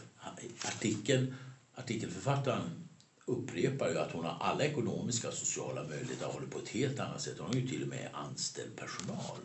[0.62, 1.34] artikeln,
[1.74, 2.86] artikelförfattaren
[3.24, 6.68] upprepar ju att hon har alla ekonomiska och sociala möjligheter att ha det på ett
[6.68, 7.34] helt annat sätt.
[7.38, 9.38] Hon har ju till och med anställd personal.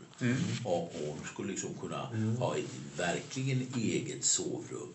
[0.63, 2.09] Och, och hon skulle liksom kunna
[2.39, 2.65] ha ett
[2.97, 4.93] verkligen eget sovrum.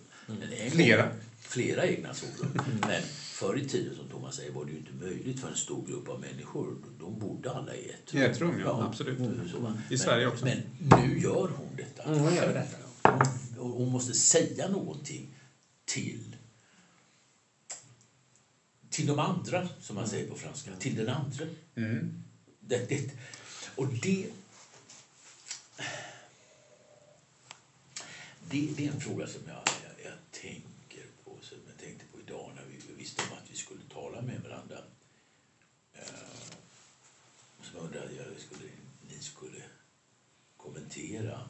[0.64, 1.10] En Flera.
[1.38, 2.52] Flera egna sovrum.
[2.80, 3.02] Men
[3.40, 6.08] förr i tiden, som Thomas säger, var det ju inte möjligt för en stor grupp
[6.08, 6.76] av människor.
[7.00, 9.18] De bodde alla i ett I ett rum, ja, absolut.
[9.52, 9.78] Så, va?
[9.90, 10.44] I Sverige också.
[10.44, 12.02] Men nu gör hon detta.
[12.02, 12.76] Mm, hon gör detta.
[13.56, 15.34] Hon, hon måste säga någonting
[15.84, 16.36] till
[18.90, 20.70] till de andra, som man säger på franska.
[20.78, 21.44] Till den andra.
[21.74, 22.22] Mm.
[22.60, 23.10] Det, det,
[23.74, 24.26] och det,
[28.50, 28.68] det...
[28.76, 29.56] Det är en fråga som jag
[30.40, 34.22] tänker på, som jag tänkte på idag när vi visste om att vi skulle tala
[34.22, 34.78] med varandra.
[35.92, 36.50] Eh,
[37.62, 38.70] som jag undrade jag skulle,
[39.08, 39.62] ni skulle
[40.56, 41.48] kommentera.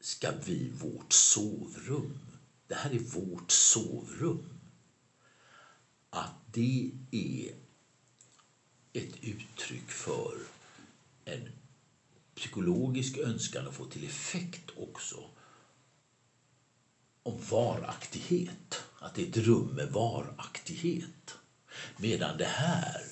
[0.00, 2.27] ska bli vårt sovrum.
[2.68, 4.60] Det här är vårt sovrum.
[6.10, 7.54] Att det är
[8.92, 10.38] ett uttryck för
[11.24, 11.48] en
[12.34, 15.30] psykologisk önskan att få till effekt också
[17.22, 18.82] om varaktighet.
[18.98, 21.34] Att det är ett rum med varaktighet.
[21.96, 23.04] Medan det här,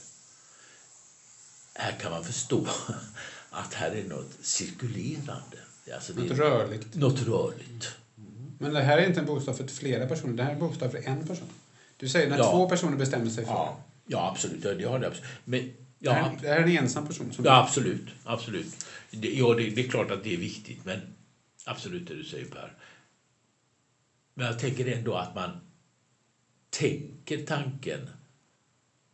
[1.75, 2.67] här kan man förstå
[3.51, 5.59] att här är något cirkulerande.
[5.95, 6.95] Alltså Något rörligt.
[6.95, 7.97] något rörligt.
[8.59, 10.91] Men det här är inte en bostad för flera personer, det här är en bostad
[10.91, 11.49] för en person.
[11.97, 12.51] Du säger när Ja.
[12.51, 14.65] två personer bestämmer sig för Ja, ja absolut.
[14.65, 15.31] Ja, det har det absolut.
[15.45, 15.61] Men,
[15.99, 16.11] det.
[16.11, 17.45] Här, ja, det här är en ensam person som...
[17.45, 18.15] ja, absolut.
[18.25, 18.87] absolut.
[19.11, 21.01] Det, ja, det, det är klart att det är viktigt, men
[21.65, 22.75] absolut det du säger Per.
[24.35, 25.57] Men jag tänker ändå att man
[26.71, 28.11] tänker tanken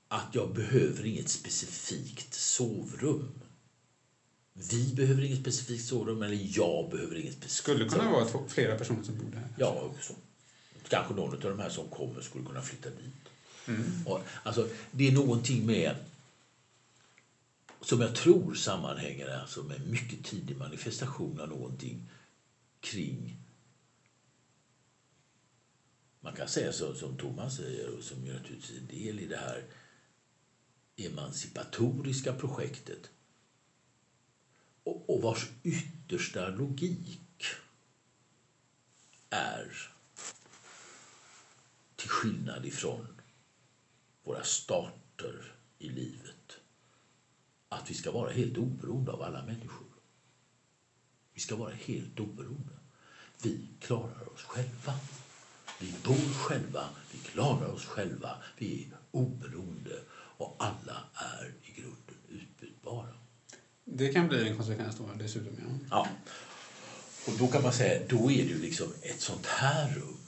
[0.08, 3.41] att jag behöver inget specifikt sovrum.
[4.52, 8.78] Vi behöver inget specifikt sovrum, eller jag behöver inget specifikt skulle kunna vara två, flera
[8.78, 9.48] personer som bor där.
[9.58, 10.12] Ja, också.
[10.88, 13.28] Kanske någon av de här som kommer skulle kunna flytta dit.
[13.68, 14.06] Mm.
[14.06, 15.96] Och, alltså, det är någonting med
[17.80, 22.10] som jag tror sammanhänger alltså med mycket tidig manifestation av någonting
[22.80, 23.36] kring
[26.20, 29.26] man kan säga så som Thomas säger och som ju naturligtvis är en del i
[29.26, 29.64] det här
[30.96, 33.10] emancipatoriska projektet
[34.84, 37.46] och, vars yttersta logik
[39.30, 39.88] är
[41.96, 43.20] till skillnad ifrån
[44.22, 46.58] våra starter i livet
[47.68, 49.86] att vi ska vara helt oberoende av alla människor.
[51.34, 52.78] Vi ska vara helt oberoende.
[53.42, 54.94] Vi klarar oss själva.
[55.80, 62.16] Vi bor själva, vi klarar oss själva, vi är oberoende och alla är i grunden
[62.28, 63.21] utbytbara.
[63.96, 65.56] Det kan bli en konsekvens då dessutom.
[65.58, 65.68] Ja.
[65.90, 66.08] Ja.
[67.26, 70.18] Och då kan man säga, då är det ju liksom ett sånt här rum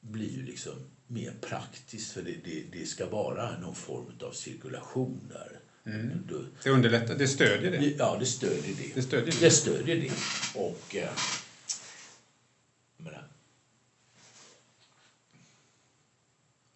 [0.00, 0.72] blir ju liksom
[1.06, 5.58] mer praktiskt för det, det, det ska vara någon form av cirkulation där.
[6.28, 7.94] Då, Det underlättar, det stödjer det.
[7.98, 8.94] ja, det stödjer det.
[8.94, 9.40] Det stödjer det.
[9.40, 10.12] Det stödjer det.
[10.60, 10.96] Och...
[10.96, 11.10] Eh,
[12.96, 13.28] menar,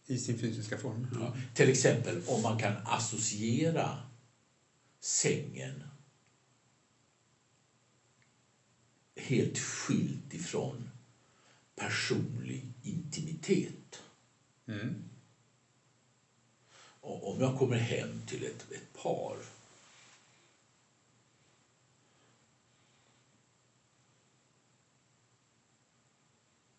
[0.06, 1.06] I sin fysiska form.
[1.20, 1.36] Ja.
[1.54, 3.98] Till exempel om man kan associera
[5.06, 5.84] sängen
[9.16, 10.88] helt skilt ifrån
[11.74, 14.02] personlig intimitet.
[14.66, 15.02] Mm.
[16.78, 19.36] Och om jag kommer hem till ett, ett par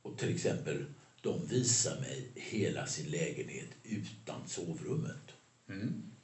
[0.02, 0.84] och till exempel
[1.22, 5.34] de visar mig hela sin lägenhet utan sovrummet
[5.70, 6.17] Mm.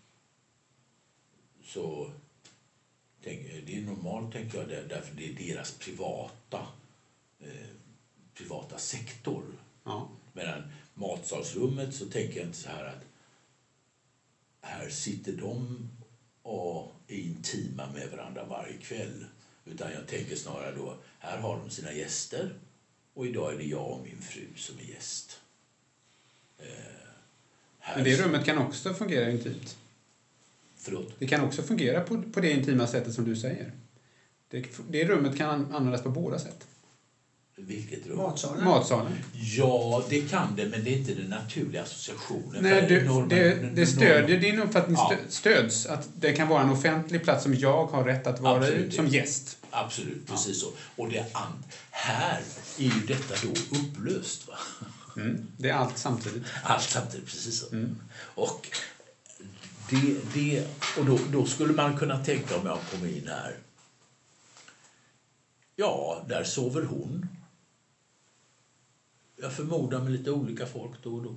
[1.66, 2.12] Så
[3.24, 6.68] tänk, det är normalt, tänker jag, där- därför det är deras privata,
[7.40, 7.48] eh,
[8.34, 9.44] privata sektor.
[9.84, 10.10] Ja.
[10.34, 10.64] Medan
[10.94, 13.02] matsalsrummet så tänker jag inte så här att
[14.62, 15.90] här sitter de
[16.42, 19.26] och är intima med varandra varje kväll.
[19.66, 22.56] Utan jag tänker snarare då, här har de sina gäster
[23.14, 25.40] och idag är det jag och min fru som är gäst.
[26.58, 26.66] Eh,
[27.96, 29.78] Men det rummet kan också fungera intimt.
[30.84, 31.14] Förlåt?
[31.20, 33.72] Det kan också fungera på, på det intima sättet som du säger.
[34.52, 36.68] Det, det rummet kan an- användas på båda sätt.
[37.58, 38.18] Vilket rum?
[38.18, 38.66] Matsalen.
[38.66, 39.12] Matsalen.
[39.34, 42.64] Ja, det kan det, men det är inte den naturliga associationen.
[42.64, 45.12] Nej, För du, normen- det, det stödjer din uppfattning Ja.
[45.30, 48.58] stö, stöds att det kan vara en offentlig plats som jag har rätt att vara
[48.60, 48.94] Absolut.
[48.94, 49.58] i som gäst.
[49.70, 50.68] Absolut, precis så.
[50.96, 52.42] Och det and, här
[52.78, 54.48] är ju detta då upplöst.
[54.48, 54.54] Va?
[55.18, 55.48] Mm.
[55.58, 56.44] Det är allt samtidigt.
[56.64, 57.72] Allt samtidigt, precis så.
[57.76, 57.96] Mm.
[58.16, 58.68] Och,
[60.02, 60.68] det, det,
[61.00, 63.58] och då, då skulle man kunna tänka om jag kommer in här.
[65.76, 67.28] Ja, där sover hon.
[69.36, 71.36] Jag förmodar med lite olika folk då och då.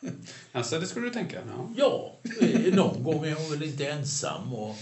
[0.52, 1.42] Alltså, det skulle du tänka.
[1.46, 1.70] Ja.
[1.76, 4.54] Ja, eh, någon gång är hon väl inte ensam.
[4.54, 4.76] Och,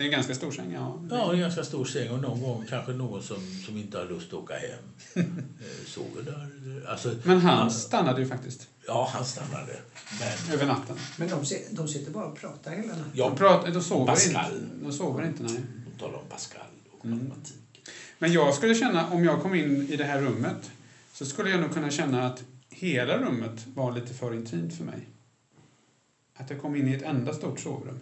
[0.00, 1.00] Det är en ganska stor säng, ja.
[1.10, 3.36] Ja, en ganska stor säng och någon gång kanske någon som,
[3.66, 4.78] som inte har lust att åka hem
[5.60, 6.86] eh, sover där.
[6.88, 9.80] Alltså, Men han stannade ju faktiskt Ja, han stannade.
[10.20, 10.96] Men över natten.
[11.16, 13.04] Men de, de sitter bara och pratar hela natten.
[13.12, 14.52] De, jag pratar, de, sover Pascal.
[14.54, 15.62] inte, de sover inte, nej.
[15.86, 16.62] de talar om Pascal
[16.98, 17.18] och Mm.
[17.18, 17.56] matematik.
[18.18, 20.70] Men jag skulle känna, om jag kom in i det här rummet,
[21.12, 25.08] så skulle jag nog kunna känna att hela rummet var lite för intimt för mig.
[26.36, 27.98] Att jag kom in i ett enda stort sovrum.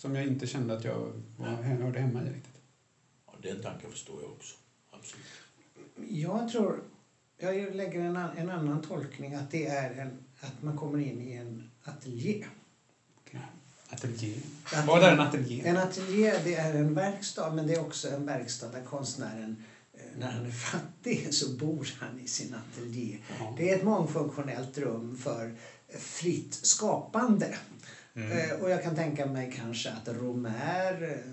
[0.00, 2.60] Som jag inte kände att jag var, hörde hemma i riktigt.
[3.26, 4.56] Ja, den tanken förstår jag också.
[4.90, 5.24] Absolut.
[6.08, 6.82] Jag tror,
[7.36, 11.20] jag lägger en, an- en annan tolkning, att det är en, att man kommer in
[11.20, 12.46] i en ateljé.
[13.88, 14.40] Ateljé.
[14.66, 14.86] Ateljé.
[14.86, 15.62] Vad är en ateljé?
[15.64, 19.56] En ateljé det är en verkstad, men det är också en verkstad där konstnären
[19.92, 23.18] eh, när han är fattig så bor han i sin ateljé.
[23.38, 23.54] Ja.
[23.56, 25.52] Det är ett mångfunktionellt rum för
[25.98, 27.56] fritt skapande.
[28.14, 28.32] Mm.
[28.32, 31.32] Eh, Och jag kan tänka mig kanske att Romer, eh,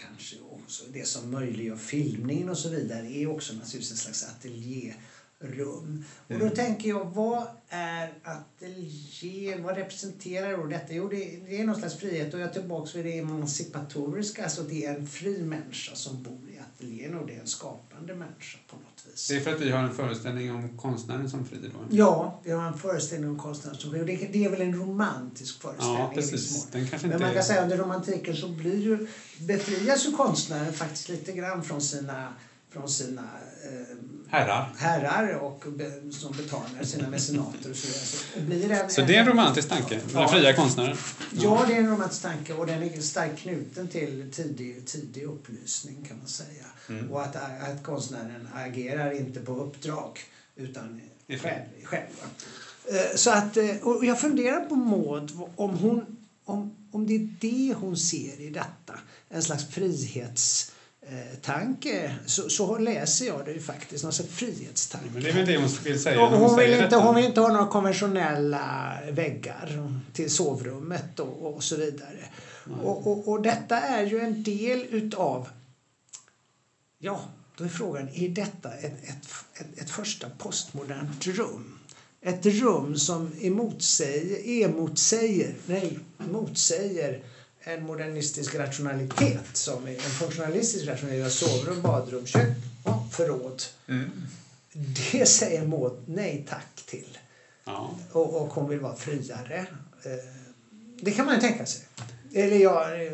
[0.00, 6.04] kanske också det som möjliggör filmningen och så vidare, är också naturligtvis en slags ateljérum.
[6.28, 6.54] Och då Mm.
[6.54, 9.62] tänker jag, vad är ateljén?
[9.62, 10.92] Vad representerar då detta?
[10.94, 14.42] Jo, det, det är någon slags frihet och jag är tillbaka vid det emancipatoriska.
[14.42, 18.14] Alltså det är en fri människa som bor i ateljén och det är en skapande
[18.14, 19.28] människa på något vis.
[19.28, 21.86] Det är för att vi har en föreställning om konstnären som fri då?
[21.90, 24.04] Ja, vi har en föreställning om konstnären som fri.
[24.04, 26.66] Det, det är väl en romantisk föreställning Ja, precis.
[26.70, 27.42] Den kanske Men inte man kan är...
[27.42, 29.06] säga under romantiken så blir ju,
[29.38, 32.32] befrias ju konstnären faktiskt lite grann från sina,
[32.70, 33.22] från sina
[33.64, 33.96] eh,
[34.30, 34.72] Herrar.
[34.78, 37.86] herrar och be, som betalar sina mecenater och så.
[37.92, 40.28] Så, och blir en, Så det är en romantisk tanke, Ja.
[40.28, 40.96] fria konstnären?
[41.32, 46.04] Ja, det är en romantisk tanke och den är starkt knuten till tidig, tidig upplysning
[46.08, 46.64] kan man säga.
[46.88, 47.10] Mm.
[47.10, 50.18] Och att, att konstnären agerar inte på uppdrag
[50.56, 51.40] utan själv.
[51.84, 52.04] själv?
[52.84, 57.28] Eh, Så att, eh, och jag funderar på Maud om, hon, om, om det är
[57.40, 58.98] det hon ser i detta.
[59.28, 59.64] En slags
[61.08, 62.14] frihetstanke.
[62.26, 64.00] Så, så läser jag det ju faktiskt.
[64.00, 65.10] Slags frihetstanke.
[65.12, 66.96] Men det är väl det hon vill säga hon, hon, vill inte, detta?
[66.96, 72.24] hon vill inte ha några konventionella väggar till sovrummet och, och så vidare.
[72.82, 75.48] Och, och, och detta är ju en del utav...
[76.98, 77.20] Ja,
[77.56, 81.78] då är frågan, är detta ett, ett, ett, ett första postmodernt rum?
[82.22, 85.98] Ett rum som emotsäger, emotsäger, nej,
[86.30, 87.22] motsäger
[87.62, 91.32] en modernistisk rationalitet som är en funktionalistisk rationalitet.
[91.32, 93.62] Sovrum, badrum, kök och förråd.
[93.88, 94.10] Mm.
[95.12, 97.18] Det säger Maud nej tack till.
[97.64, 97.90] Ja.
[98.12, 99.66] Och, och hon vill vara friare.
[100.02, 100.12] Eh,
[101.02, 101.84] Det kan man ju tänka sig.
[102.34, 103.12] Eller jag, eh,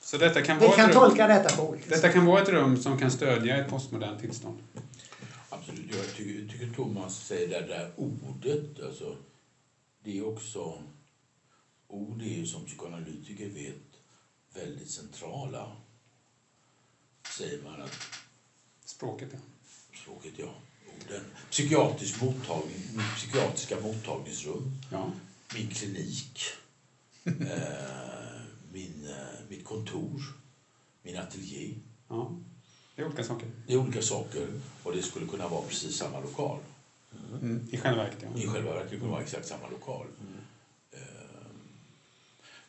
[0.00, 2.12] Så detta kan, vi vara kan rum, tolka detta på olika detta sätt.
[2.12, 4.58] kan vara ett rum som kan stödja ett postmodernt tillstånd?
[5.48, 5.84] Absolut.
[5.96, 9.16] Jag tycker, tycker Thomas säger det där ordet, alltså,
[10.04, 10.78] det är också...
[11.94, 14.00] Ord är ju som psykoanalytiker vet
[14.54, 15.72] väldigt centrala.
[17.36, 17.98] Säger man att
[18.84, 19.38] Språket, ja.
[20.02, 20.54] språket, ja,
[20.86, 21.24] orden.
[21.50, 25.12] Psykiatrisk mottagning, psykiatriska mottagningsrum, ja.
[25.54, 26.40] min klinik,
[27.24, 27.32] eh,
[28.72, 30.22] min, eh, mitt kontor,
[31.02, 31.74] min ateljé.
[32.08, 32.36] ja.
[32.96, 33.50] Det är olika saker.
[33.66, 34.48] Det är olika saker
[34.82, 36.58] och det skulle kunna vara precis samma lokal.
[37.32, 37.68] Mm.
[37.70, 38.52] I själva verket, I ja.
[38.52, 40.06] själva verket kunde det vara exakt samma lokal.
[40.06, 40.33] Eh,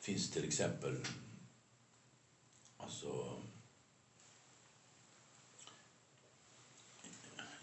[0.06, 0.98] finns till exempel
[2.78, 3.42] alltså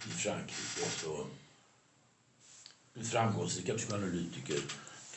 [0.06, 1.26] i Frankrike så
[2.94, 4.58] framgångsrika psykoanalytiker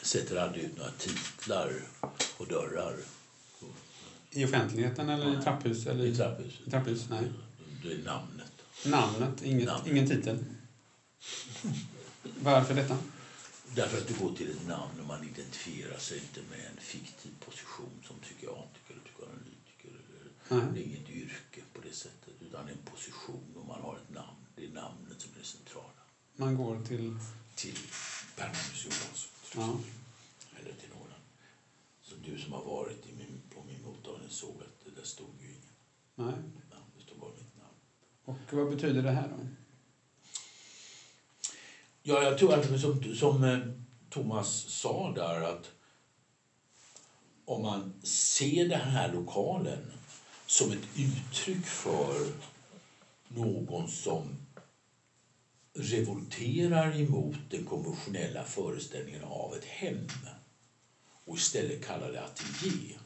[0.02, 1.74] sätter aldrig ut några titlar
[2.38, 2.96] på dörrar
[4.32, 5.88] I offentligheten eller i trapphus?
[5.88, 6.68] Eller i trapphuset.
[6.68, 7.32] I trapphus, nej.
[7.84, 8.52] Det är namnet.
[8.86, 9.88] Namnet, inget, Namn.
[9.88, 10.40] ingen titel.
[12.40, 12.98] Varför detta?
[13.74, 17.32] Därför att du går till ett namn och man identifierar sig inte med en fiktiv
[17.46, 19.90] position som psykiatriker eller psykoanalytiker.
[19.90, 20.74] Eller, Nej.
[20.74, 24.46] Det är inget yrke på det sättet, utan en position och man har ett namn.
[24.56, 26.02] Det är namnet som är det centrala.
[26.36, 27.18] Man går till...
[27.56, 27.78] Till
[28.36, 29.80] Pernadus Johansson, till Ja.
[30.60, 31.12] eller till någon.
[32.02, 35.30] Så du som har varit i min, på min mottagning såg att det där stod
[35.42, 35.76] ju inget
[36.16, 36.34] Nej.
[36.98, 37.78] det stod bara mitt namn.
[38.26, 39.48] Och vad betyder det här då?
[42.08, 43.60] Ja, jag tror att som, som eh,
[44.10, 45.72] Thomas sa där att
[47.46, 49.92] om man ser den här lokalen
[50.46, 52.28] som ett uttryck för
[53.28, 54.42] någon som
[55.74, 60.08] revolterar emot den konventionella föreställningen av ett hem
[61.26, 62.98] och istället kallar det ateljé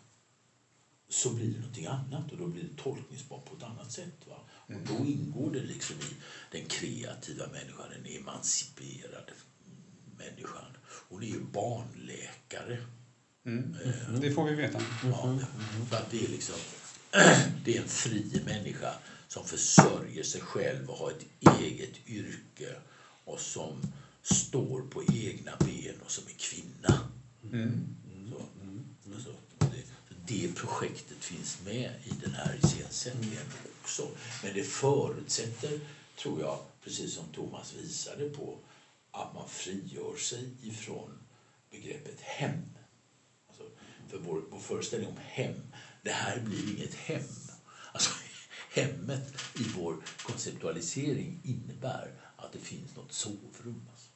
[1.09, 4.27] så blir det någonting annat och då blir det tolkningsbart på ett annat sätt.
[4.27, 4.43] Va?
[4.75, 6.13] Och då ingår det liksom i
[6.51, 9.33] den kreativa människan, den emanciperade
[10.17, 10.77] människan.
[11.09, 12.77] Hon är ju barnläkare.
[13.45, 13.75] Mm.
[14.21, 14.81] Det får vi veta.
[15.03, 15.39] Ja,
[15.89, 16.55] för att det är liksom
[17.65, 18.93] det är en fri människa
[19.27, 21.25] som försörjer sig själv och har ett
[21.59, 22.75] eget yrke
[23.25, 23.81] och som
[24.21, 27.09] står på egna ben och som är kvinna.
[27.43, 27.95] Mm.
[28.31, 28.45] Så,
[29.13, 29.83] alltså, det,
[30.27, 33.45] det projektet finns med i den här iscensättningen
[33.89, 34.07] också.
[34.43, 35.79] Men det förutsätter,
[36.17, 38.57] tror jag, precis som Thomas visade på,
[39.11, 41.19] att man frigör sig ifrån
[41.71, 42.61] begreppet hem.
[43.47, 43.63] Alltså,
[44.09, 45.61] för vår, vår föreställning om hem,
[46.01, 47.27] det här blir inget hem.
[47.91, 48.09] Alltså,
[48.73, 53.89] hemmet i vår konceptualisering innebär att det finns något sovrum.
[53.91, 54.09] Alltså.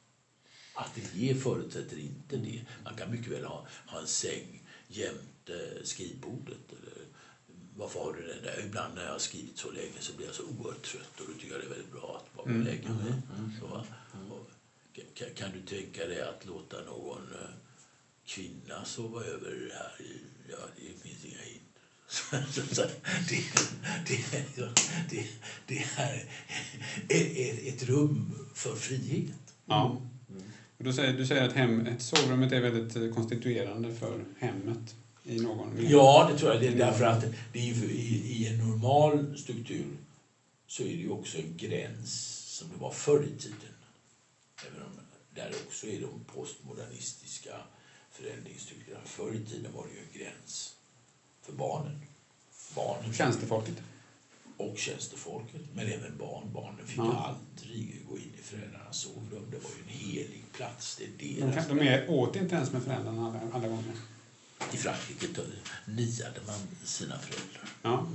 [0.74, 2.64] ateljé förutsätter inte det.
[2.84, 6.72] Man kan mycket väl ha, ha en säng jämte skrivbordet.
[6.72, 7.03] Eller,
[7.76, 8.64] varför har du den där?
[8.66, 11.32] Ibland när jag har skrivit så länge så blir jag så oerhört trött och då
[11.40, 12.62] tycker jag det är väldigt bra att bara Mm.
[12.66, 13.12] lägga mig.
[13.60, 13.84] Så, va?
[14.30, 14.50] och,
[15.14, 17.48] kan, kan du tänka dig att låta någon eh,
[18.26, 20.04] kvinna sova över här?
[20.06, 20.20] i-
[20.50, 21.60] Ja, det finns inga hinder.
[22.52, 22.82] Så, så,
[23.28, 23.42] det,
[24.06, 24.24] det,
[25.10, 25.26] det,
[25.66, 29.54] det är ett, rum för frihet.
[29.66, 30.00] Ja.
[30.78, 34.94] Och då säger, du säger att hem, ett sovrummet är väldigt eh, konstituerande för hemmet
[35.24, 35.90] i någon mening.
[35.90, 36.60] Ja, det tror jag.
[36.60, 37.20] Det är därför att
[37.52, 39.86] det är i, i en normal struktur
[40.66, 42.10] så är det ju också en gräns
[42.58, 43.74] som det var förr i tiden.
[44.68, 44.90] Även om
[45.34, 47.54] där också är de postmodernistiska
[48.10, 49.04] förändringsstrukturerna.
[49.04, 50.74] Förr i tiden var det ju en gräns
[51.42, 52.00] för barnen.
[52.74, 53.74] Barnen Tjänstefolket.
[54.56, 56.50] och tjänstefolket, men även barn.
[56.52, 57.12] Barnen fick Ja.
[57.58, 59.44] aldrig gå in i föräldrarnas sovrum.
[59.50, 60.96] Det var ju en helig plats.
[60.98, 63.92] Det är De, deras kan, de är, åt inte ens med föräldrarna alla, alla gånger.
[64.72, 65.26] I Frankrike
[65.84, 67.68] niade man sina föräldrar.
[67.82, 68.06] Ja.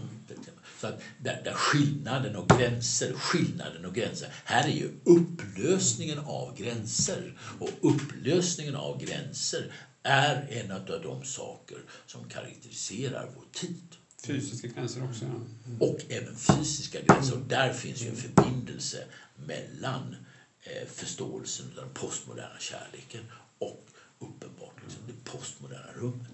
[0.82, 4.34] Så att där, där skillnaden och gränser, skillnaden och gränser.
[4.44, 7.38] Här är ju upplösningen av gränser.
[7.60, 13.95] Och upplösningen av gränser är en av de saker som karaktäriserar vår tid.
[14.24, 15.26] Fysiska gränser också.
[15.26, 15.88] Ja.
[15.88, 17.34] Och även fysiska gränser.
[17.34, 19.03] Och där finns ju en förbindelse
[19.36, 20.16] mellan
[20.64, 23.24] eh, förståelsen av den postmoderna kärleken
[23.60, 23.86] och
[24.20, 26.28] uppenbart liksom, det postmoderna rummet.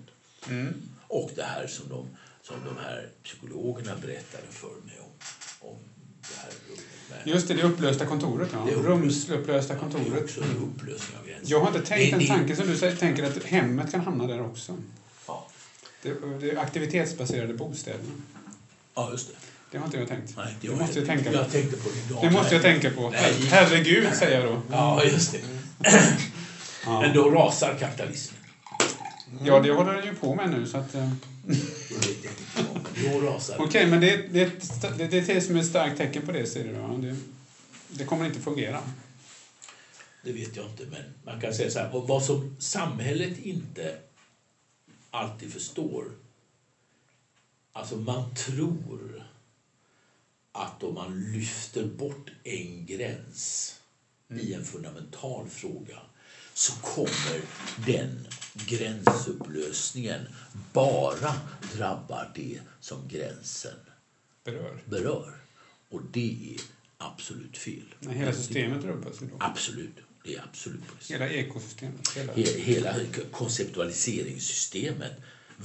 [0.49, 0.73] Mm.
[1.07, 2.07] Och det här som de,
[2.43, 5.11] som de här psykologerna berättade för mig om.
[5.69, 5.77] om
[6.21, 6.81] det här rummet
[7.27, 8.49] Just det, det upplösta kontoret.
[8.53, 8.59] Ja.
[8.65, 8.89] Det är upplöst.
[9.29, 10.23] Rumsupplösta kontoret.
[10.23, 11.51] också en upplösning av gränser.
[11.51, 14.27] Jag har inte tänkt Det- en tanke som du säger, tänker att hemmet kan hamna
[14.27, 14.77] där också.
[15.27, 15.47] Ja,
[16.01, 17.99] Det, det är aktivitetsbaserade bostäder.
[18.95, 19.33] ja just det.
[19.71, 20.33] Det har inte jag tänkt.
[20.37, 21.51] Nej, det måste jag tänka Jag på.
[21.51, 22.23] tänkte på det idag.
[22.23, 23.09] Det måste jag tänka på.
[23.09, 23.33] Nej.
[23.49, 24.61] Herregud, säger jag då.
[24.71, 25.39] Ja, just det.
[26.85, 27.01] Ja.
[27.01, 28.39] Men då rasar kapitalismen.
[29.43, 30.67] Ja, det håller den ju på med nu.
[30.67, 30.93] Så att.
[30.93, 31.15] Men
[33.03, 35.65] då rasar Okej, men det, det, är ett det, det är det som är ett
[35.65, 37.07] starkt tecken på det, säger du.
[37.07, 37.17] Det,
[37.87, 38.81] det kommer inte fungera.
[40.21, 41.93] Det vet jag inte, men man kan säga så här.
[41.93, 43.95] Och vad som samhället inte
[45.11, 46.11] alltid förstår.
[47.71, 49.23] Alltså man tror
[50.51, 53.75] att om man lyfter bort en gräns
[54.29, 55.99] i en fundamental fråga
[56.57, 57.41] så kommer
[57.85, 60.21] den gränsupplösningen
[60.73, 61.33] bara
[61.73, 63.71] drabba det som gränsen
[64.43, 64.81] Berör.
[64.85, 65.33] berör.
[65.89, 66.61] Och det är
[66.97, 67.83] absolut fel.
[67.99, 69.35] Nej, hela systemet rubbas ju då.
[69.39, 69.95] Absolut.
[70.23, 70.81] Det är absolut.
[71.09, 72.09] Hela ekosystemet.
[72.15, 72.33] Hela.
[72.33, 72.95] He- Hela
[73.31, 75.11] konceptualiseringssystemet.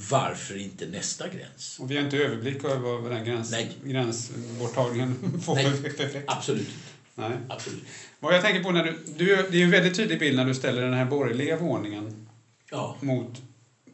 [0.09, 1.79] Varför inte nästa gräns?
[1.79, 3.71] Och vi har inte överblick över vad den gräns, Nej.
[3.85, 5.71] gränsborttagningen får Nej.
[5.81, 6.25] för effekt.
[6.27, 6.69] Absolut.
[7.15, 7.37] Nej.
[7.49, 7.83] Absolut.
[8.21, 9.43] Vad jag tänker på när du, du...
[9.49, 12.13] Det är en väldigt tydlig bild när du ställer den här borgerliga våningen
[12.71, 13.41] Ja, mot...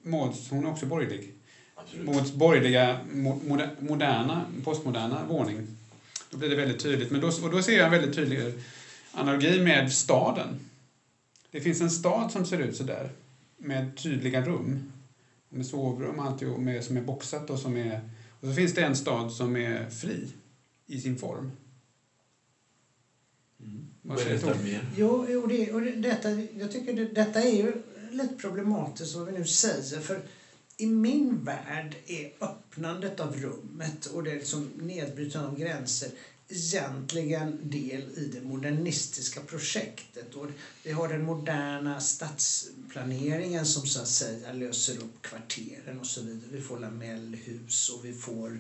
[0.02, 1.34] Mauds, hon är också borgerlig.
[1.76, 2.06] absolut.
[2.06, 5.64] Mot borgerliga, mo- moder- moderna, postmoderna våning.
[6.30, 7.10] Då blir det väldigt tydligt.
[7.10, 8.54] Men då, och då ser jag en väldigt tydlig
[9.12, 10.58] analogi med staden.
[11.52, 13.12] Det finns en stad som ser ut så där
[13.58, 14.80] med tydliga rum.
[15.50, 18.00] Med sovrum och allt och med, som är boxat och som är...
[18.30, 20.28] Och så finns det en stad som är fri
[20.86, 21.52] i sin form.
[23.58, 23.84] Säger
[24.16, 24.86] Berätta mer.
[24.96, 27.78] Jo, och det, och det, detta, jag tycker det, detta är ju
[28.10, 30.00] lite problematiskt vad vi nu säger.
[30.00, 30.22] För
[30.78, 36.12] i min värld är öppnandet av rummet och det liksom nedbrytandet av gränser
[36.50, 40.36] egentligen del i det modernistiska projektet.
[40.36, 40.50] Och
[40.84, 46.50] vi har den moderna stadsplaneringen som så att säga löser upp kvarteren och så vidare.
[46.52, 48.60] Vi får lamellhus och vi får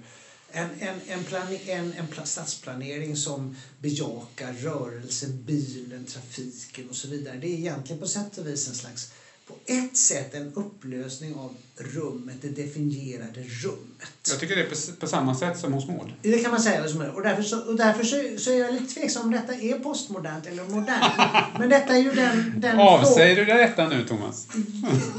[0.58, 7.08] en, en, en, plane, en, en pla- stadsplanering som bejakar rörelse, bilen, trafiken och så
[7.08, 7.38] vidare.
[7.38, 9.12] Det är egentligen på sätt och vis en slags,
[9.48, 14.30] på ett sätt en upplösning av rummet, det definierade rummet.
[14.30, 16.14] Jag tycker det är på, på samma sätt som hos Maud.
[16.22, 16.84] Det kan man säga.
[17.14, 20.48] Och därför, så, och därför så, så är jag lite tveksam om detta är postmodernt
[20.48, 21.14] eller modernt.
[21.60, 22.60] Men detta är ju den...
[22.62, 24.48] den Avsäger du detta nu, Thomas?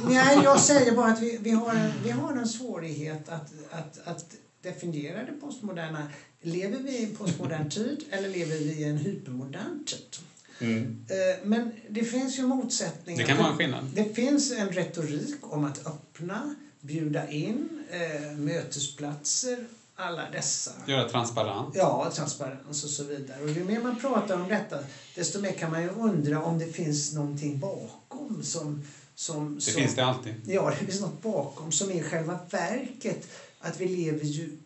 [0.08, 4.24] Nej, jag säger bara att vi, vi, har, vi har en svårighet att, att, att
[4.62, 6.08] definiera det postmoderna.
[6.40, 10.18] Lever vi i en postmodern tid eller lever vi i en hypermodern tid?
[10.60, 13.22] Eh, Men det finns ju motsättningar.
[13.22, 13.84] Det kan vara en skillnad.
[13.94, 20.70] Det finns en retorik om att öppna, bjuda in, eh, mötesplatser, alla dessa.
[20.86, 21.74] Göra transparent.
[21.76, 23.42] Ja, transparens och så vidare.
[23.42, 24.78] Och ju mer man pratar om detta,
[25.14, 28.84] desto mer kan man ju undra om det finns någonting bakom som...
[29.14, 30.34] som Det som, finns det alltid.
[30.46, 33.28] Ja, det finns något bakom som är själva verket
[33.60, 34.58] att vi lever ju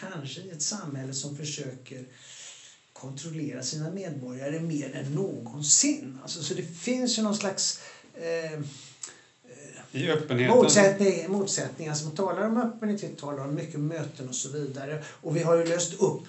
[0.00, 2.04] kanske i ett samhälle som försöker
[2.92, 6.18] kontrollera sina medborgare mer än någonsin.
[6.22, 7.78] Alltså, så det finns ju någon slags
[8.14, 8.60] eh,
[9.90, 10.56] I öppenheten.
[10.56, 11.92] motsättning, motsättningar.
[11.92, 15.02] Alltså, man talar om öppenhet, talar om mycket möten och så vidare.
[15.06, 16.26] Och vi har ju löst upp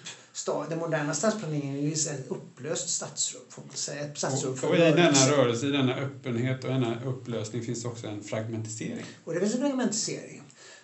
[0.69, 4.01] den moderna stadsplaneringen är ju ett upplöst stadsrum, får man säga.
[4.01, 8.07] Ett stadsrum Och, och i denna rörelse, i denna öppenhet och denna upplösning finns också
[8.07, 9.05] en fragmentisering.
[9.23, 10.41] Och det finns en fragmentisering.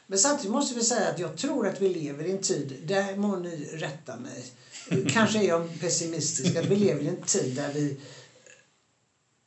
[0.07, 3.15] Men samtidigt måste vi säga att jag tror att vi lever i en tid, där
[3.15, 4.45] må ni rätta mig,
[5.07, 7.95] kanske är jag pessimistisk, att vi lever i en tid där vi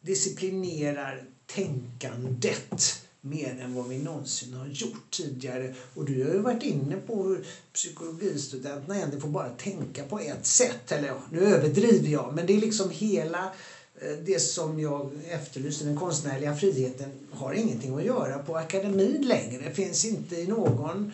[0.01, 5.71] disciplinerar tänkandet mer än vad vi någonsin har gjort tidigare.
[5.95, 10.47] Och du har ju varit inne på hur psykologistudenterna ändå får bara tänka på ett
[10.47, 10.93] sätt.
[10.93, 13.51] Eller ja, nu överdriver jag, men det är liksom hela
[14.25, 19.63] det som jag efterlyste, den konstnärliga friheten, har ingenting att göra på akademin längre.
[19.65, 21.13] Det finns inte i någon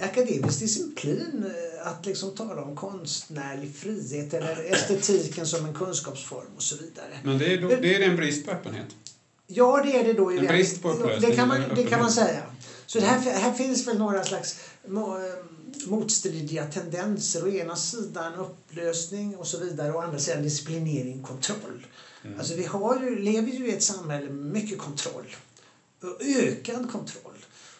[0.00, 6.62] akademisk disciplin eh, att liksom tala om konstnärlig frihet eller estetiken som en kunskapsform och
[6.62, 7.18] så vidare.
[7.24, 8.86] Men det är, då, det är en brist på öppenhet.
[9.46, 10.32] Ja, det är det då.
[10.32, 12.42] i En det- brist på upplösning det kan man, det kan man säga.
[12.86, 14.90] Så här, här finns väl några slags eh,
[15.86, 17.44] motstridiga tendenser.
[17.44, 19.92] Å ena sidan upplösning och så vidare.
[19.92, 21.86] Å andra sidan disciplinering, kontroll.
[22.26, 22.38] Mm.
[22.38, 25.36] Alltså vi har ju, lever ju i ett samhälle med mycket kontroll.
[26.02, 27.32] Och ökad kontroll.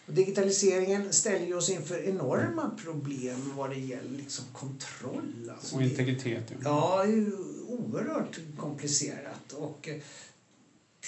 [0.07, 5.51] Och digitaliseringen ställer oss inför enorma problem vad det gäller liksom kontroll.
[5.55, 6.45] Alltså Och det- integritet.
[6.51, 6.57] Ja.
[6.65, 7.33] Ja, det är ju
[7.69, 9.53] oerhört komplicerat.
[9.53, 9.97] Och eh,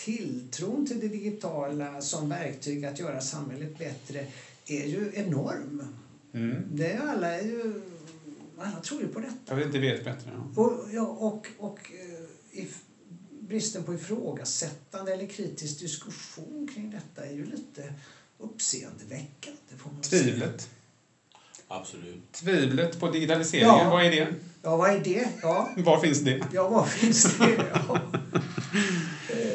[0.05, 4.27] tilltron till det digitala som verktyg att göra samhället bättre
[4.67, 5.83] är ju enorm.
[6.33, 6.63] Mm.
[6.73, 7.83] Det är alla är ju...
[8.61, 9.35] Alla tror ju på detta.
[9.47, 10.31] Jag vet inte vet bättre.
[10.57, 10.63] Ja.
[10.63, 12.79] Och, ja, och, och eh, if,
[13.49, 17.93] bristen på ifrågasättande eller kritisk diskussion kring detta är ju lite
[18.39, 19.59] uppseendeväckande.
[19.79, 20.23] Får man säga.
[20.23, 20.69] Tvivlet.
[21.69, 22.33] Absolut.
[22.33, 23.91] Tvivlet på digitaliseringen, Ja.
[23.91, 24.27] vad är det?
[24.63, 25.29] Ja, vad är det?
[25.43, 26.41] Ja, Var finns det?
[26.53, 27.65] ja vad finns det?
[27.89, 28.01] Ja.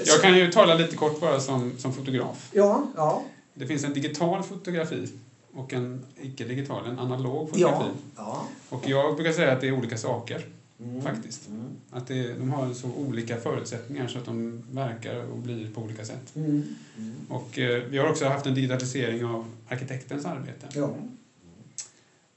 [0.06, 2.50] Jag kan ju tala lite kort bara som, som fotograf.
[2.54, 3.24] Ja, ja.
[3.54, 5.08] Det finns en digital fotografi
[5.54, 7.70] och en icke-digital, en analog Ja.
[7.70, 7.92] fotografi.
[8.18, 8.48] ja.
[8.70, 10.46] Och jag brukar säga att det är olika saker,
[10.84, 11.02] Mm.
[11.02, 11.48] faktiskt.
[11.48, 11.66] Mm.
[11.92, 16.06] Att det, de har så olika förutsättningar så att de verkar och blir på olika
[16.06, 16.36] sätt.
[16.36, 16.64] Mm.
[16.98, 17.14] Mm.
[17.30, 20.68] Och eh, vi har också haft en digitalisering av arkitektens arbete.
[20.74, 20.96] Ja.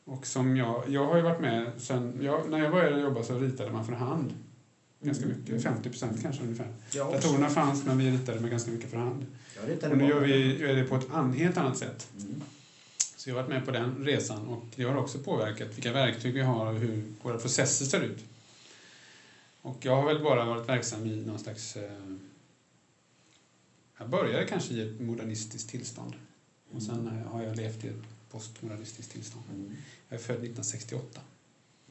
[0.04, 3.38] Och som jag, jag har ju varit med sen, jag, när jag började jobba så
[3.38, 4.32] ritade man för hand.
[5.00, 5.36] Ganska Mm.
[5.38, 6.68] mycket, 50 procent kanske ungefär.
[6.90, 9.26] Ja, Datorerna fanns men vi ritade med ganska mycket för hand.
[9.90, 12.08] Och nu gör vi gör det på ett an, helt annat sätt.
[12.20, 12.42] Mm.
[13.16, 16.34] Så jag har varit med på den resan och det har också påverkat vilka verktyg
[16.34, 18.24] vi har och hur våra processer ser ut.
[19.66, 21.76] Och jag har väl bara varit verksam i någon slags...
[21.76, 22.14] Eh,
[23.98, 26.14] jag började kanske i ett modernistiskt tillstånd.
[26.72, 29.44] Och sen eh, har jag levt i ett postmodernistiskt tillstånd.
[29.50, 29.76] Mm.
[30.08, 31.20] Jag är född 1968.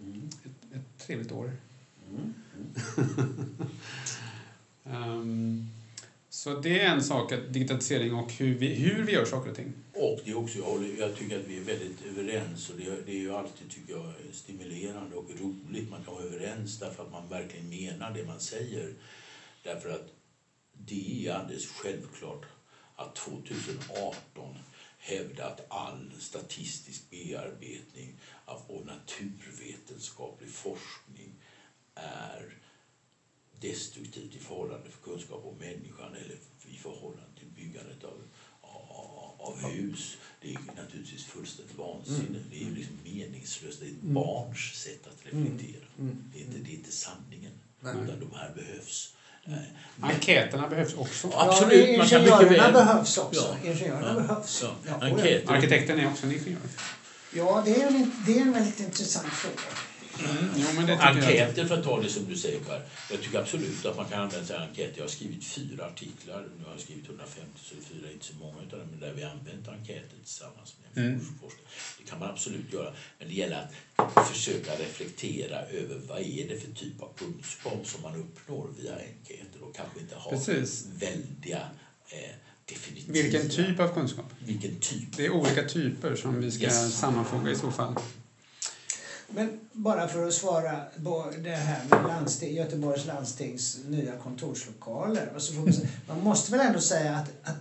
[0.01, 0.29] Mm.
[0.43, 1.51] Ett, ett trevligt år.
[2.09, 2.33] Mm.
[4.83, 5.69] Ehm,
[6.35, 9.55] så det är en sak, att digitalisering och hur vi, hur vi gör saker och
[9.55, 9.73] ting.
[9.93, 12.85] Och det är också, jag, håller, jag tycker att vi är väldigt överens och det,
[12.85, 15.89] är- det är ju alltid tycker jag, stimulerande och roligt.
[15.89, 18.93] Man kan vara överens därför att man verkligen menar det man säger.
[19.63, 20.07] Därför att
[20.71, 22.45] det är alldeles självklart
[22.95, 24.57] att 2018
[24.97, 28.13] hävda att all statistisk bearbetning
[28.45, 31.33] av- och naturvetenskaplig forskning
[31.95, 32.55] är
[33.69, 36.35] destruktivt i förhållande för kunskap om människan eller
[36.75, 38.17] i förhållande till byggandet av,
[38.61, 40.17] av, av hus.
[40.41, 42.39] Det är naturligtvis fullständigt vansinne.
[42.51, 43.79] Det är ju liksom meningslöst.
[43.79, 45.85] Det är ett barns sätt att reflektera.
[45.99, 46.23] Mm.
[46.33, 47.51] Det, är inte, det är inte sanningen.
[47.79, 47.93] Nej.
[48.03, 49.13] Utan de här behövs.
[49.45, 49.53] Eh,
[50.01, 51.27] Enkäterna behövs också.
[51.31, 51.49] Ja.
[51.51, 53.57] Absolut, Ja, man kan mycket ingenjörerna väl- behövs också.
[53.63, 53.69] Ja.
[53.69, 54.13] Ingenjörerna Ja.
[54.21, 54.63] behövs.
[54.63, 54.75] Ja.
[54.85, 55.53] Ja.
[55.53, 56.61] Arkitekten är också en ingenjör.
[57.33, 59.77] Ja, det är, en, det är en väldigt intressant fråga.
[60.19, 61.17] Mm, jo, men det tycker jag.
[61.17, 62.83] Enkäter, för att ta det som du säger Per.
[63.11, 64.93] Jag tycker absolut att man kan använda sig av enkäter.
[64.95, 66.45] Jag har skrivit fyra artiklar.
[66.59, 68.87] Nu har jag skrivit 150, så fyra är inte så många utav dem.
[68.91, 71.21] Men där vi har använt enkäter tillsammans med Mm.
[71.41, 71.65] forskare.
[71.97, 72.93] Det kan man absolut göra.
[73.19, 78.01] Men det gäller att försöka reflektera över vad är det för typ av kunskap som
[78.01, 80.85] man uppnår via enkäter och kanske inte ha Precis.
[80.99, 81.59] väldiga
[82.09, 82.35] eh,
[82.65, 83.13] definitiva...
[83.13, 84.25] Vilken typ av kunskap?
[84.39, 85.17] Vilken typ?
[85.17, 86.99] Det är olika typer som vi ska Yes.
[86.99, 87.95] sammanfoga i så fall.
[89.29, 95.31] Men bara för att svara på det här med landsting, Göteborgs landstings nya kontorslokaler.
[95.35, 97.57] Och så får man, säga- man måste väl ändå säga att, att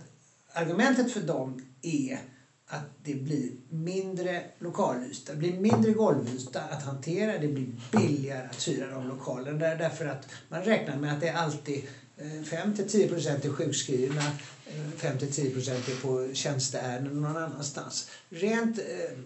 [0.53, 2.19] argumentet för dem är
[2.67, 8.67] att det blir mindre lokalyta, det blir mindre golvyta att hantera, det blir billigare att
[8.67, 9.57] hyra de lokalerna.
[9.59, 11.83] Där, därför att man räknar med att det är alltid
[12.17, 14.21] eh, 5-10 procent är sjukskrivna,
[14.65, 18.09] eh, 5-10 procent är på tjänsteärenden någon annanstans.
[18.29, 19.17] Rent eh,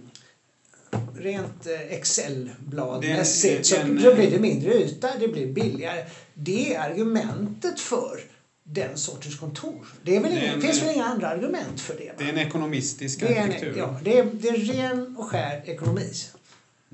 [1.18, 6.06] rent eh, Excel-bladmässigt så, så blir det mindre yta, det blir billigare.
[6.34, 8.20] Det är argumentet för
[8.64, 9.88] den sortens kontor.
[10.04, 12.08] Det är väl är inga, finns väl inga andra argument för det?
[12.08, 12.14] Va?
[12.18, 13.72] Det är en ekonomistisk Det är, arkitektur.
[13.72, 16.14] en, ja, det, är, det är ren och skär ekonomi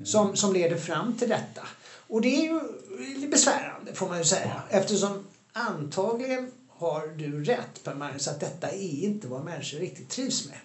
[0.04, 1.66] som, som leder fram till detta.
[2.08, 2.60] Och det är ju
[3.14, 8.70] lite besvärande får man ju säga eftersom antagligen har du rätt Per Magnus att detta
[8.70, 10.58] är inte vad människor riktigt trivs med.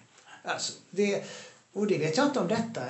[0.44, 1.24] Alltså, det,
[1.72, 2.80] och det vet jag inte om detta,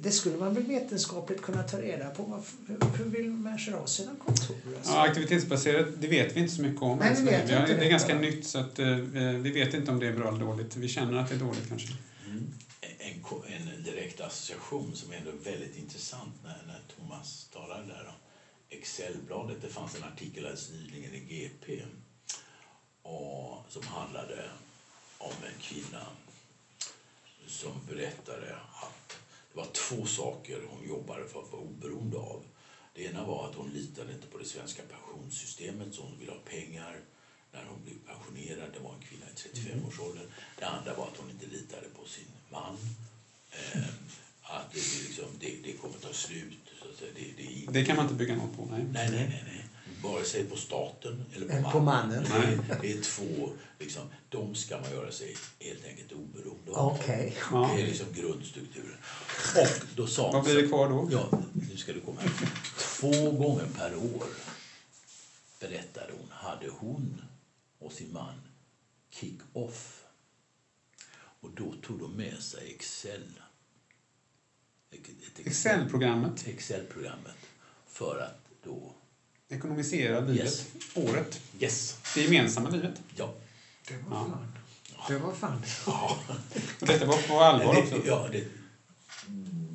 [0.00, 2.22] det skulle man väl vetenskapligt kunna ta reda på.
[2.24, 2.56] Varför,
[2.98, 4.56] hur, vill människor ha sina kontor?
[4.76, 4.92] Alltså?
[4.92, 6.98] Ja, aktivitetsbaserat, det vet vi inte så mycket om.
[6.98, 7.88] Nej, än så vi vet vi har, inte det är det.
[7.88, 8.86] ganska nytt så att, eh,
[9.40, 10.76] vi vet inte om det är bra eller dåligt.
[10.76, 11.88] Vi känner att det är dåligt kanske.
[12.98, 18.06] En, ko- en direkt association som är ändå väldigt intressant när, när Thomas talade där
[18.06, 18.14] om
[18.68, 19.60] Excelbladet.
[19.60, 21.82] Det fanns en artikel alldeles nyligen i GP
[23.02, 24.50] och, som handlade
[25.18, 26.02] om en kvinna
[27.50, 29.18] som berättade att
[29.52, 32.42] det var två saker hon jobbade för att vara oberoende av.
[32.94, 36.38] Det ena var att hon litade inte på det svenska pensionssystemet så hon ville ha
[36.38, 37.00] pengar
[37.52, 38.70] när hon blev pensionerad.
[38.74, 40.26] Det var en kvinna i 35-årsåldern.
[40.58, 42.76] Det andra var att hon inte litade på sin man.
[43.50, 43.82] Eh,
[44.42, 46.64] att det, liksom, det, det kommer ta slut.
[46.82, 47.12] Så att säga.
[47.14, 48.64] det, det, Det kan man inte bygga något på.
[48.70, 48.84] Nej.
[48.92, 49.44] Nej, nej, nej.
[49.46, 49.64] nej.
[50.02, 51.72] Vare sig på staten eller på Eller mannen.
[51.72, 52.24] på mannen.
[52.68, 56.92] Det, är, det är två, liksom, de ska man göra sig helt enkelt oberoende av.
[56.92, 57.36] Okej.
[57.50, 57.70] Ja.
[57.76, 58.96] Det är liksom grundstrukturen.
[59.56, 61.08] Och då sa Vad blir det kvar då?
[61.12, 62.50] Ja, nu ska du komma här.
[62.78, 64.24] Två gånger per år,
[65.60, 67.22] berättade hon, hade hon
[67.78, 68.34] och sin man
[69.10, 69.96] kick-off.
[71.40, 73.40] Och då tog de med sig Excel.
[75.36, 77.36] Excel-programmet Excel-programmet.
[77.86, 78.94] För att då...
[79.50, 80.44] ekonomiserar livet.
[80.44, 80.66] Yes.
[80.94, 81.40] Året.
[81.60, 81.96] Yes!
[82.14, 83.00] Det gemensamma livet.
[83.16, 83.34] Ja.
[83.88, 84.46] Det var fan.
[85.08, 85.62] Det var fan.
[85.86, 86.18] ja.
[86.80, 88.02] Och detta var på allvar det, också.
[88.06, 88.44] ja det,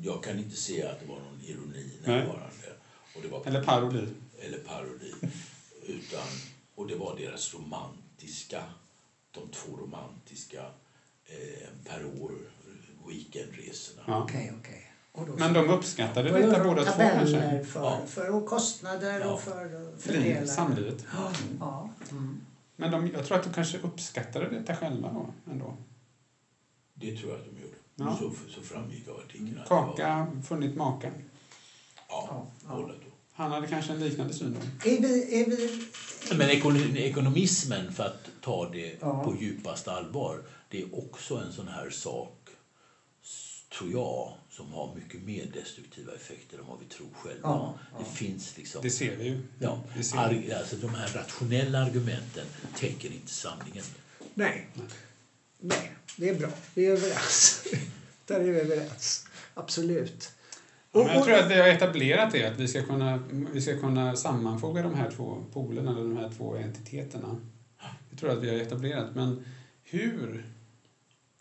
[0.02, 2.72] jag kan inte se att det var någon ironi närvarande.
[3.16, 4.06] Och det var Eller parodi.
[4.40, 5.12] eller parodi.
[5.86, 6.26] Utan,
[6.74, 8.64] och det var deras romantiska,
[9.32, 10.62] de två romantiska
[11.26, 12.32] eh, per år
[13.08, 14.02] weekendresorna.
[14.06, 14.22] Ja.
[14.22, 14.85] Okej, okej.
[15.16, 17.64] Och Men de uppskattade gör detta de båda två kanske.
[17.64, 18.00] För, Ja.
[18.06, 19.26] för och kostnader Ja.
[19.32, 20.46] och för Liv, fördelar.
[20.46, 21.04] samlivet.
[21.60, 21.90] Ja.
[22.10, 22.40] Mm.
[22.76, 25.76] Men de, jag tror att de kanske uppskattade detta själva då, ändå.
[26.94, 27.76] Det tror jag att de gjorde.
[27.94, 28.16] Ja.
[28.18, 29.58] Så, så framgick av artikeln.
[29.62, 31.10] att det var- Kaka, funnit maka.
[32.08, 32.90] Ja, Ja, ja.
[33.32, 34.90] Han hade kanske en liknande syn då.
[34.90, 35.86] Är vi, är vi,
[36.36, 39.24] Men ekon- ekonomismen, för att ta det Ja.
[39.24, 42.48] på djupaste allvar, det är också en sån här sak,
[43.78, 47.40] tror jag, som har mycket mer destruktiva effekter än vad vi tror själva.
[47.42, 47.98] Ja, ja.
[47.98, 48.82] Det finns liksom...
[48.82, 49.40] Det ser vi ju.
[49.58, 50.52] Ja, ser vi.
[50.52, 52.46] alltså de här rationella argumenten
[52.76, 53.84] täcker inte sanningen.
[54.34, 54.68] nej.
[55.60, 56.48] Nej, det är bra.
[56.74, 57.64] Vi är överens.
[58.26, 59.26] Där är vi överens.
[59.54, 60.32] Absolut.
[60.92, 63.22] Ja, men jag tror att vi har etablerat det, att vi ska kunna,
[63.52, 67.40] vi ska kunna sammanfoga de här två polerna, eller de här två entiteterna.
[68.10, 69.44] Jag tror att vi har etablerat, men
[69.82, 70.46] hur?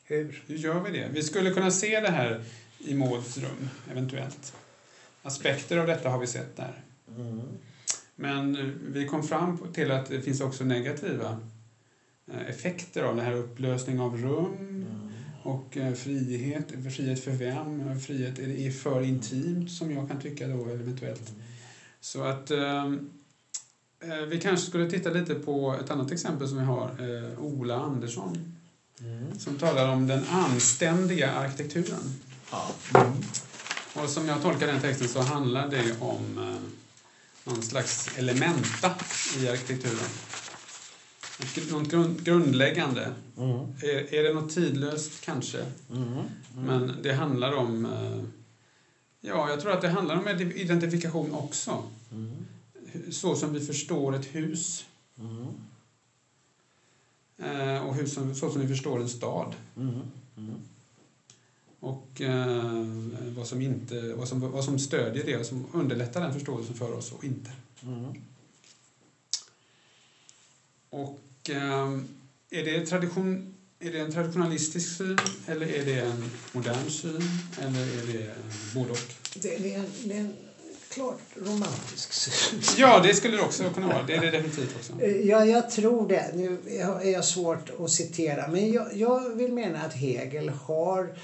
[0.03, 0.43] Hur?
[0.47, 1.09] Hur gör vi det?
[1.13, 2.43] Vi skulle kunna se det här
[2.85, 4.53] i Mauds rum, eventuellt.
[5.21, 6.81] Aspekter av detta har vi sett där.
[8.15, 11.39] Men eh, vi kom fram till att det finns också negativa
[12.31, 13.33] eh, effekter av det här.
[13.33, 14.85] Upplösning av rum
[15.45, 16.71] och eh, frihet.
[16.95, 17.99] Frihet för vem?
[17.99, 21.33] Frihet är för intimt som jag kan tycka då eventuellt.
[22.01, 22.85] Så att eh,
[23.99, 26.91] eh, vi kanske skulle titta lite på ett annat exempel som vi har.
[27.39, 28.55] Ola Andersson
[29.39, 32.13] som talar om den anständiga arkitekturen.
[32.93, 33.11] Ja.
[33.93, 38.91] Och som jag tolkar den texten så handlar det om eh, någon slags elementa
[39.39, 40.09] i arkitekturen.
[41.71, 43.13] Något grund, grundläggande.
[43.81, 45.21] Är, är det något tidlöst?
[45.21, 45.65] Kanske.
[46.55, 47.85] Men det handlar om...
[47.85, 48.23] eh,
[49.21, 51.83] Ja, jag tror att det handlar om ide- identifikation också.
[53.11, 54.85] Så som vi förstår ett hus.
[57.37, 59.55] Eh, Och hur som, så som vi förstår en stad.
[61.85, 62.85] Och eh,
[63.35, 66.93] vad, som inte, vad, som, vad som stödjer det och som underlättar den förståelsen för
[66.93, 67.51] oss och inte.
[70.89, 71.99] Och eh,
[72.49, 75.17] är, det tradition, är det en traditionalistisk syn
[75.47, 77.21] eller är det en modern syn
[77.61, 78.35] eller är det
[78.73, 78.97] både och?
[79.33, 80.33] Det, det, är en, det är en
[80.89, 82.61] klart romantisk syn.
[82.77, 84.03] Ja, det skulle det också kunna vara.
[84.03, 85.01] Det är det definitivt också.
[85.01, 86.31] Eh, Ja, jag tror det.
[86.35, 86.57] Nu
[87.01, 91.15] är jag svårt att citera, men jag, jag vill mena att Hegel har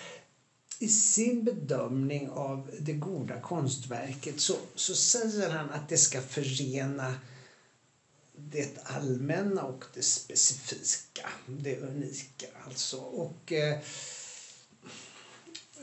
[0.81, 7.15] i sin bedömning av det goda konstverket så, så säger han att det ska förena
[8.35, 12.97] det allmänna och det specifika, det unika alltså.
[12.97, 13.79] Och eh,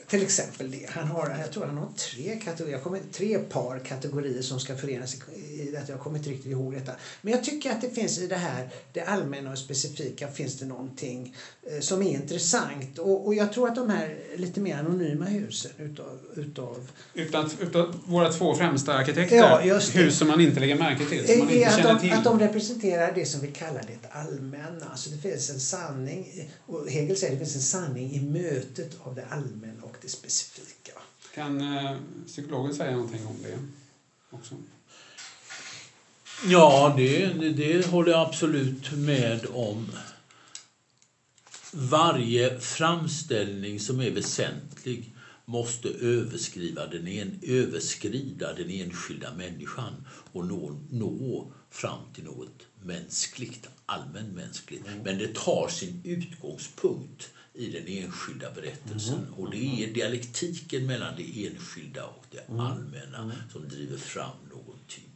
[0.09, 0.87] till exempel det.
[0.91, 5.17] Han har, jag tror han har tre, kategorier, kommer, tre par kategorier som ska förenas
[5.37, 5.93] i detta.
[5.93, 6.93] Jag kommer inte riktigt ihåg detta.
[7.23, 10.67] Men jag tycker att det finns i det här, det allmänna och specifika, finns det
[10.67, 11.37] någonting
[11.71, 12.99] eh, som är intressant.
[12.99, 16.19] Och, och jag tror att de här lite mer anonyma husen utav...
[16.37, 21.27] utav Utan, utan våra två främsta arkitekter, Ja, hus som man inte lägger märke till,
[21.27, 22.13] som man är inte att, känner de, till.
[22.13, 24.87] att de representerar det som vi kallar det allmänna.
[24.91, 28.97] Alltså det finns en sanning, och Hegel säger att det finns en sanning i mötet
[29.03, 30.93] av det allmänna det specifika.
[31.35, 33.59] Kan eh, psykologen säga någonting om det
[34.31, 34.55] också?
[36.47, 39.87] Ja, det, det, det håller jag absolut med om.
[41.73, 45.15] Varje framställning som är väsentlig
[45.45, 53.69] måste överskrida den, en, överskrida den enskilda människan och nå, nå fram till något mänskligt,
[53.87, 54.85] allmänmänskligt.
[55.05, 59.29] Men det tar sin utgångspunkt i den enskilda berättelsen.
[59.31, 65.11] Och det är dialektiken mellan det enskilda och det allmänna som driver fram någonting.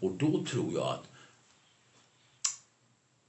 [0.00, 1.08] Och då tror jag att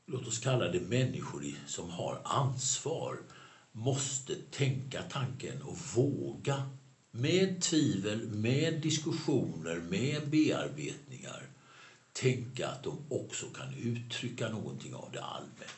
[0.06, 3.24] låt oss kalla det människor som har ansvar
[3.72, 6.62] måste tänka tanken och våga
[7.12, 11.50] med tvivel, med diskussioner, med bearbetningar
[12.14, 15.77] tänka att de också kan uttrycka någonting av det allmänna.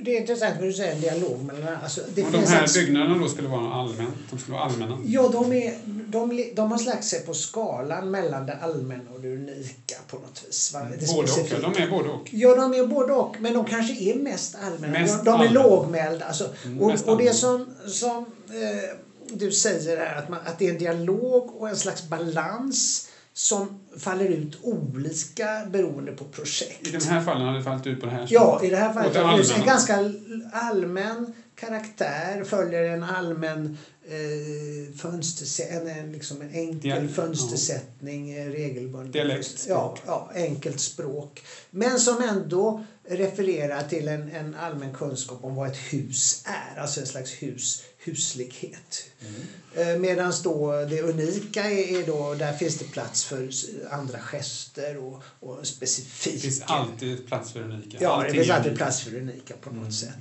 [0.00, 1.76] Det är intressant vad du säger, en dialog mellan...
[1.82, 4.98] Alltså, det Och de här ett- byggnaderna då skulle vara allmänt, de skulle vara allmänna.
[5.04, 9.28] Ja, de, är, de, de har lagt sig på skalan mellan det allmänna och det
[9.34, 10.70] unika på något vis.
[10.72, 10.80] Va?
[10.80, 12.28] Det Både och, ja, de är både och.
[12.32, 14.98] Ja, de är både och, men de kanske är mest allmänna.
[14.98, 15.62] Mest de, de är allmänna.
[15.68, 16.24] lågmälda.
[16.24, 18.96] Alltså, Mm, och, och det som, som eh,
[19.28, 23.06] du säger är att, man, att det är en dialog och en slags balans
[23.36, 26.86] som faller ut olika beroende på projekt.
[26.88, 28.92] I de här fallen har det fallit ut på det här Ja, i det här
[28.92, 30.12] fallet har det en ganska
[30.52, 33.78] allmän karaktär, följer en allmän
[34.08, 39.10] eh, fönsterse- en, liksom en enkel Dial- fönstersättning, eh, regelbunden.
[39.12, 41.42] Dialekt, Ja, ja, enkelt språk.
[41.70, 47.00] Men som ändå refererar till en, en allmän kunskap om vad ett hus är, alltså
[47.00, 49.04] en slags hus, huslighet.
[49.20, 50.00] Mm.
[50.00, 53.50] Medan då det unika är, är då, där finns det plats för
[53.90, 56.34] andra gester och, och specifika.
[56.34, 57.98] Det finns alltid plats för det unika.
[58.00, 58.78] Ja, det Allting finns alltid unikt.
[58.78, 60.16] plats för det unika på något sätt.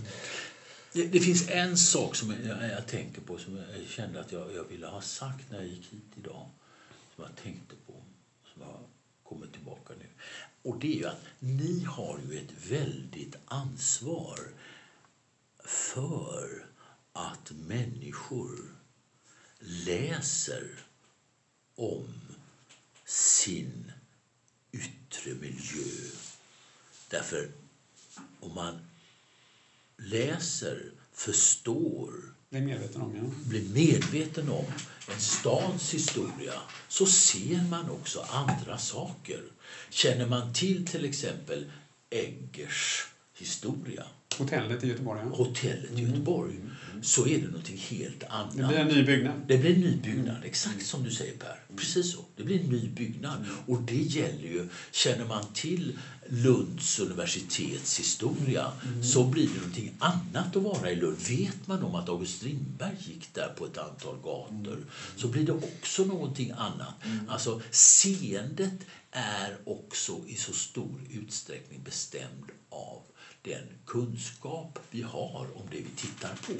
[0.93, 4.53] Det, det finns en sak som jag, jag tänker på som jag kände att jag,
[4.55, 6.49] jag ville ha sagt när jag gick hit idag.
[7.15, 7.93] Som jag tänkte på,
[8.53, 8.79] som jag
[9.23, 10.05] kommer tillbaka nu.
[10.61, 14.39] Och det är ju att ni har ju ett väldigt ansvar
[15.65, 16.65] för
[17.13, 18.59] att människor
[19.59, 20.69] läser
[21.75, 22.13] om
[23.05, 23.91] sin
[24.71, 26.09] yttre miljö.
[27.09, 27.51] Därför
[28.39, 28.79] om man
[29.97, 32.09] läser, förstår,
[32.49, 33.49] är medveten om, ja.
[33.49, 34.65] blir medveten om
[35.07, 36.53] en stads historia
[36.87, 39.43] så ser man också andra saker.
[39.89, 41.71] Känner man till till exempel
[42.09, 44.05] Eggers historia,
[44.37, 45.35] Hotellet i Göteborg, ja.
[45.35, 46.53] hotellet i Göteborg,
[47.01, 48.57] så är det någonting helt annat.
[48.57, 49.41] Det blir en ny byggnad.
[49.47, 51.75] Det blir en ny byggnad, exakt som du säger Per.
[51.75, 52.25] Precis så.
[52.35, 53.45] Det blir en ny byggnad.
[53.67, 58.71] Och det gäller ju, känner man till Lunds universitets historia
[59.03, 61.17] så blir det någonting annat att vara i Lund.
[61.29, 64.85] Vet man om att August Strindberg gick där på ett antal gator
[65.15, 66.93] så blir det också någonting annat.
[67.27, 68.79] Alltså seendet
[69.11, 73.01] är också i så stor utsträckning bestämd av
[73.43, 76.53] den kunskap vi har om det vi tittar på.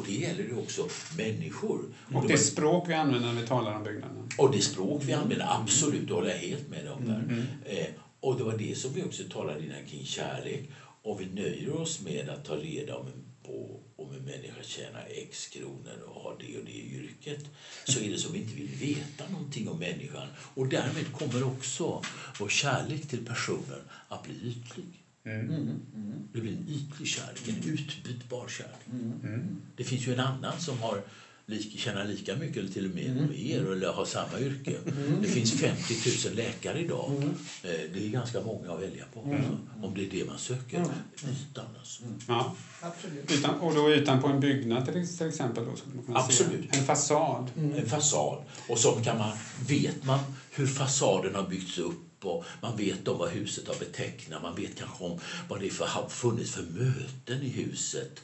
[0.00, 1.78] Och det gäller ju också människor.
[2.14, 4.28] Och det det var- språk vi använder när vi talar om byggnaden.
[4.38, 7.04] och det språk vi använder, absolut, det håller jag helt med om.
[7.06, 7.46] Där.
[7.64, 7.86] Eh,
[8.20, 10.70] och det var det som vi också talade innan kring kärlek.
[11.02, 13.06] Om vi nöjer oss med att ta reda om
[13.42, 17.44] på om en människa tjänar X kronor och har det och det yrket
[17.84, 20.28] så är det som vi inte vill veta någonting om människan.
[20.38, 22.02] Och därmed kommer också
[22.40, 25.02] vår kärlek till personen att bli ytlig.
[26.32, 28.86] Det blir en ytlig kärlek, en utbytbar kärlek.
[29.76, 31.02] Det finns ju en annan som har
[31.46, 34.76] lik, tjänar lika mycket eller till och med mer eller har samma yrke.
[35.22, 35.94] Det finns 50
[36.28, 37.12] 000 läkare idag.
[37.62, 39.20] Eh, Det är ganska många att välja på.
[39.20, 40.80] också, Om det är det man söker.
[40.80, 42.02] Ytan alltså.
[42.28, 42.54] Ja.
[42.80, 43.30] Absolut.
[43.32, 46.70] Ytan, och då ytan på en byggnad till, till exempel då skulle man kunna Absolut.
[46.72, 46.78] se.
[46.78, 47.50] En fasad.
[47.56, 48.42] En fasad.
[48.68, 49.36] Och så kan man,
[49.68, 50.18] vet man
[50.50, 54.42] hur fasaden har byggts upp och man vet om vad huset har betecknat.
[54.42, 58.20] Man vet kanske om vad det för, har funnits för möten i huset.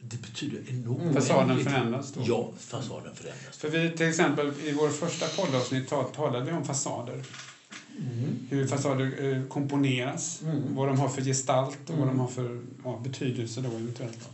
[0.00, 1.14] Det betyder enormt.
[1.14, 1.68] Fasaden oändligt.
[1.68, 2.20] förändras då?
[2.26, 3.56] Ja, fasaden förändras.
[3.56, 7.22] För vi till exempel i vår första poddavsnitt tal- talade vi om fasader.
[8.50, 13.00] Hur fasader eh, komponeras, vad de har för gestalt och vad de har för ja,
[13.04, 14.28] betydelse då eventuellt.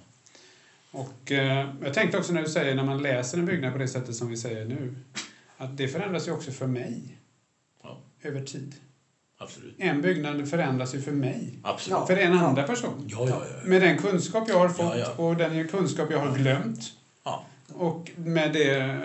[0.90, 3.88] Och eh, jag tänkte också när du säger när man läser en byggnad på det
[3.88, 4.94] sättet som vi säger nu,
[5.56, 7.18] att det förändras ju också för mig
[8.24, 8.74] över tid.
[9.38, 9.74] absolut.
[9.78, 12.06] En byggnad förändras ju för mig, Absolut.
[12.06, 13.08] För en andra person.
[13.10, 13.68] Ja, ja, ja.
[13.68, 15.24] Med den kunskap jag har fått Ja, ja.
[15.24, 16.92] och den kunskap jag har glömt
[17.24, 17.46] ja.
[17.74, 19.00] och med det,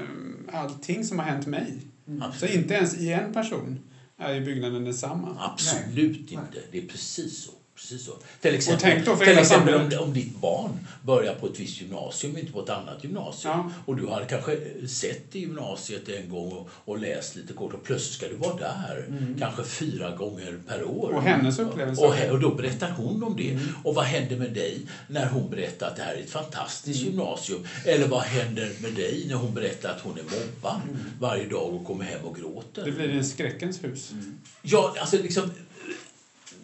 [0.52, 1.74] allting som har hänt mig.
[2.06, 2.56] Så Absolut.
[2.56, 3.80] inte ens i en person
[4.18, 5.38] är ju byggnaden densamma.
[5.40, 6.34] Absolut Nej.
[6.34, 6.60] inte.
[6.72, 7.52] Det är precis så.
[7.80, 8.18] Precis så.
[8.42, 12.60] Till exempel, till exempel om, om ditt barn börjar på ett visst gymnasium, inte på
[12.60, 13.54] ett annat gymnasium.
[13.54, 13.72] Ja.
[13.86, 14.58] Och du har kanske
[14.88, 18.54] sett i gymnasiet en gång och, och läst lite kort och plötsligt ska du vara
[18.56, 19.08] där.
[19.40, 21.10] Kanske fyra gånger per år.
[21.12, 22.02] Och hennes upplevelse.
[22.02, 23.58] Och, och då berättar hon om det.
[23.84, 27.64] Och vad händer med dig när hon berättar att det här är ett fantastiskt gymnasium?
[27.86, 30.82] Eller vad händer med dig när hon berättar att hon är mobbad
[31.20, 32.86] varje dag och kommer hem och gråter?
[32.86, 34.12] Det blir en skräckens hus.
[34.62, 35.52] Ja, alltså liksom...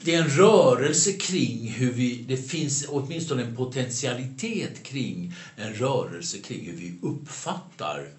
[0.06, 2.26] Det är en rörelse kring hur vi...
[2.28, 8.12] Det finns åtminstone en potentialitet kring en rörelse kring hur vi uppfattar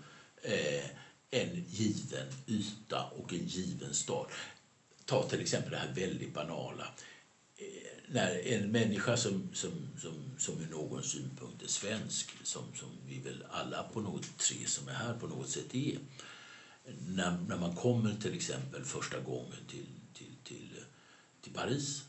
[0.43, 0.85] eh,
[1.31, 4.27] en given yta och en given stad.
[5.05, 6.85] Ta till exempel det här väldigt banala.
[7.57, 7.67] Eh,
[8.09, 13.19] när en människa som, som, som, som ur någon synpunkt är svensk, som, som vi
[13.19, 15.99] väl alla på något tre som är här på något sätt är.
[17.07, 19.87] När, när man kommer till exempel första gången till,
[21.57, 22.03] Paris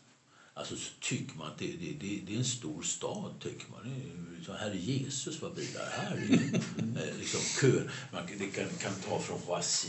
[0.57, 3.33] Alltså så tycker man att det, det, det, det är en stor stad.
[3.39, 4.01] Tycker man.
[4.45, 6.15] Så Herre Jesus, vad det här?
[6.15, 6.55] Är,
[7.09, 7.81] eh, liksom kö.
[8.13, 9.87] Man kan, det kan, kan ta från Roissy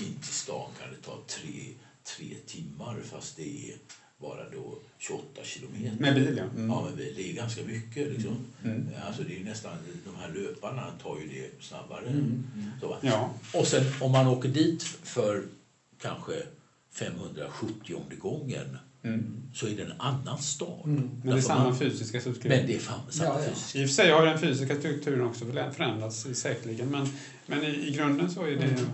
[0.00, 1.64] in till stan kan det ta tre,
[2.02, 3.76] tre timmar fast det är
[4.18, 5.96] bara då 28 kilometer.
[6.00, 6.44] Med bil, ja.
[6.44, 6.70] Mm.
[6.70, 8.12] Ja, men det är ganska mycket.
[8.12, 8.46] Liksom.
[9.06, 12.32] Alltså, det är nästan, de här löparna tar ju det snabbare.
[12.80, 12.98] Så, va?
[13.00, 13.34] Ja.
[13.54, 15.44] Och sen om man åker dit för
[16.00, 16.42] kanske
[16.92, 18.78] 570 gången
[19.54, 20.86] så är det en annan stad.
[20.86, 22.48] Men det är samma man, fysiska struktur.
[22.48, 23.50] men det är fan samma Ja, ja.
[23.54, 23.78] fysiska.
[23.78, 27.08] I och för sig har den fysiska strukturen också förändrats säkerligen, men,
[27.46, 28.86] men i, i grunden så är det...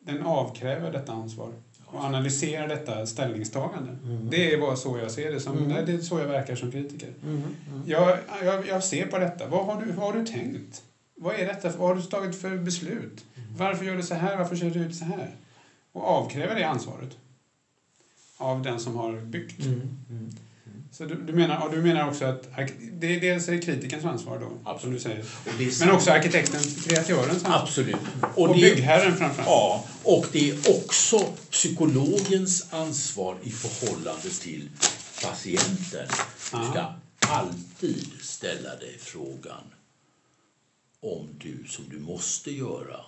[0.00, 1.52] Den avkräver detta ansvar
[1.86, 3.96] och analyserar detta ställningstagande.
[4.30, 5.40] Det är bara så jag ser det.
[5.40, 7.14] Som, nej, Det är så jag verkar som kritiker.
[7.86, 9.46] Jag, jag, jag ser på detta.
[9.48, 10.82] Vad har, du, vad har du tänkt?
[11.14, 11.68] Vad är detta?
[11.78, 13.24] Vad har du tagit för beslut?
[13.56, 14.36] Varför gör du så här?
[14.36, 15.30] Varför ser det ut så här?
[15.92, 17.16] Och avkräver det ansvaret
[18.36, 19.66] av den som har byggt.
[20.92, 22.48] Så du, du, menar, och du menar också att
[22.92, 24.96] det är dels är kritikerns ansvar då, som Absolut.
[24.96, 25.20] du säger.
[25.20, 27.52] Och Men också arkitektens, kreatörens ansvar.
[27.62, 27.96] Absolut.
[28.34, 29.48] Och, det- byggherren framförallt.
[29.48, 31.18] Ja, och det är också
[31.50, 34.68] psykologens ansvar i förhållande till
[35.22, 36.08] patienten.
[36.52, 39.62] Du ska alltid ställa dig frågan
[41.00, 43.00] om du, som du måste göra,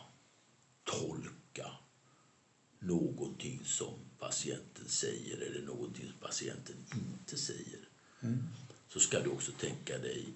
[0.84, 1.66] tolka
[2.80, 7.80] någonting som patienten säger eller någonting som patienten inte säger.
[8.88, 10.26] Så ska du också tänka dig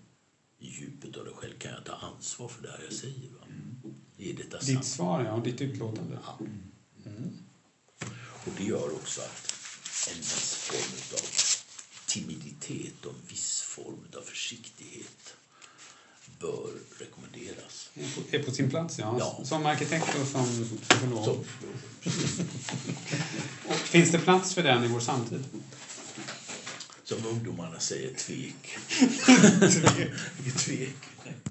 [0.58, 3.30] i djupet av dig själv, kan jag ta ansvar för det här jag säger?
[3.30, 3.46] Va?
[4.18, 4.66] Är detta sant?
[4.66, 6.18] Ditt svar, ja, ditt utlåtande.
[6.24, 6.38] Ja.
[8.46, 9.52] Och det gör också att
[10.10, 11.26] en viss form av
[12.06, 15.25] timiditet och en viss form av försiktighet
[16.38, 17.90] bör rekommenderas.
[18.30, 19.16] Är på, sin plats, ja.
[19.18, 19.44] Ja.
[19.44, 21.24] Som arkitekt och som psykolog.
[21.24, 21.30] Så,
[23.68, 25.44] Och finns det plats för den i vår samtid?
[27.06, 28.78] som ungdomarna säger, tvek.
[30.56, 30.96] tvek.